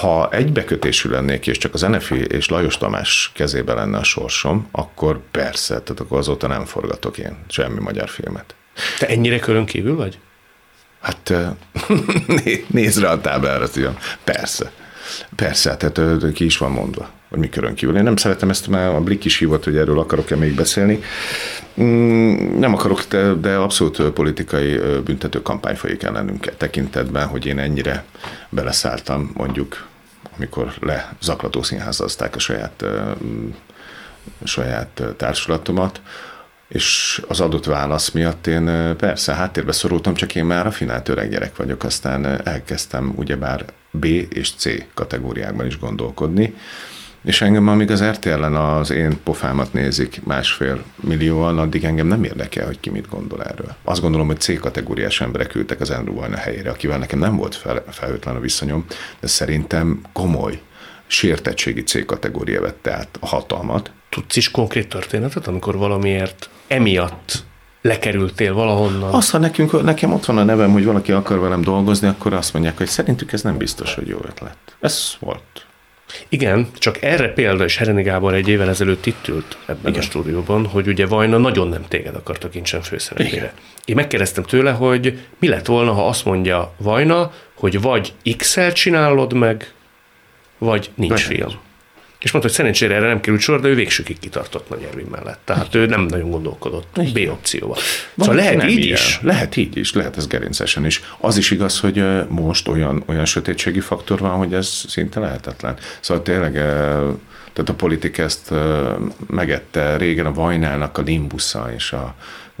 ha 0.00 0.30
egybekötésű 0.30 1.08
lennék, 1.08 1.46
és 1.46 1.58
csak 1.58 1.74
az 1.74 1.80
NFI 1.80 2.24
és 2.24 2.48
Lajos 2.48 2.78
Tamás 2.78 3.30
kezébe 3.34 3.74
lenne 3.74 3.98
a 3.98 4.04
sorsom, 4.04 4.68
akkor 4.70 5.20
persze, 5.30 5.80
tehát 5.80 6.00
akkor 6.00 6.18
azóta 6.18 6.46
nem 6.46 6.64
forgatok 6.64 7.18
én 7.18 7.36
semmi 7.48 7.80
magyar 7.80 8.08
filmet. 8.08 8.54
Te 8.98 9.06
ennyire 9.06 9.38
körön 9.38 9.64
kívül 9.64 9.96
vagy? 9.96 10.18
Hát 11.00 11.32
nézd 12.66 13.00
rá 13.00 13.12
a 13.12 13.20
táblára, 13.20 13.66
persze. 14.24 14.72
Persze, 15.36 15.76
tehát 15.76 16.32
ki 16.32 16.44
is 16.44 16.58
van 16.58 16.70
mondva, 16.70 17.10
hogy 17.28 17.38
mi 17.38 17.48
körön 17.48 17.74
kívül. 17.74 17.96
Én 17.96 18.02
nem 18.02 18.16
szeretem 18.16 18.50
ezt, 18.50 18.68
mert 18.68 18.94
a 18.94 19.00
Blik 19.00 19.24
is 19.24 19.38
hívott, 19.38 19.64
hogy 19.64 19.76
erről 19.76 19.98
akarok-e 19.98 20.36
még 20.36 20.54
beszélni. 20.54 21.00
Mm, 21.80 22.58
nem 22.58 22.74
akarok, 22.74 23.02
de, 23.08 23.32
de 23.32 23.54
abszolút 23.54 24.02
politikai 24.02 24.80
büntető 25.04 25.42
kampány 25.42 25.76
folyik 25.76 26.02
ellenünk 26.02 26.56
tekintetben, 26.56 27.26
hogy 27.26 27.46
én 27.46 27.58
ennyire 27.58 28.04
beleszálltam, 28.48 29.30
mondjuk, 29.34 29.86
amikor 30.36 30.72
lezaklató 30.80 31.62
színházazták 31.62 32.36
a 32.36 32.38
saját, 32.38 32.84
saját 34.44 35.02
társulatomat, 35.16 36.00
és 36.68 37.22
az 37.28 37.40
adott 37.40 37.64
válasz 37.64 38.10
miatt 38.10 38.46
én 38.46 38.96
persze 38.96 39.34
háttérbe 39.34 39.72
szorultam, 39.72 40.14
csak 40.14 40.34
én 40.34 40.44
már 40.44 40.64
rafinált 40.64 41.08
öreg 41.08 41.30
gyerek 41.30 41.56
vagyok, 41.56 41.84
aztán 41.84 42.46
elkezdtem 42.46 43.12
ugyebár 43.16 43.64
B 43.98 44.04
és 44.04 44.52
C 44.56 44.68
kategóriákban 44.94 45.66
is 45.66 45.78
gondolkodni, 45.78 46.54
és 47.24 47.40
engem, 47.40 47.68
amíg 47.68 47.90
az 47.90 48.02
RTL-en 48.04 48.54
az 48.54 48.90
én 48.90 49.22
pofámat 49.22 49.72
nézik 49.72 50.24
másfél 50.24 50.84
millióan, 50.96 51.58
addig 51.58 51.84
engem 51.84 52.06
nem 52.06 52.24
érdekel, 52.24 52.66
hogy 52.66 52.80
ki 52.80 52.90
mit 52.90 53.08
gondol 53.08 53.42
erről. 53.42 53.74
Azt 53.82 54.00
gondolom, 54.00 54.26
hogy 54.26 54.40
C 54.40 54.60
kategóriás 54.60 55.20
emberek 55.20 55.54
ültek 55.54 55.80
az 55.80 55.90
Andrew 55.90 56.14
Vajna 56.14 56.36
helyére, 56.36 56.70
akivel 56.70 56.98
nekem 56.98 57.18
nem 57.18 57.36
volt 57.36 57.54
fel, 57.54 57.84
felhőtlen 57.90 58.36
a 58.36 58.40
viszonyom, 58.40 58.84
de 59.20 59.26
szerintem 59.26 60.00
komoly 60.12 60.60
sértettségi 61.06 61.82
C 61.82 62.06
kategória 62.06 62.60
vette 62.60 62.92
át 62.92 63.18
a 63.20 63.26
hatalmat. 63.26 63.92
Tudsz 64.08 64.36
is 64.36 64.50
konkrét 64.50 64.88
történetet, 64.88 65.46
amikor 65.46 65.76
valamiért 65.76 66.48
emiatt 66.66 67.44
lekerültél 67.84 68.54
valahonnan? 68.54 69.14
Az, 69.14 69.30
ha 69.30 69.38
nekünk, 69.38 69.82
nekem 69.82 70.12
ott 70.12 70.24
van 70.24 70.38
a 70.38 70.44
nevem, 70.44 70.72
hogy 70.72 70.84
valaki 70.84 71.12
akar 71.12 71.38
velem 71.38 71.60
dolgozni, 71.60 72.08
akkor 72.08 72.32
azt 72.32 72.52
mondják, 72.52 72.76
hogy 72.76 72.86
szerintük 72.86 73.32
ez 73.32 73.42
nem 73.42 73.56
biztos, 73.56 73.94
hogy 73.94 74.08
jó 74.08 74.18
ötlet. 74.22 74.56
Ez 74.80 75.14
volt. 75.18 75.66
Igen, 76.28 76.68
csak 76.78 77.02
erre 77.02 77.28
példa 77.28 77.64
is 77.64 77.76
Hereni 77.76 78.02
Gábor 78.02 78.34
egy 78.34 78.48
évvel 78.48 78.68
ezelőtt 78.68 79.06
itt 79.06 79.28
ült 79.28 79.58
ebben 79.66 79.90
Igen. 79.90 80.00
a 80.00 80.02
stúdióban, 80.02 80.66
hogy 80.66 80.86
ugye 80.88 81.06
Vajna 81.06 81.38
nagyon 81.38 81.68
nem 81.68 81.84
téged 81.88 82.14
akartak 82.14 82.54
incsen 82.54 82.82
főszerepére. 82.82 83.54
Én 83.84 83.94
megkérdeztem 83.94 84.44
tőle, 84.44 84.70
hogy 84.70 85.18
mi 85.38 85.48
lett 85.48 85.66
volna, 85.66 85.92
ha 85.92 86.08
azt 86.08 86.24
mondja 86.24 86.72
Vajna, 86.76 87.32
hogy 87.54 87.80
vagy 87.80 88.12
X-el 88.36 88.72
csinálod 88.72 89.32
meg, 89.32 89.72
vagy 90.58 90.90
nincs 90.94 91.10
Vagy 91.10 91.20
film. 91.20 91.58
És 92.24 92.30
mondta, 92.30 92.50
hogy 92.50 92.58
szerencsére 92.58 92.94
erre 92.94 93.06
nem 93.06 93.20
került 93.20 93.42
sor, 93.42 93.60
de 93.60 93.68
ő 93.68 93.74
végsőkig 93.74 94.18
kitartott 94.18 94.68
Nagy 94.68 94.82
Ervin 94.82 95.06
mellett. 95.10 95.40
Tehát 95.44 95.74
ő 95.74 95.86
nem 95.86 96.00
nagyon 96.00 96.30
gondolkodott 96.30 97.00
B 97.12 97.18
opcióval. 97.30 97.76
Szóval 98.18 98.34
lehet 98.34 98.64
így 98.64 98.84
ilyen. 98.84 98.96
is? 98.96 99.20
Lehet 99.22 99.56
így 99.56 99.76
is, 99.76 99.92
lehet 99.92 100.16
ez 100.16 100.26
gerincesen 100.26 100.86
is. 100.86 101.02
Az 101.18 101.36
is 101.36 101.50
igaz, 101.50 101.80
hogy 101.80 102.04
most 102.28 102.68
olyan, 102.68 103.02
olyan 103.06 103.24
sötétségi 103.24 103.80
faktor 103.80 104.18
van, 104.18 104.36
hogy 104.36 104.54
ez 104.54 104.66
szinte 104.88 105.20
lehetetlen. 105.20 105.76
Szóval 106.00 106.22
tényleg 106.22 106.52
tehát 107.52 107.70
a 107.70 107.74
politika 107.74 108.22
ezt 108.22 108.52
megette 109.26 109.96
régen 109.96 110.26
a 110.26 110.32
Vajnának 110.32 110.98
a 110.98 111.02
limbusza 111.02 111.72
és 111.74 111.92
a, 111.92 112.14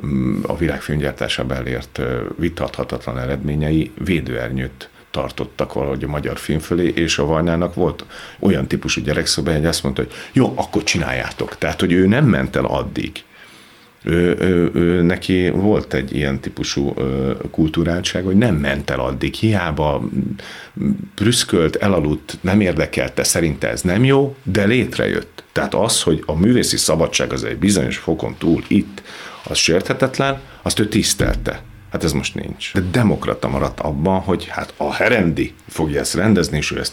mm, 0.06 0.42
a 0.46 0.56
világfilmgyártásában 0.56 1.56
elért 1.56 2.00
vitathatatlan 2.38 3.18
eredményei 3.18 3.92
védőernyőt 4.04 4.88
tartottak 5.14 5.72
valahogy 5.72 6.04
a 6.04 6.08
magyar 6.08 6.38
film 6.38 6.58
fölé, 6.58 6.92
és 6.94 7.18
a 7.18 7.26
Vajnának 7.26 7.74
volt 7.74 8.04
olyan 8.38 8.66
típusú 8.66 9.02
gyerekszoba, 9.02 9.52
hogy 9.52 9.66
azt 9.66 9.82
mondta, 9.82 10.02
hogy 10.02 10.12
jó, 10.32 10.52
akkor 10.56 10.82
csináljátok. 10.82 11.58
Tehát, 11.58 11.80
hogy 11.80 11.92
ő 11.92 12.06
nem 12.06 12.24
ment 12.24 12.56
el 12.56 12.64
addig. 12.64 13.12
Ő, 14.02 14.36
ő, 14.38 14.70
ő, 14.74 15.02
neki 15.02 15.48
volt 15.50 15.94
egy 15.94 16.16
ilyen 16.16 16.40
típusú 16.40 16.92
ö, 16.96 17.32
kulturáltság, 17.50 18.24
hogy 18.24 18.36
nem 18.36 18.54
ment 18.54 18.90
el 18.90 19.00
addig, 19.00 19.34
hiába 19.34 20.08
prüszkölt, 21.14 21.76
elaludt, 21.76 22.38
nem 22.40 22.60
érdekelte, 22.60 23.24
szerinte 23.24 23.68
ez 23.68 23.82
nem 23.82 24.04
jó, 24.04 24.36
de 24.42 24.64
létrejött. 24.64 25.44
Tehát 25.52 25.74
az, 25.74 26.02
hogy 26.02 26.22
a 26.26 26.38
művészi 26.38 26.76
szabadság 26.76 27.32
az 27.32 27.44
egy 27.44 27.56
bizonyos 27.56 27.96
fokon 27.96 28.34
túl 28.38 28.62
itt, 28.68 29.02
az 29.44 29.58
sérthetetlen, 29.58 30.40
azt 30.62 30.78
ő 30.78 30.88
tisztelte. 30.88 31.62
Hát 31.94 32.04
ez 32.04 32.12
most 32.12 32.34
nincs. 32.34 32.72
De 32.72 32.80
demokrata 32.80 33.48
maradt 33.48 33.80
abban, 33.80 34.20
hogy 34.20 34.46
hát 34.48 34.74
a 34.76 34.92
Herendi 34.92 35.54
fogja 35.68 36.00
ezt 36.00 36.14
rendezni, 36.14 36.56
és 36.56 36.70
ő 36.70 36.78
ezt 36.78 36.92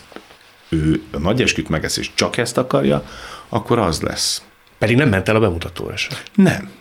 ő 0.69 1.01
a 1.11 1.17
nagy 1.17 1.41
esküt 1.41 1.69
megesz, 1.69 1.97
és 1.97 2.09
csak 2.13 2.37
ezt 2.37 2.57
akarja, 2.57 3.05
akkor 3.49 3.79
az 3.79 4.01
lesz. 4.01 4.41
Pedig 4.77 4.95
nem 4.95 5.09
ment 5.09 5.29
el 5.29 5.35
a 5.35 5.39
bemutatóra 5.39 5.97
sem. 5.97 6.17
Nem. 6.35 6.71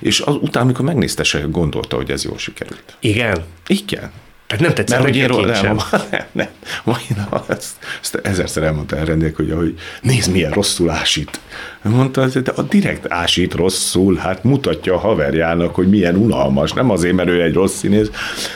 És 0.00 0.20
az, 0.20 0.34
utána, 0.34 0.64
amikor 0.64 0.84
megnézte, 0.84 1.22
se 1.22 1.40
gondolta, 1.40 1.96
hogy 1.96 2.10
ez 2.10 2.24
jól 2.24 2.38
sikerült. 2.38 2.96
Igen? 3.00 3.44
Igen. 3.66 4.10
Tehát 4.50 4.64
nem 4.64 4.74
tetszett 4.74 5.00
hogy 5.00 5.16
én 5.16 5.28
nem, 5.28 5.76
nem, 6.10 6.18
nem. 6.32 6.48
Majd 6.84 7.00
ezt, 7.48 7.76
ezt 8.00 8.14
ezerszer 8.14 8.62
elmondta 8.62 8.96
el 8.96 9.04
rendek, 9.04 9.36
hogy 9.36 9.50
ahogy 9.50 9.78
nézd, 10.02 10.32
milyen 10.32 10.50
rosszul 10.50 10.90
ásít. 10.90 11.40
Mondta, 11.82 12.26
de 12.26 12.52
a 12.56 12.62
direkt 12.62 13.12
ásít 13.12 13.54
rosszul, 13.54 14.16
hát 14.16 14.44
mutatja 14.44 14.94
a 14.94 14.98
haverjának, 14.98 15.74
hogy 15.74 15.88
milyen 15.88 16.16
unalmas, 16.16 16.72
nem 16.72 16.90
azért, 16.90 17.14
mert 17.14 17.28
ő 17.28 17.42
egy 17.42 17.54
rossz 17.54 17.76
színész. 17.76 18.10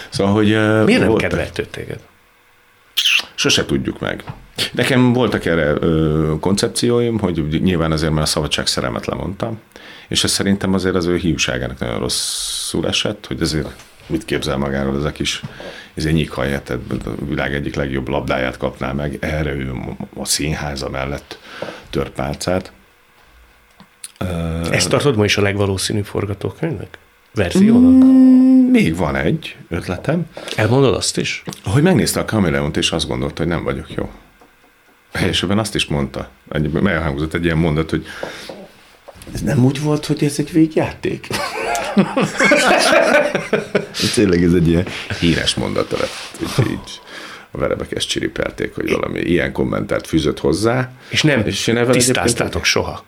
Szóval, 0.08 0.32
hogy... 0.32 0.48
Miért 0.84 1.00
nem 1.00 1.14
kedvelt 1.14 1.68
téged? 1.70 1.98
Sose 3.34 3.64
tudjuk 3.64 4.00
meg. 4.00 4.24
Nekem 4.72 5.12
voltak 5.12 5.44
erre 5.44 5.74
ö, 5.80 6.32
koncepcióim, 6.40 7.18
hogy 7.18 7.60
nyilván 7.62 7.92
azért, 7.92 8.12
mert 8.12 8.26
a 8.26 8.30
szabadság 8.30 8.66
szeremet 8.66 9.06
lemondtam, 9.06 9.60
és 10.08 10.24
ez 10.24 10.30
szerintem 10.30 10.74
azért 10.74 10.94
az 10.94 11.06
ő 11.06 11.16
hiúságának 11.16 11.78
nagyon 11.78 11.98
rosszul 11.98 12.86
esett, 12.86 13.26
hogy 13.26 13.40
azért 13.40 13.68
mit 14.06 14.24
képzel 14.24 14.56
magáról 14.56 14.96
ez 14.96 15.04
a 15.04 15.12
kis 15.12 15.42
ez 15.94 16.04
egy 16.04 16.12
nyikhaját, 16.12 16.62
tehát 16.62 17.06
a 17.06 17.24
világ 17.24 17.54
egyik 17.54 17.74
legjobb 17.74 18.08
labdáját 18.08 18.56
kapná 18.56 18.92
meg, 18.92 19.16
erre 19.20 19.52
ő 19.52 19.72
a 20.16 20.24
színháza 20.24 20.88
mellett 20.88 21.38
törpálcát. 21.90 22.72
Ezt 24.70 24.88
tartod 24.88 25.16
ma 25.16 25.24
is 25.24 25.36
a 25.36 25.42
legvalószínűbb 25.42 26.04
forgatókönyvnek? 26.04 26.98
Verziónak? 27.34 28.04
Mm, 28.04 28.70
még 28.70 28.96
van 28.96 29.16
egy 29.16 29.56
ötletem. 29.68 30.26
Elmondod 30.56 30.94
azt 30.94 31.18
is? 31.18 31.42
Hogy 31.64 31.82
megnézte 31.82 32.20
a 32.20 32.24
kameleont, 32.24 32.76
és 32.76 32.90
azt 32.90 33.08
gondolta, 33.08 33.42
hogy 33.42 33.52
nem 33.52 33.64
vagyok 33.64 33.92
jó. 33.94 34.10
Helyesebben 35.12 35.58
azt 35.58 35.74
is 35.74 35.86
mondta, 35.86 36.28
elhangzott 36.84 37.34
egy 37.34 37.44
ilyen 37.44 37.58
mondat, 37.58 37.90
hogy 37.90 38.06
ez 39.34 39.42
nem 39.42 39.64
úgy 39.64 39.82
volt, 39.82 40.06
hogy 40.06 40.24
ez 40.24 40.38
egy 40.38 40.52
végjáték. 40.52 41.28
Tényleg 44.14 44.44
ez 44.44 44.52
egy 44.52 44.68
ilyen 44.68 44.86
híres 45.20 45.54
mondat 45.54 45.90
lett, 45.90 46.40
így, 46.42 46.70
így 46.70 47.00
a 47.50 47.58
verebek 47.58 47.92
ezt 47.92 48.08
csiripelték, 48.08 48.74
hogy 48.74 48.90
valami 48.90 49.20
ilyen 49.20 49.52
kommentárt 49.52 50.06
fűzött 50.06 50.38
hozzá. 50.38 50.90
És 51.08 51.22
nem 51.22 51.42
és 51.46 51.66
én 51.66 51.86
tisztáztátok 51.90 52.64
soha. 52.64 53.04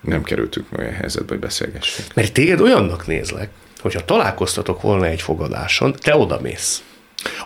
Nem 0.00 0.22
kerültünk 0.22 0.66
olyan 0.78 0.92
helyzetbe, 0.92 1.28
hogy 1.28 1.38
beszélgessünk. 1.38 2.14
Mert 2.14 2.32
téged 2.32 2.60
olyannak 2.60 3.06
nézlek, 3.06 3.48
hogyha 3.80 4.04
találkoztatok 4.04 4.82
volna 4.82 5.06
egy 5.06 5.22
fogadáson, 5.22 5.94
te 6.02 6.16
oda 6.16 6.40
mész. 6.40 6.82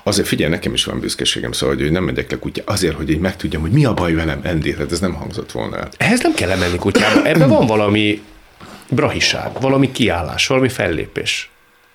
Azért 0.02 0.28
figyelj, 0.28 0.50
nekem 0.50 0.72
is 0.72 0.84
van 0.84 1.00
büszkeségem, 1.00 1.52
szóval, 1.52 1.76
hogy 1.76 1.90
nem 1.90 2.04
megyek 2.04 2.30
le 2.30 2.38
kutya, 2.38 2.62
azért, 2.66 2.96
hogy 2.96 3.10
én 3.10 3.20
megtudjam, 3.20 3.60
hogy 3.60 3.70
mi 3.70 3.84
a 3.84 3.94
baj 3.94 4.12
velem, 4.12 4.40
Endi, 4.42 4.74
hát 4.74 4.92
ez 4.92 5.00
nem 5.00 5.14
hangzott 5.14 5.52
volna 5.52 5.76
el. 5.76 5.88
Ehhez 5.96 6.20
nem 6.20 6.34
kell 6.34 6.48
lemenni 6.48 6.76
kutyába, 6.76 7.24
ebben 7.24 7.48
van 7.48 7.66
valami 7.66 8.22
brahiság, 8.90 9.50
valami 9.60 9.90
kiállás, 9.92 10.46
valami 10.46 10.68
fellépés. 10.68 11.50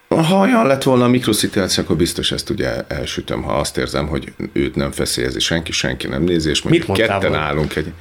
Ha 0.07 0.39
olyan 0.39 0.67
lett 0.67 0.83
volna 0.83 1.03
a 1.03 1.07
mikroszituáció, 1.07 1.83
akkor 1.83 1.95
biztos 1.95 2.31
ezt 2.31 2.49
ugye 2.49 2.81
elsütöm, 2.87 3.41
ha 3.41 3.53
azt 3.53 3.77
érzem, 3.77 4.07
hogy 4.07 4.33
őt 4.53 4.75
nem 4.75 4.91
feszélyezi 4.91 5.39
senki, 5.39 5.71
senki 5.71 6.07
nem 6.07 6.23
nézi, 6.23 6.49
és 6.49 6.61
mondjuk 6.61 6.87
Mit 6.87 6.97
ketten 6.97 7.19
volna? 7.19 7.37
állunk 7.37 7.75
egy... 7.75 7.93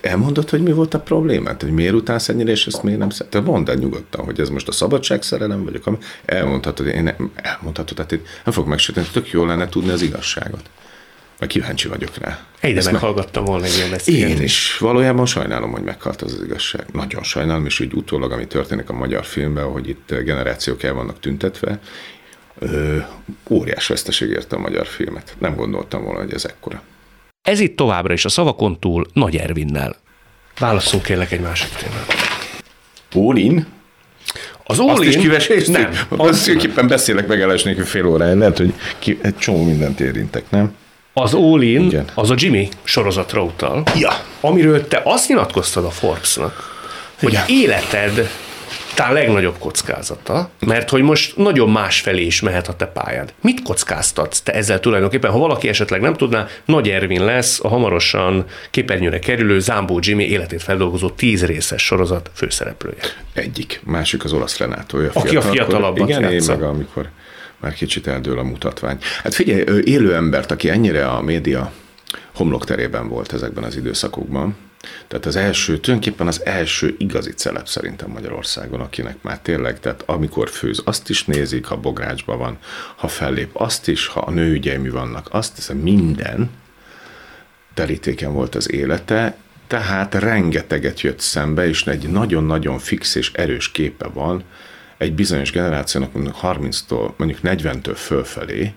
Elmondod, 0.00 0.50
hogy 0.50 0.62
mi 0.62 0.72
volt 0.72 0.94
a 0.94 1.00
problémát? 1.00 1.62
Hogy 1.62 1.70
miért 1.70 1.94
utálsz 1.94 2.28
ennyire, 2.28 2.50
és 2.50 2.66
ezt 2.66 2.82
miért 2.82 2.98
nem 2.98 3.10
szeret? 3.10 3.32
Te 3.32 3.40
mondd 3.40 3.70
el 3.70 3.74
nyugodtan, 3.74 4.24
hogy 4.24 4.40
ez 4.40 4.48
most 4.48 4.68
a 4.68 4.72
szabadságszerelem, 4.72 5.64
vagy 5.64 5.80
a... 5.84 5.90
Elmondhatod, 6.24 6.86
én 6.86 7.02
nem, 7.02 7.32
elmondhatod, 7.34 7.96
tehát 7.96 8.12
én 8.12 8.20
nem 8.44 8.54
fogok 8.54 8.68
megsütni, 8.68 9.02
tök 9.12 9.30
jó 9.30 9.44
lenne 9.44 9.68
tudni 9.68 9.90
az 9.90 10.02
igazságot. 10.02 10.70
Vagy 11.38 11.48
kíváncsi 11.48 11.88
vagyok 11.88 12.16
rá. 12.18 12.38
Egyre 12.60 12.78
Ezt 12.78 12.90
meghallgattam 12.92 13.44
volna 13.44 13.64
egy 13.64 13.74
ilyen 13.74 13.84
én 13.86 13.90
beszélgetést. 13.92 14.42
is. 14.42 14.78
Valójában 14.78 15.26
sajnálom, 15.26 15.70
hogy 15.70 15.82
meghalt 15.82 16.22
az 16.22 16.32
az 16.32 16.42
igazság. 16.44 16.86
Nagyon 16.92 17.22
sajnálom, 17.22 17.66
és 17.66 17.80
úgy 17.80 17.92
utólag, 17.92 18.32
ami 18.32 18.46
történik 18.46 18.88
a 18.88 18.92
magyar 18.92 19.24
filmben, 19.24 19.64
hogy 19.64 19.88
itt 19.88 20.14
generációk 20.24 20.82
el 20.82 20.92
vannak 20.92 21.20
tüntetve, 21.20 21.78
ö, 22.58 22.96
óriás 23.50 23.86
veszteség 23.86 24.28
érte 24.30 24.56
a 24.56 24.58
magyar 24.58 24.86
filmet. 24.86 25.34
Nem 25.38 25.54
gondoltam 25.56 26.04
volna, 26.04 26.18
hogy 26.20 26.32
ez 26.32 26.44
ekkora. 26.44 26.82
Ez 27.42 27.60
itt 27.60 27.76
továbbra 27.76 28.12
is 28.12 28.24
a 28.24 28.28
szavakon 28.28 28.80
túl 28.80 29.06
Nagy 29.12 29.36
Ervinnel. 29.36 29.96
Válasszunk 30.58 31.02
kérlek 31.02 31.32
egy 31.32 31.40
másik 31.40 31.68
témát. 31.68 32.14
Ólin? 33.14 33.66
Az 34.64 34.78
Azt 34.78 34.88
is 34.88 34.96
All-in- 35.06 35.20
kiveséztük? 35.20 35.74
Nem. 35.76 35.90
Azt 36.08 36.44
tulajdonképpen 36.44 36.88
beszélek 36.88 37.26
megállás 37.26 37.62
nélkül 37.62 37.84
fél 37.84 38.06
órája. 38.06 38.34
Lehet, 38.34 38.56
hogy 38.56 38.72
ki, 38.98 39.18
egy 39.22 39.36
csomó 39.36 39.64
mindent 39.64 40.00
érintek, 40.00 40.50
nem? 40.50 40.74
Az 41.18 41.34
All-in, 41.34 41.84
Igen. 41.84 42.04
az 42.14 42.30
a 42.30 42.34
Jimmy 42.36 42.68
sorozatra 42.84 43.42
utal, 43.42 43.82
Ja. 43.98 44.10
amiről 44.40 44.88
te 44.88 45.00
azt 45.04 45.28
nyilatkoztad 45.28 45.84
a 45.84 45.90
Forbes-nak, 45.90 46.84
hogy 47.18 47.32
Igen. 47.32 47.44
életed 47.48 48.30
talán 48.94 49.12
legnagyobb 49.12 49.58
kockázata, 49.58 50.50
mert 50.60 50.90
hogy 50.90 51.02
most 51.02 51.36
nagyon 51.36 51.70
másfelé 51.70 52.24
is 52.24 52.40
mehet 52.40 52.68
a 52.68 52.74
te 52.74 52.86
pályád. 52.86 53.32
Mit 53.40 53.62
kockáztatsz 53.62 54.40
te 54.40 54.52
ezzel 54.52 54.80
tulajdonképpen? 54.80 55.30
Ha 55.30 55.38
valaki 55.38 55.68
esetleg 55.68 56.00
nem 56.00 56.14
tudná, 56.14 56.46
Nagy 56.64 56.88
Ervin 56.88 57.24
lesz 57.24 57.60
a 57.62 57.68
hamarosan 57.68 58.44
képernyőre 58.70 59.18
kerülő 59.18 59.60
Zámbó 59.60 59.98
Jimmy 60.02 60.24
életét 60.24 60.62
feldolgozó 60.62 61.10
tíz 61.10 61.44
részes 61.44 61.82
sorozat 61.84 62.30
főszereplője. 62.34 63.02
Egyik. 63.32 63.80
Másik 63.84 64.24
az 64.24 64.32
olasz 64.32 64.58
Renátó. 64.58 64.98
Aki 65.12 65.36
a 65.36 65.42
fiatalabbat 65.42 66.08
Igen, 66.08 66.32
én 66.32 66.42
meg 66.46 66.62
amikor 66.62 67.08
már 67.60 67.74
kicsit 67.74 68.06
eldől 68.06 68.38
a 68.38 68.42
mutatvány. 68.42 68.98
Hát 69.22 69.34
figyelj, 69.34 69.82
élő 69.84 70.14
embert, 70.14 70.50
aki 70.50 70.70
ennyire 70.70 71.08
a 71.08 71.22
média 71.22 71.72
homlokterében 72.34 73.08
volt 73.08 73.32
ezekben 73.32 73.64
az 73.64 73.76
időszakokban, 73.76 74.56
tehát 75.08 75.26
az 75.26 75.36
első, 75.36 75.78
tulajdonképpen 75.78 76.26
az 76.26 76.44
első 76.44 76.94
igazi 76.98 77.32
celeb 77.32 77.66
szerintem 77.66 78.10
Magyarországon, 78.10 78.80
akinek 78.80 79.22
már 79.22 79.38
tényleg, 79.38 79.80
tehát 79.80 80.02
amikor 80.06 80.50
főz, 80.50 80.82
azt 80.84 81.08
is 81.08 81.24
nézik, 81.24 81.64
ha 81.64 81.76
bográcsban 81.76 82.38
van, 82.38 82.58
ha 82.96 83.08
fellép, 83.08 83.50
azt 83.52 83.88
is, 83.88 84.06
ha 84.06 84.20
a 84.20 84.30
nőügyei 84.30 84.88
vannak, 84.88 85.28
azt 85.30 85.54
hiszem 85.54 85.76
minden, 85.76 86.50
terítéken 87.74 88.32
volt 88.32 88.54
az 88.54 88.72
élete, 88.72 89.36
tehát 89.66 90.14
rengeteget 90.14 91.00
jött 91.00 91.20
szembe, 91.20 91.68
és 91.68 91.86
egy 91.86 92.08
nagyon-nagyon 92.08 92.78
fix 92.78 93.14
és 93.14 93.32
erős 93.32 93.70
képe 93.70 94.06
van 94.06 94.42
egy 94.98 95.14
bizonyos 95.14 95.50
generációnak, 95.50 96.12
mondjuk 96.12 96.36
30-tól, 96.42 97.16
mondjuk 97.16 97.40
40-től 97.42 97.96
fölfelé, 97.96 98.72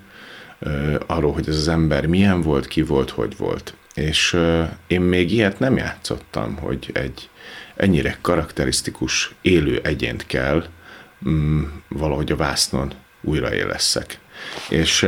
arról, 1.07 1.34
hogy 1.34 1.49
ez 1.49 1.55
az 1.55 1.67
ember 1.67 2.05
milyen 2.05 2.41
volt, 2.41 2.67
ki 2.67 2.82
volt, 2.82 3.09
hogy 3.09 3.38
volt. 3.38 3.74
És 3.93 4.39
én 4.88 5.01
még 5.01 5.32
ilyet 5.32 5.59
nem 5.59 5.78
játszottam, 5.78 6.57
hogy 6.57 6.89
egy 6.93 7.30
ennyire 7.76 8.17
karakterisztikus 8.22 9.36
élő 9.41 9.80
egyént 9.84 10.26
kell 10.26 10.65
mm, 11.30 11.63
valahogy 11.88 12.32
a 12.32 12.36
vásznon 12.36 12.93
újraélesszek. 13.22 14.20
És 14.70 15.07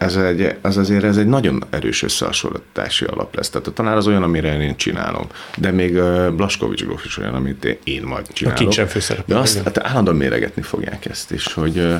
ez 0.00 0.16
egy, 0.16 0.54
az 0.60 0.76
azért 0.76 1.04
ez 1.04 1.16
egy 1.16 1.26
nagyon 1.26 1.64
erős 1.70 2.02
összehasonlítási 2.02 3.04
alap 3.04 3.34
lesz. 3.36 3.50
Tehát 3.50 3.66
a 3.66 3.72
tanár 3.72 3.96
az 3.96 4.06
olyan, 4.06 4.22
amire 4.22 4.60
én 4.60 4.76
csinálom. 4.76 5.26
De 5.56 5.70
még 5.70 5.92
Blaskovics 6.36 6.84
Gróf 6.84 7.04
is 7.04 7.18
olyan, 7.18 7.34
amit 7.34 7.78
én- 7.84 8.02
majd 8.02 8.32
csinálok. 8.32 8.58
kincsen 8.58 8.86
főszereplő, 8.86 9.34
De 9.34 9.40
azt 9.40 9.52
igen. 9.52 9.64
hát 9.64 9.78
állandóan 9.86 10.16
méregetni 10.16 10.62
fogják 10.62 11.06
ezt 11.06 11.32
is, 11.32 11.52
hogy 11.52 11.94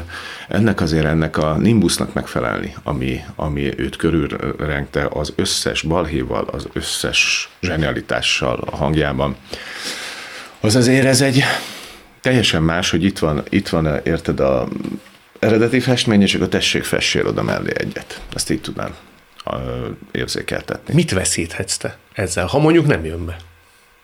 ennek 0.48 0.80
azért 0.80 1.05
ennek 1.05 1.36
a 1.36 1.57
nimbusnak 1.57 2.12
megfelelni, 2.12 2.74
ami, 2.82 3.20
ami 3.36 3.72
őt 3.76 3.96
körülrengte 3.96 5.09
az 5.12 5.32
összes 5.36 5.82
balhéval, 5.82 6.44
az 6.53 6.68
összes 6.72 7.48
zsenialitással 7.61 8.62
a 8.70 8.76
hangjában. 8.76 9.36
Az 10.61 10.76
azért 10.76 11.05
ez 11.07 11.20
egy 11.20 11.42
teljesen 12.20 12.62
más, 12.62 12.90
hogy 12.90 13.05
itt 13.05 13.18
van, 13.18 13.42
itt 13.48 13.68
van 13.68 14.01
érted 14.03 14.40
a 14.40 14.68
eredeti 15.41 15.80
festmény, 15.80 16.22
és 16.22 16.34
akkor 16.34 16.49
tessék, 16.49 16.84
fessél 16.84 17.26
oda 17.26 17.43
mellé 17.43 17.72
egyet. 17.74 18.20
Ezt 18.34 18.51
így 18.51 18.61
tudnám 18.61 18.95
érzékeltetni. 20.11 20.95
Mit 20.95 21.12
veszíthetsz 21.12 21.76
te 21.76 21.97
ezzel, 22.12 22.47
ha 22.47 22.59
mondjuk 22.59 22.86
nem 22.86 23.05
jön 23.05 23.26
be? 23.26 23.36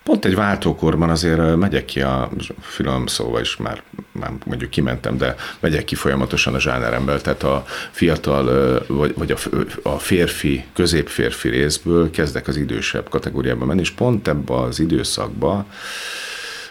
Pont 0.03 0.25
egy 0.25 0.35
váltókorban 0.35 1.11
azért 1.11 1.57
megyek 1.57 1.85
ki 1.85 2.01
a 2.01 2.31
film 2.61 3.07
szóval 3.07 3.41
is 3.41 3.57
már, 3.57 3.83
már 4.13 4.33
mondjuk 4.45 4.71
kimentem, 4.71 5.17
de 5.17 5.35
megyek 5.61 5.85
ki 5.85 5.95
folyamatosan 5.95 6.55
a 6.55 6.61
zsáneremből, 6.61 7.21
tehát 7.21 7.43
a 7.43 7.65
fiatal 7.91 8.85
vagy, 8.87 9.15
vagy 9.17 9.31
a, 9.31 9.37
a 9.83 9.99
férfi, 9.99 10.65
középférfi 10.75 11.49
részből 11.49 12.11
kezdek 12.11 12.49
az 12.49 12.57
idősebb 12.57 13.09
kategóriába 13.09 13.65
menni, 13.65 13.81
és 13.81 13.91
pont 13.91 14.29
ebbe 14.29 14.55
az 14.55 14.81
időszakba 14.81 15.67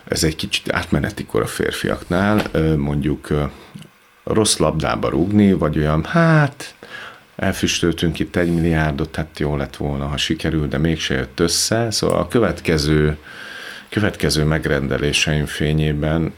ez 0.07 0.23
egy 0.23 0.35
kicsit 0.35 0.71
átmeneti 0.71 1.25
kor 1.25 1.41
a 1.41 1.47
férfiaknál, 1.47 2.41
mondjuk 2.77 3.27
rossz 4.33 4.57
labdába 4.57 5.09
rúgni, 5.09 5.53
vagy 5.53 5.77
olyan, 5.77 6.03
hát 6.03 6.75
elfüstöltünk 7.35 8.19
itt 8.19 8.35
egy 8.35 8.53
milliárdot, 8.53 9.15
hát 9.15 9.39
jó 9.39 9.55
lett 9.55 9.75
volna, 9.75 10.05
ha 10.05 10.17
sikerül, 10.17 10.67
de 10.67 10.77
mégse 10.77 11.13
jött 11.13 11.39
össze. 11.39 11.91
Szóval 11.91 12.17
a 12.17 12.27
következő 12.27 13.17
következő 13.89 14.43
megrendeléseim 14.43 15.45
fényében 15.45 16.33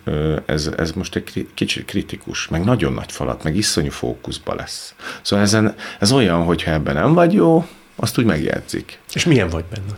ez, 0.45 0.69
ez 0.77 0.91
most 0.91 1.15
egy 1.15 1.47
kicsit 1.53 1.85
kritikus, 1.85 2.47
meg 2.47 2.63
nagyon 2.63 2.93
nagy 2.93 3.11
falat, 3.11 3.43
meg 3.43 3.55
iszonyú 3.55 3.89
fókuszba 3.89 4.55
lesz. 4.55 4.95
Szóval 5.21 5.45
ezen, 5.45 5.75
ez 5.99 6.11
olyan, 6.11 6.43
hogyha 6.43 6.71
ebben 6.71 6.95
nem 6.95 7.13
vagy 7.13 7.33
jó, 7.33 7.67
azt 7.95 8.17
úgy 8.17 8.25
megjegyzik. 8.25 8.99
És 9.13 9.25
milyen 9.25 9.49
vagy 9.49 9.65
benne? 9.71 9.97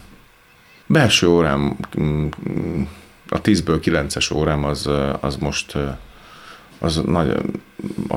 Belső 0.85 1.27
órám, 1.27 1.77
mm, 1.99 2.27
mm, 2.49 2.83
a 3.29 3.41
10-ből 3.41 3.79
9-es 3.81 4.33
órám 4.33 4.63
az, 4.63 4.89
az 5.19 5.35
most 5.35 5.77
az 6.79 7.01
nagyon 7.05 7.63
a, 8.09 8.15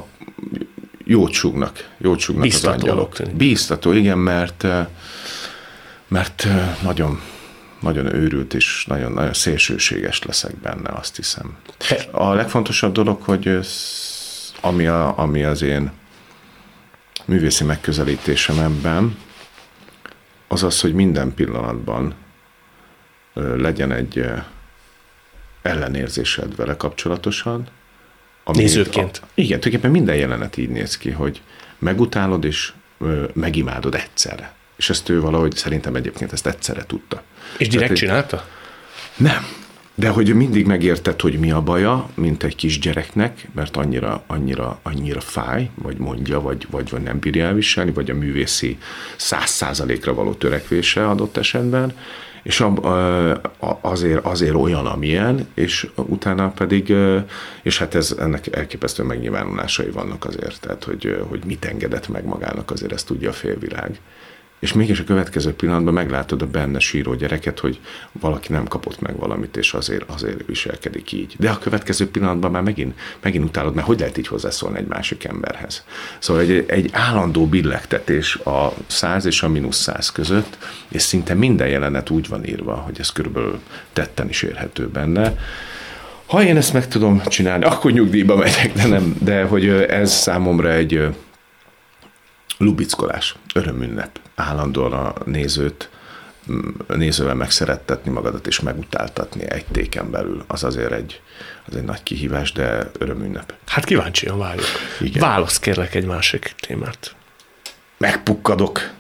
jót 1.05 1.33
súgnak, 1.33 1.89
jót 1.99 2.19
súgnak 2.19 2.43
Bíztatónak 2.43 2.83
az 2.83 2.89
angyalok. 2.89 3.15
tűnik. 3.15 3.35
Bíztató, 3.35 3.93
igen, 3.93 4.19
mert 4.19 4.67
mert 6.09 6.47
nagyon 6.83 7.21
nagyon 7.83 8.15
őrült 8.15 8.55
és 8.55 8.85
nagyon, 8.89 9.13
nagyon 9.13 9.33
szélsőséges 9.33 10.23
leszek 10.23 10.57
benne, 10.57 10.91
azt 10.91 11.17
hiszem. 11.17 11.57
A 12.11 12.33
legfontosabb 12.33 12.93
dolog, 12.93 13.23
hogy 13.23 13.59
ami, 14.61 14.87
a, 14.87 15.19
ami 15.19 15.43
az 15.43 15.63
én 15.63 15.93
művészi 17.25 17.65
megközelítésem 17.65 18.59
ebben, 18.59 19.17
az 20.49 20.63
az, 20.63 20.81
hogy 20.81 20.95
minden 20.95 21.35
pillanatban 21.35 22.15
ö, 23.35 23.57
legyen 23.57 23.93
egy 23.93 24.25
ellenérzésed 25.63 26.57
vele 26.57 26.77
kapcsolatosan. 26.77 27.67
Ami- 28.45 28.59
Nézőként. 28.59 29.21
A, 29.23 29.27
igen, 29.35 29.61
tulajdonképpen 29.61 29.91
minden 29.91 30.17
jelenet 30.17 30.57
így 30.57 30.69
néz 30.69 30.97
ki, 30.97 31.11
hogy 31.11 31.41
megutálod 31.79 32.45
és 32.45 32.73
ö, 32.99 33.25
megimádod 33.33 33.95
egyszerre. 33.95 34.53
És 34.77 34.91
ezt 34.91 35.09
ő 35.09 35.21
valahogy 35.21 35.57
szerintem 35.57 35.95
egyébként 35.95 36.33
ezt 36.33 36.47
egyszerre 36.47 36.85
tudta. 36.87 37.23
És 37.59 37.69
direkt 37.69 37.85
Tehát, 37.87 37.99
csinálta? 38.03 38.49
nem. 39.17 39.47
De 39.95 40.09
hogy 40.09 40.35
mindig 40.35 40.67
megérted, 40.67 41.21
hogy 41.21 41.39
mi 41.39 41.51
a 41.51 41.61
baja, 41.61 42.09
mint 42.15 42.43
egy 42.43 42.57
kisgyereknek, 42.57 43.49
mert 43.55 43.77
annyira, 43.77 44.23
annyira, 44.27 44.79
annyira 44.83 45.21
fáj, 45.21 45.71
vagy 45.75 45.97
mondja, 45.97 46.41
vagy, 46.41 46.67
vagy, 46.71 46.91
vagy 46.91 47.03
nem 47.03 47.19
bírja 47.19 47.45
elviselni, 47.47 47.91
vagy 47.93 48.11
a 48.11 48.15
művészi 48.15 48.79
száz 49.17 49.51
százalékra 49.51 50.15
való 50.15 50.33
törekvése 50.33 51.09
adott 51.09 51.37
esetben, 51.37 51.97
és 52.43 52.61
ab, 52.61 52.87
azért, 53.81 54.25
azért 54.25 54.55
olyan, 54.55 54.87
amilyen, 54.87 55.49
és 55.55 55.89
utána 55.95 56.49
pedig, 56.49 56.95
és 57.63 57.79
hát 57.79 57.95
ez, 57.95 58.17
ennek 58.19 58.57
elképesztő 58.57 59.03
megnyilvánulásai 59.03 59.91
vannak 59.91 60.25
azért, 60.25 60.61
tehát 60.61 60.85
hogy, 60.85 61.25
hogy 61.29 61.43
mit 61.45 61.65
engedett 61.65 62.09
meg 62.09 62.25
magának, 62.25 62.71
azért 62.71 62.93
ezt 62.93 63.07
tudja 63.07 63.29
a 63.29 63.33
félvilág 63.33 64.01
és 64.63 64.73
mégis 64.73 65.01
a 65.01 65.05
következő 65.05 65.53
pillanatban 65.53 65.95
meglátod 65.95 66.43
a 66.43 66.47
benne 66.47 66.79
síró 66.79 67.15
gyereket, 67.15 67.59
hogy 67.59 67.81
valaki 68.13 68.53
nem 68.53 68.67
kapott 68.67 69.01
meg 69.01 69.17
valamit, 69.17 69.57
és 69.57 69.73
azért, 69.73 70.11
azért 70.11 70.47
viselkedik 70.47 71.13
így. 71.13 71.35
De 71.39 71.51
a 71.51 71.59
következő 71.59 72.11
pillanatban 72.11 72.51
már 72.51 72.63
megint, 72.63 72.99
megint 73.23 73.45
utálod, 73.45 73.75
mert 73.75 73.87
hogy 73.87 73.99
lehet 73.99 74.19
így 74.19 74.27
hozzászólni 74.27 74.79
egy 74.79 74.87
másik 74.87 75.25
emberhez. 75.25 75.85
Szóval 76.19 76.43
egy, 76.43 76.65
egy 76.67 76.91
állandó 76.93 77.47
billegtetés 77.47 78.37
a 78.37 78.73
100 78.87 79.25
és 79.25 79.43
a 79.43 79.49
mínusz 79.49 79.81
100 79.81 80.13
között, 80.13 80.59
és 80.89 81.03
szinte 81.03 81.35
minden 81.35 81.69
jelenet 81.69 82.11
úgy 82.11 82.29
van 82.29 82.47
írva, 82.47 82.75
hogy 82.75 82.97
ez 82.99 83.13
körülbelül 83.13 83.61
tetten 83.93 84.29
is 84.29 84.43
érhető 84.43 84.89
benne. 84.89 85.39
Ha 86.27 86.43
én 86.43 86.57
ezt 86.57 86.73
meg 86.73 86.89
tudom 86.89 87.23
csinálni, 87.27 87.65
akkor 87.65 87.93
nyugdíjba 87.93 88.37
megyek, 88.37 88.73
de 88.73 88.87
nem, 88.87 89.17
de 89.21 89.43
hogy 89.43 89.69
ez 89.69 90.13
számomra 90.13 90.73
egy 90.73 91.15
lubickolás, 92.59 93.35
örömünnep, 93.55 94.21
állandóan 94.35 94.93
a 94.93 95.13
nézőt, 95.25 95.91
a 96.87 96.95
nézővel 96.95 97.35
megszerettetni 97.35 98.11
magadat 98.11 98.47
és 98.47 98.61
megutáltatni 98.61 99.51
egy 99.51 99.65
téken 99.73 100.11
belül, 100.11 100.45
az 100.47 100.65
azért 100.65 100.93
egy, 100.93 101.21
az 101.67 101.77
egy 101.77 101.85
nagy 101.85 102.03
kihívás, 102.03 102.53
de 102.53 102.91
örömünnep. 102.99 103.55
Hát 103.67 103.85
kíváncsian 103.85 104.39
várjuk. 104.39 104.67
Igen. 105.01 105.23
Válasz 105.23 105.59
kérlek 105.59 105.95
egy 105.95 106.05
másik 106.05 106.55
témát. 106.61 107.15
Megpukkadok. 107.99 108.91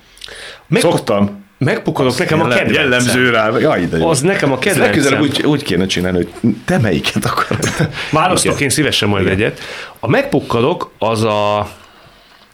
Meg... 0.67 0.81
Szoktam. 0.81 1.41
Megpukkadok, 1.59 2.19
nekem 2.19 2.41
a 2.41 2.49
kedvencem. 2.49 2.75
Jellemző 2.75 3.31
rá. 3.31 3.59
Jaj, 3.59 3.87
de 3.87 3.99
jó. 3.99 4.09
Az 4.09 4.21
nekem 4.21 4.53
a 4.53 4.59
kedvencem. 4.59 4.85
Legközelebb 4.85 5.21
úgy, 5.21 5.43
úgy 5.43 5.63
kéne 5.63 5.87
csinálni, 5.87 6.17
hogy 6.17 6.55
te 6.65 6.79
melyiket 6.79 7.25
akarod. 7.25 7.69
Választok 8.11 8.61
én 8.61 8.69
szívesen 8.69 9.09
majd 9.09 9.25
Igen. 9.25 9.35
egyet. 9.37 9.61
A 10.01 10.09
Megpukkadok 10.09 10.93
az 10.99 11.23
a 11.23 11.71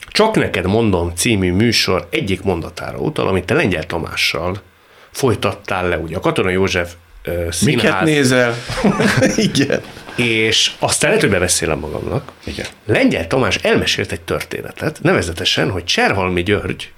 Csak 0.08 0.36
neked 0.36 0.66
mondom 0.66 1.12
című 1.14 1.52
műsor 1.52 2.06
egyik 2.10 2.42
mondatára 2.42 2.98
utal, 2.98 3.28
amit 3.28 3.44
te 3.44 3.54
Lengyel 3.54 3.86
Tamással 3.86 4.60
folytattál 5.10 5.88
le, 5.88 5.98
ugye 5.98 6.16
a 6.16 6.20
Katona 6.20 6.50
József 6.50 6.92
Miket 7.28 7.52
színház, 7.52 8.04
nézel? 8.04 8.54
Igen. 9.36 9.80
és 10.16 10.72
aztán 10.78 11.10
lehet, 11.10 11.24
hogy 11.24 11.32
bebeszélem 11.34 11.78
magamnak. 11.78 12.32
Igen. 12.44 12.66
Lengyel 12.86 13.26
Tamás 13.26 13.56
elmesélt 13.56 14.12
egy 14.12 14.20
történetet, 14.20 14.98
nevezetesen, 15.02 15.70
hogy 15.70 15.84
Cserhalmi 15.84 16.42
György 16.42 16.92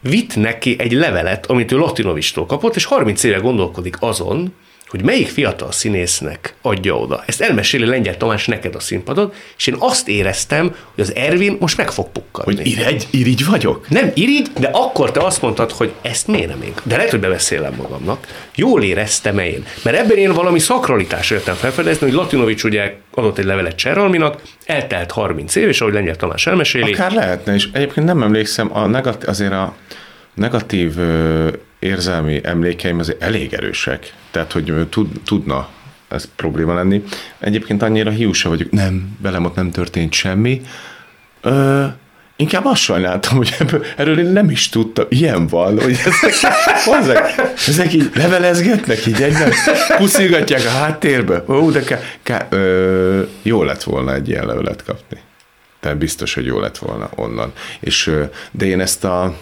vitt 0.00 0.36
neki 0.36 0.76
egy 0.78 0.92
levelet, 0.92 1.46
amit 1.46 1.72
ő 1.72 1.76
Latinovistól 1.76 2.46
kapott, 2.46 2.76
és 2.76 2.84
30 2.84 3.22
éve 3.22 3.38
gondolkodik 3.38 3.96
azon, 4.00 4.54
hogy 4.92 5.02
melyik 5.02 5.28
fiatal 5.28 5.72
színésznek 5.72 6.54
adja 6.62 6.98
oda. 6.98 7.22
Ezt 7.26 7.40
elmeséli 7.40 7.84
Lengyel 7.84 8.16
Tamás 8.16 8.46
neked 8.46 8.74
a 8.74 8.80
színpadon, 8.80 9.32
és 9.56 9.66
én 9.66 9.76
azt 9.78 10.08
éreztem, 10.08 10.74
hogy 10.94 11.04
az 11.04 11.14
Ervin 11.14 11.56
most 11.60 11.76
meg 11.76 11.90
fog 11.90 12.08
pukkadni. 12.08 12.54
Hogy 12.56 12.66
irigy, 12.66 13.06
irigy 13.10 13.46
vagyok? 13.46 13.88
Nem 13.88 14.10
irigy, 14.14 14.50
de 14.58 14.68
akkor 14.72 15.10
te 15.10 15.20
azt 15.20 15.42
mondtad, 15.42 15.70
hogy 15.70 15.92
ezt 16.02 16.26
miért 16.26 16.48
nem 16.48 16.62
én? 16.62 16.72
De 16.82 16.96
lehet, 16.96 17.10
hogy 17.10 17.20
bebeszélem 17.20 17.74
magamnak. 17.74 18.26
Jól 18.54 18.82
éreztem 18.82 19.38
-e 19.38 19.46
én. 19.46 19.66
Mert 19.82 19.96
ebben 19.96 20.16
én 20.16 20.32
valami 20.32 20.58
szakralitás 20.58 21.30
jöttem 21.30 21.54
felfedezni, 21.54 22.06
hogy 22.06 22.16
Latinovics 22.16 22.64
ugye 22.64 22.94
adott 23.14 23.38
egy 23.38 23.44
levelet 23.44 23.76
Cseralminak, 23.76 24.40
eltelt 24.64 25.10
30 25.10 25.54
év, 25.54 25.68
és 25.68 25.80
ahogy 25.80 25.94
Lengyel 25.94 26.16
Tamás 26.16 26.46
elmeséli, 26.46 26.92
Akár 26.92 27.12
lehetne, 27.12 27.54
és 27.54 27.68
egyébként 27.72 28.06
nem 28.06 28.22
emlékszem, 28.22 28.76
a 28.76 28.86
negatív, 28.86 29.28
azért 29.28 29.52
a 29.52 29.74
negatív 30.34 30.98
ö, 30.98 31.48
érzelmi 31.78 32.40
emlékeim 32.42 32.98
azért 32.98 33.22
elég 33.22 33.52
erősek. 33.52 34.12
Tehát, 34.32 34.52
hogy 34.52 34.86
tud, 34.90 35.20
tudna 35.24 35.68
ez 36.08 36.28
probléma 36.36 36.74
lenni. 36.74 37.02
Egyébként 37.38 37.82
annyira 37.82 38.10
hiúsa 38.10 38.48
vagyok, 38.48 38.70
nem, 38.70 39.16
velem 39.20 39.44
ott 39.44 39.54
nem 39.54 39.70
történt 39.70 40.12
semmi. 40.12 40.60
Ö, 41.40 41.84
inkább 42.36 42.64
azt 42.64 42.80
sajnáltam, 42.80 43.36
hogy 43.36 43.54
ebből, 43.58 43.84
erről 43.96 44.18
én 44.18 44.26
nem 44.26 44.50
is 44.50 44.68
tudtam. 44.68 45.04
Ilyen 45.08 45.46
van, 45.46 45.80
hogy 45.80 45.98
ezek, 46.04 46.34
ezek, 47.00 47.54
ezek 47.66 47.92
így 47.92 48.10
levelezgetnek 48.14 49.06
így 49.06 49.22
egyben, 49.22 49.52
puszilgatják 49.96 50.64
a 50.64 50.70
háttérbe. 50.70 51.44
Ó, 51.48 51.70
de 51.70 51.82
ká, 51.82 51.98
ká, 52.22 52.46
ö, 52.50 53.22
jó 53.42 53.62
lett 53.62 53.82
volna 53.82 54.14
egy 54.14 54.28
ilyen 54.28 54.46
levelet 54.46 54.84
kapni. 54.84 55.20
Tehát 55.80 55.98
biztos, 55.98 56.34
hogy 56.34 56.44
jó 56.44 56.60
lett 56.60 56.78
volna 56.78 57.10
onnan. 57.14 57.52
És, 57.80 58.10
de 58.50 58.66
én 58.66 58.80
ezt 58.80 59.04
a 59.04 59.36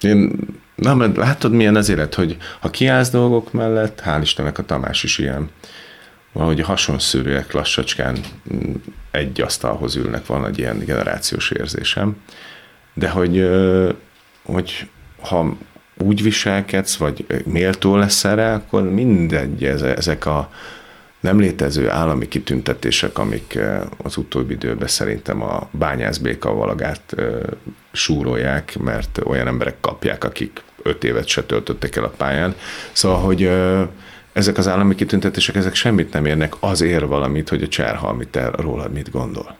én, 0.00 0.38
na, 0.74 0.94
mert 0.94 1.16
látod, 1.16 1.52
milyen 1.52 1.76
az 1.76 1.88
élet, 1.88 2.14
hogy 2.14 2.36
ha 2.60 2.70
kiállsz 2.70 3.10
dolgok 3.10 3.52
mellett, 3.52 4.02
hál' 4.04 4.18
Istennek 4.22 4.58
a 4.58 4.64
Tamás 4.64 5.02
is 5.02 5.18
ilyen, 5.18 5.50
valahogy 6.32 6.60
hasonszűrűek 6.60 7.52
lassacskán 7.52 8.18
mm, 8.54 8.72
egy 9.10 9.40
asztalhoz 9.40 9.96
ülnek, 9.96 10.26
van 10.26 10.46
egy 10.46 10.58
ilyen 10.58 10.78
generációs 10.78 11.50
érzésem, 11.50 12.16
de 12.94 13.08
hogy, 13.08 13.48
hogy 14.42 14.88
ha 15.20 15.56
úgy 15.98 16.22
viselkedsz, 16.22 16.96
vagy 16.96 17.26
méltó 17.44 17.96
lesz 17.96 18.24
erre, 18.24 18.52
akkor 18.52 18.82
mindegy, 18.82 19.64
ez- 19.64 19.82
ezek 19.82 20.26
a 20.26 20.50
nem 21.20 21.40
létező 21.40 21.90
állami 21.90 22.28
kitüntetések, 22.28 23.18
amik 23.18 23.54
eh, 23.54 23.80
az 24.02 24.16
utóbbi 24.16 24.52
időben 24.52 24.88
szerintem 24.88 25.42
a 25.42 25.68
bányászbéka 25.70 26.54
valagát 26.54 27.14
eh, 27.16 27.26
súrolják, 27.92 28.78
mert 28.78 29.20
olyan 29.24 29.46
emberek 29.46 29.76
kapják, 29.80 30.24
akik 30.24 30.62
öt 30.82 31.04
évet 31.04 31.26
se 31.26 31.42
töltöttek 31.44 31.96
el 31.96 32.04
a 32.04 32.12
pályán. 32.16 32.54
Szóval, 32.92 33.18
hogy 33.18 33.44
eh, 33.44 33.86
ezek 34.32 34.58
az 34.58 34.68
állami 34.68 34.94
kitüntetések, 34.94 35.54
ezek 35.54 35.74
semmit 35.74 36.12
nem 36.12 36.26
érnek, 36.26 36.54
az 36.60 36.80
ér 36.80 37.06
valamit, 37.06 37.48
hogy 37.48 37.62
a 37.62 37.68
cserhalmi 37.68 38.26
te 38.26 38.50
rólad 38.50 38.92
mit 38.92 39.10
gondol. 39.10 39.56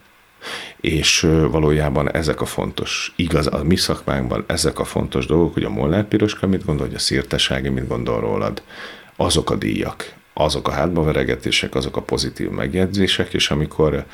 És 0.80 1.20
valójában 1.50 2.12
ezek 2.12 2.40
a 2.40 2.44
fontos, 2.44 3.12
igaz, 3.16 3.46
a 3.46 3.64
mi 3.64 3.76
szakmánkban 3.76 4.44
ezek 4.46 4.78
a 4.78 4.84
fontos 4.84 5.26
dolgok, 5.26 5.54
hogy 5.54 5.64
a 5.64 5.70
Molnár 5.70 6.08
Piroska 6.08 6.46
mit 6.46 6.64
gondol, 6.64 6.86
hogy 6.86 6.94
a 6.94 6.98
Szirtesági 6.98 7.68
mit 7.68 7.88
gondol 7.88 8.20
rólad, 8.20 8.62
azok 9.16 9.50
a 9.50 9.56
díjak, 9.56 10.14
azok 10.40 10.68
a 10.68 10.72
hátbaveregetések, 10.72 11.74
azok 11.74 11.96
a 11.96 12.02
pozitív 12.02 12.48
megjegyzések, 12.48 13.34
és 13.34 13.50
amikor, 13.50 14.04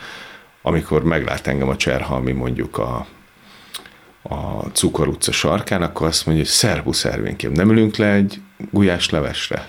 amikor 0.62 1.02
meglát 1.02 1.46
engem 1.46 1.68
a 1.68 1.76
Cserhalmi 1.76 2.32
mondjuk 2.32 2.78
a, 2.78 3.06
a 4.22 4.62
Cukor 4.72 5.08
utca 5.08 5.32
sarkán, 5.32 5.82
akkor 5.82 6.06
azt 6.06 6.26
mondja, 6.26 6.44
hogy 6.44 6.52
szervusz 6.52 7.04
Ervénkém, 7.04 7.52
nem 7.52 7.70
ülünk 7.70 7.96
le 7.96 8.12
egy 8.12 8.40
gulyás 8.70 9.10
levesre? 9.10 9.68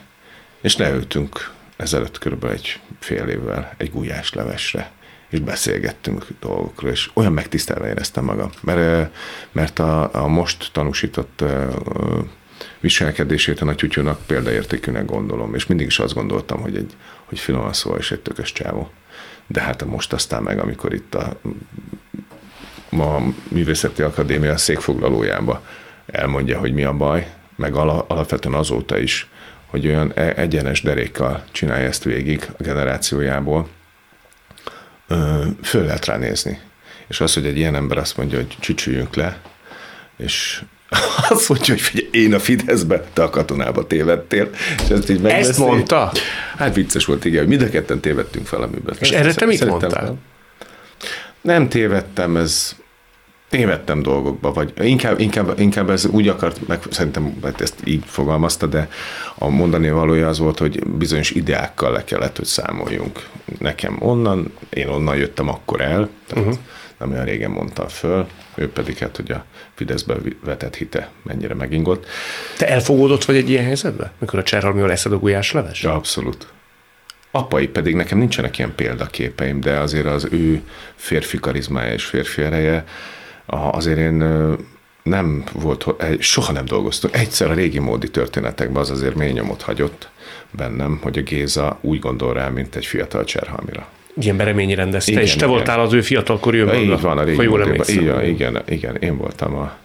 És 0.61 0.77
leültünk 0.77 1.51
ezelőtt 1.75 2.17
körülbelül 2.17 2.55
egy 2.55 2.79
fél 2.99 3.27
évvel 3.27 3.73
egy 3.77 3.91
gulyás 3.91 4.33
levesre, 4.33 4.91
és 5.29 5.39
beszélgettünk 5.39 6.27
dolgokról, 6.39 6.91
és 6.91 7.09
olyan 7.13 7.33
megtisztelve 7.33 7.87
éreztem 7.87 8.23
magam, 8.23 8.49
mert, 8.61 9.11
mert 9.51 9.79
a, 9.79 10.23
a 10.23 10.27
most 10.27 10.69
tanúsított 10.71 11.43
viselkedését 12.79 13.61
a 13.61 13.65
nagyutyúnak 13.65 14.25
példaértékűnek 14.25 15.05
gondolom, 15.05 15.55
és 15.55 15.65
mindig 15.65 15.85
is 15.87 15.99
azt 15.99 16.13
gondoltam, 16.13 16.61
hogy 16.61 16.75
egy 16.75 16.95
hogy 17.25 17.39
finoman 17.39 17.73
szóval 17.73 17.99
is 17.99 18.11
egy 18.11 18.19
tökös 18.19 18.51
csávó. 18.51 18.91
De 19.47 19.61
hát 19.61 19.85
most 19.85 20.13
aztán 20.13 20.43
meg, 20.43 20.59
amikor 20.59 20.93
itt 20.93 21.15
a 21.15 21.37
a 23.01 23.21
Művészeti 23.47 24.01
Akadémia 24.01 24.57
székfoglalójába 24.57 25.61
elmondja, 26.05 26.59
hogy 26.59 26.73
mi 26.73 26.83
a 26.83 26.93
baj, 26.93 27.33
meg 27.55 27.75
ala, 27.75 28.05
alapvetően 28.07 28.55
azóta 28.55 28.97
is, 28.97 29.29
hogy 29.65 29.87
olyan 29.87 30.11
e- 30.15 30.33
egyenes 30.35 30.81
derékkal 30.81 31.43
csinálja 31.51 31.87
ezt 31.87 32.03
végig 32.03 32.49
a 32.59 32.63
generációjából, 32.63 33.69
föl 35.61 35.85
lehet 35.85 36.05
rá 36.05 36.17
nézni. 36.17 36.59
És 37.07 37.21
az, 37.21 37.33
hogy 37.33 37.45
egy 37.45 37.57
ilyen 37.57 37.75
ember 37.75 37.97
azt 37.97 38.17
mondja, 38.17 38.37
hogy 38.37 38.55
csücsüljünk 38.59 39.15
le, 39.15 39.41
és 40.17 40.63
azt 41.29 41.49
mondja, 41.49 41.73
hogy 41.73 41.81
figyelj, 41.81 42.09
én 42.11 42.33
a 42.33 42.39
Fideszbe, 42.39 43.03
te 43.13 43.23
a 43.23 43.29
katonába 43.29 43.87
tévedtél. 43.87 44.49
És 44.83 44.89
ezt 44.89 45.09
így 45.09 45.25
Ezt 45.25 45.57
mondta? 45.57 46.11
Hát 46.57 46.75
vicces 46.75 47.05
volt, 47.05 47.25
igen, 47.25 47.39
hogy 47.39 47.47
mind 47.47 47.61
a 47.61 47.69
ketten 47.69 47.99
tévedtünk 47.99 48.49
valamiben. 48.49 48.95
És 48.99 49.11
erre 49.11 49.33
te 49.33 49.45
mit 49.45 49.65
mondtál? 49.65 50.03
nem. 50.03 50.19
Nem 51.41 51.69
tévedtem, 51.69 52.37
ez 52.37 52.75
tévedtem 53.49 54.01
dolgokba, 54.01 54.53
vagy 54.53 54.73
inkább, 54.81 55.19
inkább, 55.19 55.59
inkább 55.59 55.89
ez 55.89 56.05
úgy 56.05 56.27
akart, 56.27 56.67
meg 56.67 56.79
szerintem 56.89 57.37
hát 57.43 57.61
ezt 57.61 57.75
így 57.83 58.03
fogalmazta, 58.05 58.65
de 58.65 58.89
a 59.35 59.49
mondani 59.49 59.89
valója 59.89 60.27
az 60.27 60.39
volt, 60.39 60.59
hogy 60.59 60.87
bizonyos 60.87 61.31
ideákkal 61.31 61.91
le 61.91 62.03
kellett, 62.03 62.37
hogy 62.37 62.45
számoljunk. 62.45 63.27
Nekem 63.59 63.97
onnan, 63.99 64.53
én 64.69 64.87
onnan 64.87 65.15
jöttem 65.15 65.49
akkor 65.49 65.81
el, 65.81 66.09
tehát 66.27 66.45
uh-huh. 66.45 66.63
Nem 66.99 67.11
olyan 67.11 67.25
régen 67.25 67.51
mondta 67.51 67.87
föl, 67.87 68.27
ő 68.55 68.69
pedig 68.69 68.97
hát, 68.97 69.15
hogy 69.15 69.31
a 69.31 69.45
Fideszbe 69.73 70.15
vetett 70.43 70.75
hite 70.75 71.09
mennyire 71.23 71.53
megingott. 71.53 72.05
Te 72.57 72.67
elfogódott 72.67 73.25
vagy 73.25 73.35
egy 73.35 73.49
ilyen 73.49 73.63
helyzetben? 73.63 74.11
Mikor 74.17 74.39
a 74.39 74.43
Cserhalmival 74.43 74.91
eszed 74.91 75.11
a 75.11 75.19
gulyás 75.19 75.51
leves? 75.51 75.83
Ja, 75.83 75.93
abszolút. 75.93 76.47
Apai 77.31 77.67
pedig 77.67 77.95
nekem 77.95 78.17
nincsenek 78.17 78.57
ilyen 78.57 78.75
példaképeim, 78.75 79.59
de 79.59 79.79
azért 79.79 80.05
az 80.05 80.27
ő 80.31 80.61
férfi 80.95 81.37
karizmája 81.37 81.93
és 81.93 82.05
férfi 82.05 82.41
ereje, 82.41 82.85
azért 83.45 83.97
én 83.97 84.23
nem 85.03 85.43
volt, 85.53 85.85
soha 86.19 86.51
nem 86.51 86.65
dolgoztunk. 86.65 87.15
Egyszer 87.15 87.49
a 87.49 87.53
régi 87.53 87.79
módi 87.79 88.09
történetekben 88.09 88.81
az 88.81 88.89
azért 88.89 89.15
mély 89.15 89.31
nyomot 89.31 89.61
hagyott 89.61 90.09
bennem, 90.51 90.99
hogy 91.01 91.17
a 91.17 91.21
Géza 91.21 91.77
úgy 91.81 91.99
gondol 91.99 92.33
rá, 92.33 92.47
mint 92.49 92.75
egy 92.75 92.85
fiatal 92.85 93.23
Cserhalmira. 93.23 93.87
Ilyen 94.19 94.37
bereményi 94.37 94.75
rendezte, 94.75 95.11
Igen, 95.11 95.23
és 95.23 95.31
te 95.31 95.35
igen. 95.35 95.49
voltál 95.49 95.79
az 95.79 95.93
ő 95.93 96.01
fiatalkori 96.01 96.57
Ja, 96.57 96.63
önmagga, 96.63 96.93
így 96.95 97.01
van, 97.01 97.17
a 97.17 97.23
régi 97.23 97.37
ha 97.37 97.43
jól 97.43 97.61
emlékszem. 97.61 98.03
Igen, 98.03 98.25
igen, 98.25 98.61
igen, 98.67 98.95
én 98.95 99.17
voltam 99.17 99.55
a 99.55 99.77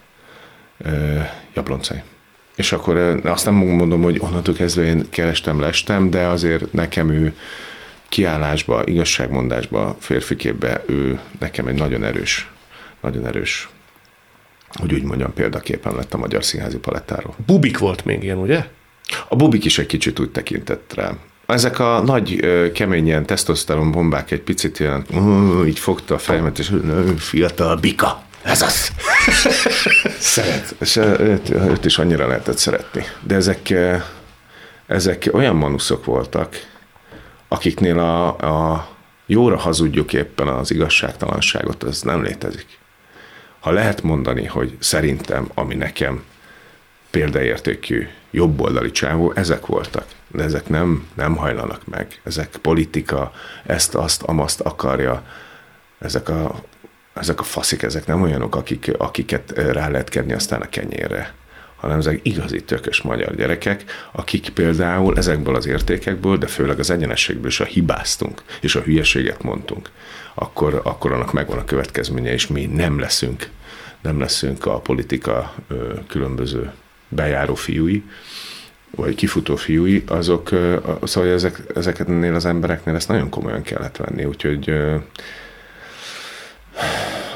Jabloncai. 1.54 2.02
És 2.56 2.72
akkor 2.72 2.96
azt 3.24 3.44
nem 3.44 3.54
mondom, 3.54 4.02
hogy 4.02 4.18
onnantól 4.20 4.54
kezdve 4.54 4.82
én 4.82 5.06
kerestem, 5.10 5.60
lestem, 5.60 6.10
de 6.10 6.26
azért 6.26 6.72
nekem 6.72 7.10
ő 7.10 7.36
kiállásba, 8.08 8.82
igazságmondásba, 8.84 9.96
férfiképbe 9.98 10.82
ő 10.86 11.20
nekem 11.38 11.66
egy 11.66 11.78
nagyon 11.78 12.04
erős, 12.04 12.50
nagyon 13.00 13.26
erős 13.26 13.68
hogy 14.72 14.94
úgy 14.94 15.02
mondjam, 15.02 15.32
példaképpen 15.32 15.94
lett 15.94 16.14
a 16.14 16.18
magyar 16.18 16.44
színházi 16.44 16.78
palettáról. 16.78 17.34
Bubik 17.46 17.78
volt 17.78 18.04
még 18.04 18.22
ilyen, 18.22 18.38
ugye? 18.38 18.64
A 19.28 19.36
Bubik 19.36 19.64
is 19.64 19.78
egy 19.78 19.86
kicsit 19.86 20.18
úgy 20.18 20.30
tekintett 20.30 20.92
rám. 20.94 21.18
Ezek 21.52 21.78
a 21.78 22.00
nagy, 22.00 22.40
kemény 22.72 23.06
ilyen 23.06 23.26
tesztoszteron 23.26 23.90
bombák 23.90 24.30
egy 24.30 24.40
picit 24.40 24.80
ilyen, 24.80 25.04
így 25.66 25.78
fogta 25.78 26.14
a 26.14 26.18
fejemet, 26.18 26.58
és 26.58 26.72
fiatal 27.18 27.76
bika. 27.76 28.22
Ez 28.42 28.62
az. 28.62 28.90
Szeret. 30.18 30.74
És 30.80 30.96
őt, 30.96 31.50
őt 31.50 31.84
is 31.84 31.98
annyira 31.98 32.26
lehetett 32.26 32.58
szeretni. 32.58 33.04
De 33.20 33.34
ezek, 33.34 33.74
ezek 34.86 35.28
olyan 35.32 35.56
manuszok 35.56 36.04
voltak, 36.04 36.66
akiknél 37.48 37.98
a, 37.98 38.26
a 38.26 38.88
jóra 39.26 39.56
hazudjuk 39.56 40.12
éppen 40.12 40.48
az 40.48 40.70
igazságtalanságot, 40.70 41.82
az 41.82 42.02
nem 42.02 42.22
létezik. 42.22 42.78
Ha 43.60 43.70
lehet 43.70 44.02
mondani, 44.02 44.46
hogy 44.46 44.76
szerintem, 44.78 45.50
ami 45.54 45.74
nekem 45.74 46.24
példaértékű 47.10 48.08
jobboldali 48.30 48.90
csávó, 48.90 49.32
ezek 49.34 49.66
voltak. 49.66 50.04
De 50.28 50.42
ezek 50.42 50.68
nem, 50.68 51.08
nem 51.14 51.36
hajlanak 51.36 51.86
meg. 51.86 52.20
Ezek 52.24 52.56
politika, 52.62 53.32
ezt, 53.66 53.94
azt, 53.94 54.22
amazt 54.22 54.60
akarja. 54.60 55.22
Ezek 55.98 56.28
a, 56.28 56.54
ezek 57.14 57.40
a 57.40 57.42
faszik, 57.42 57.82
ezek 57.82 58.06
nem 58.06 58.22
olyanok, 58.22 58.56
akik, 58.56 58.92
akiket 58.98 59.52
rá 59.52 59.88
lehet 59.88 60.08
kenni 60.08 60.32
aztán 60.32 60.60
a 60.60 60.68
kenyérre 60.68 61.34
hanem 61.80 61.98
ezek 61.98 62.20
igazi 62.22 62.62
tökös 62.62 63.02
magyar 63.02 63.34
gyerekek, 63.34 63.84
akik 64.12 64.48
például 64.48 65.16
ezekből 65.16 65.54
az 65.54 65.66
értékekből, 65.66 66.36
de 66.36 66.46
főleg 66.46 66.78
az 66.78 66.90
egyenességből 66.90 67.46
is 67.46 67.60
a 67.60 67.64
hibáztunk, 67.64 68.42
és 68.60 68.74
a 68.74 68.80
hülyeséget 68.80 69.42
mondtunk, 69.42 69.90
akkor, 70.34 70.80
akkor 70.84 71.12
annak 71.12 71.32
megvan 71.32 71.58
a 71.58 71.64
következménye, 71.64 72.32
és 72.32 72.46
mi 72.46 72.66
nem 72.66 72.98
leszünk, 72.98 73.48
nem 74.00 74.20
leszünk 74.20 74.66
a 74.66 74.78
politika 74.78 75.54
különböző 76.08 76.72
bejáró 77.10 77.54
fiúi, 77.54 78.02
vagy 78.90 79.14
kifutó 79.14 79.56
fiúi, 79.56 80.04
azok, 80.06 80.48
szóval 81.02 81.30
ezek, 81.30 81.62
ezeknél 81.74 82.34
az 82.34 82.44
embereknél 82.44 82.94
ezt 82.94 83.08
nagyon 83.08 83.28
komolyan 83.28 83.62
kellett 83.62 83.96
venni, 83.96 84.24
úgyhogy 84.24 84.72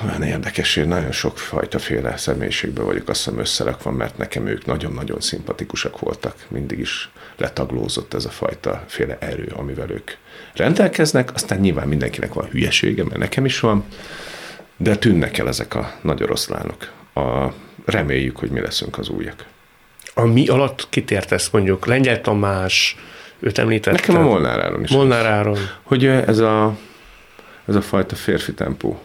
olyan 0.05 0.23
érdekes, 0.23 0.75
hogy 0.75 0.87
nagyon 0.87 1.13
sokfajta 1.13 1.79
féle 1.79 2.17
személyiségben 2.17 2.85
vagyok 2.85 3.09
azt 3.09 3.25
hiszem 3.25 3.39
összerakva, 3.39 3.91
mert 3.91 4.19
nekem 4.19 4.47
ők 4.47 4.67
nagyon-nagyon 4.67 5.21
szimpatikusak 5.21 5.99
voltak. 5.99 6.37
Mindig 6.49 6.79
is 6.79 7.11
letaglózott 7.37 8.15
ez 8.15 8.25
a 8.25 8.31
fajta 8.31 8.85
féle 8.87 9.19
erő, 9.21 9.53
amivel 9.57 9.91
ők 9.91 10.11
rendelkeznek. 10.55 11.35
Aztán 11.35 11.61
nyilván 11.61 11.89
mindenkinek 11.89 12.33
van 12.35 12.49
hülyesége, 12.49 13.05
mert 13.05 13.19
nekem 13.19 13.45
is 13.45 13.61
van, 13.61 13.85
de 14.77 14.97
tűnnek 14.97 15.39
el 15.39 15.49
ezek 15.49 15.75
a 15.75 15.93
nagy 16.03 16.23
oroszlánok. 16.23 16.93
A, 17.15 17.49
reméljük, 17.85 18.37
hogy 18.37 18.51
mi 18.51 18.61
leszünk 18.61 18.99
az 18.99 19.09
újak. 19.09 19.45
A 20.15 20.25
mi 20.25 20.49
alatt 20.49 20.87
kitértesz 20.89 21.51
mondjuk 21.51 21.87
Lengyel 21.87 22.21
Tamás, 22.21 22.97
őt 23.41 23.59
említett. 23.59 23.95
Nekem 23.95 24.17
a 24.17 24.21
Molnár 24.21 24.61
Áron 24.61 24.83
is. 24.83 24.91
Molnár 24.91 25.27
Áron. 25.27 25.59
Hogy 25.83 26.07
ez 26.07 26.39
a, 26.39 26.77
ez 27.67 27.75
a 27.75 27.83
fajta 27.83 28.15
férfi 28.15 28.55
tempó, 28.55 29.01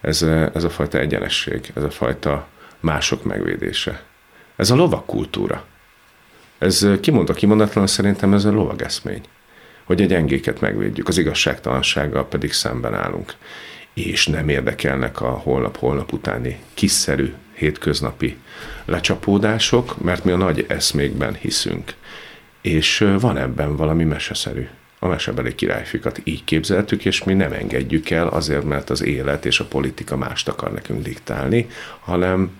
ez, 0.00 0.22
ez 0.54 0.64
a 0.64 0.70
fajta 0.70 0.98
egyenesség, 0.98 1.72
ez 1.74 1.82
a 1.82 1.90
fajta 1.90 2.46
mások 2.80 3.24
megvédése. 3.24 4.02
Ez 4.56 4.70
a 4.70 4.74
lovak 4.74 5.06
kultúra. 5.06 5.64
Ez 6.58 6.86
kimondva 7.00 7.32
kimondatlan, 7.34 7.86
szerintem 7.86 8.34
ez 8.34 8.44
a 8.44 8.50
lovag 8.50 8.82
eszmény. 8.82 9.22
Hogy 9.84 10.00
egy 10.00 10.08
gyengéket 10.08 10.60
megvédjük, 10.60 11.08
az 11.08 11.18
igazságtalansággal 11.18 12.28
pedig 12.28 12.52
szemben 12.52 12.94
állunk. 12.94 13.34
És 13.94 14.26
nem 14.26 14.48
érdekelnek 14.48 15.20
a 15.20 15.28
holnap-holnap 15.28 16.12
utáni 16.12 16.58
kiszerű, 16.74 17.34
hétköznapi 17.58 18.36
lecsapódások, 18.84 20.02
mert 20.02 20.24
mi 20.24 20.30
a 20.30 20.36
nagy 20.36 20.64
eszmékben 20.68 21.34
hiszünk. 21.34 21.94
És 22.60 23.06
van 23.20 23.36
ebben 23.36 23.76
valami 23.76 24.04
meseszerű 24.04 24.68
a 24.98 25.06
mesebeli 25.06 25.54
királyfikat 25.54 26.20
így 26.24 26.44
képzeltük, 26.44 27.04
és 27.04 27.24
mi 27.24 27.34
nem 27.34 27.52
engedjük 27.52 28.10
el 28.10 28.28
azért, 28.28 28.64
mert 28.64 28.90
az 28.90 29.02
élet 29.02 29.46
és 29.46 29.60
a 29.60 29.64
politika 29.64 30.16
mást 30.16 30.48
akar 30.48 30.72
nekünk 30.72 31.02
diktálni, 31.02 31.66
hanem 32.00 32.56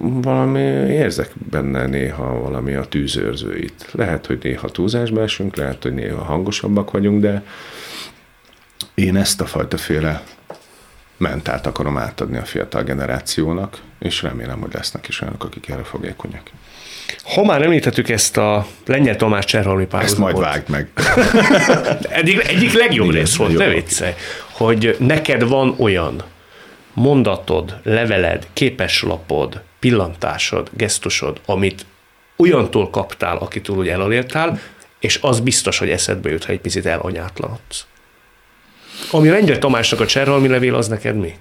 valami 0.00 0.60
érzek 0.90 1.30
benne 1.50 1.86
néha 1.86 2.40
valami 2.40 2.74
a 2.74 2.84
tűzőrzőit. 2.84 3.88
Lehet, 3.92 4.26
hogy 4.26 4.38
néha 4.42 4.68
túlzásba 4.68 5.22
esünk, 5.22 5.56
lehet, 5.56 5.82
hogy 5.82 5.94
néha 5.94 6.22
hangosabbak 6.22 6.90
vagyunk, 6.90 7.20
de 7.20 7.44
én 8.94 9.16
ezt 9.16 9.40
a 9.40 9.46
fajta 9.46 9.76
féle 9.76 10.22
mentát 11.18 11.66
akarom 11.66 11.98
átadni 11.98 12.36
a 12.36 12.44
fiatal 12.44 12.82
generációnak, 12.82 13.78
és 13.98 14.22
remélem, 14.22 14.60
hogy 14.60 14.72
lesznek 14.72 15.08
is 15.08 15.20
olyanok, 15.20 15.44
akik 15.44 15.68
erre 15.68 15.84
fogékonyak. 15.84 16.50
Ha 17.22 17.44
már 17.44 17.62
említettük 17.62 18.08
ezt 18.08 18.36
a 18.36 18.66
Lengyel 18.86 19.16
Tamás 19.16 19.44
Cserholmi 19.44 19.86
párhuzamot. 19.86 20.30
Ezt 20.30 20.38
majd 20.38 20.52
vágd 20.52 20.68
meg. 20.68 20.90
Eddig, 22.18 22.38
egyik 22.38 22.72
legjobb 22.72 23.10
rész 23.10 23.36
volt, 23.36 23.56
ne 23.56 23.68
viccelj, 23.68 24.12
hogy 24.52 24.96
neked 24.98 25.48
van 25.48 25.74
olyan 25.78 26.22
mondatod, 26.92 27.80
leveled, 27.82 28.46
képeslapod, 28.52 29.62
pillantásod, 29.78 30.70
gesztusod, 30.72 31.40
amit 31.46 31.86
olyantól 32.36 32.90
kaptál, 32.90 33.36
akitől 33.36 33.76
úgy 33.76 33.88
elalértál, 33.88 34.60
és 34.98 35.18
az 35.22 35.40
biztos, 35.40 35.78
hogy 35.78 35.90
eszedbe 35.90 36.30
jut, 36.30 36.44
ha 36.44 36.52
egy 36.52 36.60
picit 36.60 36.86
elanyátlanodsz. 36.86 37.86
Ami 39.10 39.28
Lengyel 39.28 39.58
Tamásnak 39.58 40.00
a 40.00 40.06
Cserholmi 40.06 40.48
levél, 40.48 40.74
az 40.74 40.88
neked 40.88 41.16
mi? 41.16 41.34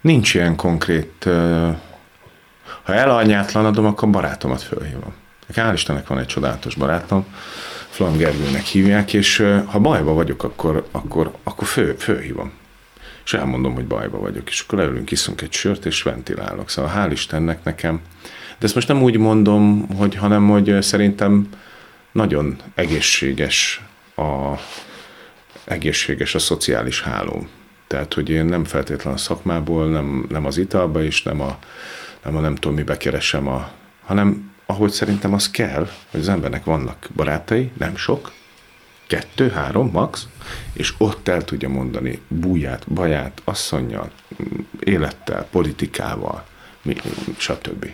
Nincs 0.00 0.34
ilyen 0.34 0.56
konkrét 0.56 1.28
ha 2.86 2.94
elanyátlanodom, 2.94 3.86
akkor 3.86 4.10
barátomat 4.10 4.62
fölhívom. 4.62 5.14
Hál' 5.54 5.72
Istennek 5.74 6.06
van 6.06 6.18
egy 6.18 6.26
csodálatos 6.26 6.74
barátom, 6.74 7.26
Flam 7.88 8.16
Gergőnek 8.16 8.64
hívják, 8.64 9.12
és 9.12 9.46
ha 9.66 9.78
bajba 9.78 10.12
vagyok, 10.12 10.42
akkor, 10.42 10.86
akkor, 10.90 11.32
akkor 11.42 11.66
fő, 11.66 11.94
fölhívom. 11.98 12.52
És 13.24 13.34
elmondom, 13.34 13.74
hogy 13.74 13.84
bajba 13.84 14.18
vagyok, 14.18 14.48
és 14.48 14.60
akkor 14.60 14.78
leülünk, 14.78 15.10
iszunk 15.10 15.40
egy 15.40 15.52
sört, 15.52 15.86
és 15.86 16.02
ventilálok. 16.02 16.70
Szóval 16.70 16.92
hál' 16.96 17.12
Istennek 17.12 17.64
nekem. 17.64 18.00
De 18.58 18.66
ezt 18.66 18.74
most 18.74 18.88
nem 18.88 19.02
úgy 19.02 19.16
mondom, 19.16 19.88
hogy, 19.96 20.14
hanem 20.14 20.48
hogy 20.48 20.82
szerintem 20.82 21.48
nagyon 22.12 22.56
egészséges 22.74 23.80
a, 24.14 24.52
egészséges 25.66 26.34
a 26.34 26.38
szociális 26.38 27.02
hálóm. 27.02 27.48
Tehát, 27.86 28.14
hogy 28.14 28.28
én 28.28 28.44
nem 28.44 28.64
feltétlenül 28.64 29.18
a 29.18 29.22
szakmából, 29.22 29.88
nem, 29.88 30.26
nem 30.28 30.46
az 30.46 30.58
italba, 30.58 31.02
és 31.02 31.22
nem 31.22 31.40
a, 31.40 31.58
nem 32.24 32.36
a 32.36 32.40
nem 32.40 32.54
tudom 32.54 32.76
mibe 32.76 32.96
keresem, 32.96 33.48
a, 33.48 33.70
hanem 34.04 34.54
ahogy 34.66 34.90
szerintem 34.90 35.32
az 35.32 35.50
kell, 35.50 35.88
hogy 36.10 36.20
az 36.20 36.28
embernek 36.28 36.64
vannak 36.64 37.08
barátai, 37.14 37.70
nem 37.78 37.96
sok, 37.96 38.32
kettő, 39.06 39.48
három 39.48 39.90
max, 39.92 40.28
és 40.72 40.94
ott 40.98 41.28
el 41.28 41.44
tudja 41.44 41.68
mondani 41.68 42.20
búját, 42.28 42.92
baját, 42.92 43.42
asszonyjal, 43.44 44.10
élettel, 44.80 45.46
politikával, 45.50 46.44
stb. 47.36 47.86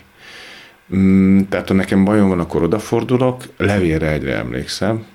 Mm, 0.95 1.41
tehát 1.49 1.69
ha 1.69 1.75
nekem 1.75 2.05
bajom 2.05 2.29
van, 2.29 2.41
akkor 2.41 2.63
odafordulok, 2.63 3.43
levélre 3.57 4.11
egyre 4.11 4.37
emlékszem, 4.37 5.07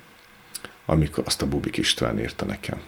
amikor 0.89 1.23
azt 1.25 1.41
a 1.41 1.47
Bubik 1.47 1.77
István 1.77 2.19
írta 2.19 2.45
nekem. 2.45 2.81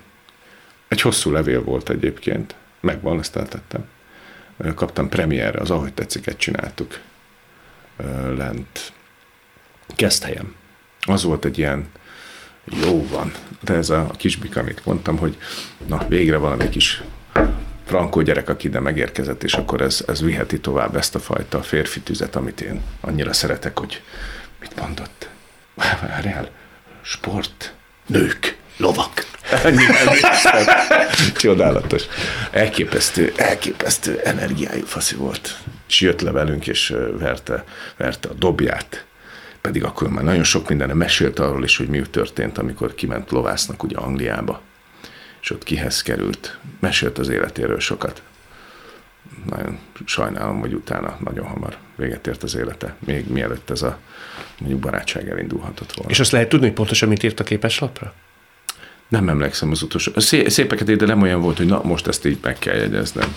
Egy 0.88 1.02
hosszú 1.02 1.32
levél 1.32 1.64
volt 1.64 1.90
egyébként, 1.90 2.56
megvan, 2.80 3.20
ezt 3.20 3.36
eltettem 3.36 3.86
kaptam 4.76 5.10
premierre, 5.10 5.60
az 5.60 5.72
Ahogy 5.72 5.94
tetszik, 5.94 6.36
csináltuk 6.36 7.00
lent 8.36 8.94
helyem. 10.22 10.56
Az 11.02 11.24
volt 11.24 11.46
egy 11.46 11.58
ilyen 11.58 11.88
jó 12.84 13.08
van, 13.08 13.32
de 13.62 13.74
ez 13.74 13.90
a 13.90 14.12
kisbik, 14.18 14.58
amit 14.58 14.86
mondtam, 14.86 15.18
hogy 15.18 15.38
na, 15.88 16.06
végre 16.08 16.38
valami 16.38 16.70
kis 16.70 17.04
frankó 17.86 18.22
gyerek, 18.22 18.50
aki 18.50 18.68
ide 18.68 18.80
megérkezett, 18.80 19.44
és 19.44 19.54
akkor 19.54 19.82
ez, 19.82 20.04
ez 20.08 20.22
viheti 20.22 20.60
tovább 20.60 20.96
ezt 20.96 21.16
a 21.16 21.20
fajta 21.20 21.62
férfi 21.62 22.00
tüzet, 22.00 22.36
amit 22.36 22.62
én 22.62 22.82
annyira 23.02 23.34
szeretek, 23.34 23.80
hogy 23.80 24.02
mit 24.60 24.80
mondott? 24.80 25.30
Várjál, 26.02 26.50
sport, 27.02 27.74
nők, 28.10 28.58
lovak. 28.78 29.28
Csodálatos. 31.36 32.04
Elképesztő, 32.52 33.34
elképesztő 33.36 34.20
energiájú 34.24 34.86
faszi 34.86 35.16
volt. 35.16 35.58
És 35.88 36.02
jött 36.02 36.22
le 36.22 36.32
velünk, 36.32 36.68
és 36.68 36.96
verte, 37.12 37.64
verte 37.98 38.30
a 38.30 38.34
dobját. 38.34 39.06
Pedig 39.62 39.84
akkor 39.84 40.10
már 40.10 40.24
nagyon 40.24 40.44
sok 40.44 40.70
mindenre 40.70 40.94
mesélt 40.94 41.40
arról 41.40 41.64
is, 41.64 41.78
hogy 41.78 41.88
mi 41.88 42.02
történt, 42.02 42.58
amikor 42.58 42.96
kiment 42.96 43.32
lovásznak 43.32 43.84
ugye 43.84 43.98
Angliába. 43.98 44.62
És 45.42 45.52
ott 45.52 45.64
kihez 45.64 46.02
került. 46.02 46.58
Mesélt 46.80 47.18
az 47.18 47.30
életéről 47.30 47.80
sokat. 47.80 48.22
Nagyon 49.50 49.80
sajnálom, 50.06 50.60
hogy 50.60 50.74
utána 50.74 51.18
nagyon 51.24 51.46
hamar 51.46 51.78
véget 51.96 52.28
ért 52.28 52.44
az 52.44 52.56
élete, 52.56 52.96
még 53.06 53.32
mielőtt 53.32 53.70
ez 53.70 53.82
a 53.82 54.00
mondjuk 54.60 54.80
barátság 54.80 55.30
elindulhatott 55.30 55.94
volna. 55.94 56.12
És 56.12 56.20
azt 56.20 56.32
lehet 56.32 56.50
tudni, 56.50 56.66
hogy 56.66 56.76
pontosan 56.76 57.10
mit 57.10 57.24
írt 57.24 57.40
a 57.40 57.44
képeslapra? 57.44 58.14
Nem 59.08 59.30
emlékszem 59.30 59.72
az 59.72 59.82
utolsó. 59.82 60.12
Szé- 60.16 60.50
szépeket 60.50 60.96
de 60.96 61.06
nem 61.06 61.22
olyan 61.22 61.42
volt, 61.42 61.58
hogy 61.58 61.66
na, 61.66 61.82
most 61.84 62.08
ezt 62.08 62.26
így 62.26 62.38
meg 62.42 62.60
kell 62.60 62.76
jegyeznem. 62.76 63.36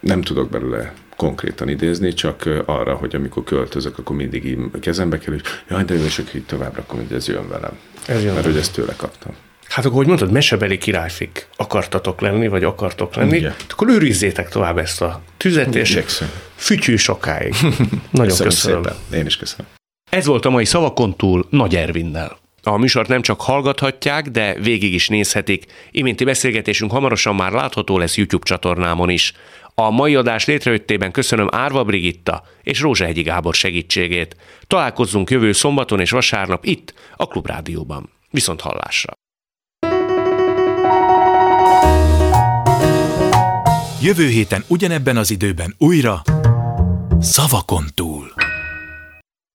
Nem 0.00 0.22
tudok 0.22 0.50
belőle 0.50 0.92
konkrétan 1.16 1.68
idézni, 1.68 2.14
csak 2.14 2.48
arra, 2.64 2.94
hogy 2.94 3.14
amikor 3.14 3.44
költözök, 3.44 3.98
akkor 3.98 4.16
mindig 4.16 4.44
így 4.44 4.58
kezembe 4.80 5.18
kell, 5.18 5.32
hogy 5.32 5.42
jaj, 5.68 5.84
de 5.84 5.94
jó, 5.94 6.04
és 6.04 6.18
akkor 6.18 6.34
így 6.34 6.46
tovább 6.46 6.76
rakom, 6.76 6.98
hogy 6.98 7.12
ez 7.12 7.28
jön 7.28 7.48
velem. 7.48 7.78
Ez 8.06 8.22
jön 8.22 8.34
Mert 8.34 8.46
hogy 8.46 8.56
ezt 8.56 8.72
tőle 8.72 8.94
kaptam. 8.96 9.34
Hát 9.68 9.84
akkor, 9.84 9.96
hogy 9.96 10.06
mondtad, 10.06 10.30
mesebeli 10.30 10.78
királyfik 10.78 11.48
akartatok 11.56 12.20
lenni, 12.20 12.48
vagy 12.48 12.64
akartok 12.64 13.14
lenni, 13.14 13.36
Igen. 13.36 13.54
akkor 13.68 13.88
őrizzétek 13.88 14.48
tovább 14.48 14.78
ezt 14.78 15.02
a 15.02 15.22
tüzet, 15.36 15.74
és 15.74 15.90
Igyekszem. 15.90 16.30
fütyű 16.56 16.96
sokáig. 16.96 17.54
Nagyon 18.10 18.26
köszönöm. 18.26 18.48
köszönöm. 18.52 18.82
Szépen. 18.82 19.18
Én 19.20 19.26
is 19.26 19.36
köszönöm. 19.36 19.66
Ez 20.10 20.26
volt 20.26 20.44
a 20.44 20.50
mai 20.50 20.64
szavakon 20.64 21.16
túl 21.16 21.46
Nagy 21.50 21.76
Ervinnel. 21.76 22.38
A 22.62 22.76
műsort 22.76 23.08
nem 23.08 23.22
csak 23.22 23.40
hallgathatják, 23.40 24.28
de 24.28 24.54
végig 24.54 24.94
is 24.94 25.08
nézhetik. 25.08 25.64
Iménti 25.90 26.24
beszélgetésünk 26.24 26.90
hamarosan 26.90 27.34
már 27.34 27.52
látható 27.52 27.98
lesz 27.98 28.16
YouTube 28.16 28.44
csatornámon 28.44 29.08
is. 29.08 29.32
A 29.74 29.90
mai 29.90 30.14
adás 30.14 30.44
létrejöttében 30.44 31.10
köszönöm 31.12 31.48
Árva 31.50 31.84
Brigitta 31.84 32.42
és 32.62 32.80
Rózsahegyi 32.80 33.22
Gábor 33.22 33.54
segítségét. 33.54 34.36
Találkozzunk 34.66 35.30
jövő 35.30 35.52
szombaton 35.52 36.00
és 36.00 36.10
vasárnap 36.10 36.64
itt, 36.64 36.94
a 37.16 37.26
Klubrádióban. 37.26 38.10
Viszont 38.30 38.60
hallásra! 38.60 39.12
Jövő 44.06 44.28
héten 44.28 44.64
ugyanebben 44.66 45.16
az 45.16 45.30
időben 45.30 45.74
újra 45.78 46.22
Szavakon 47.20 47.84
túl. 47.94 48.45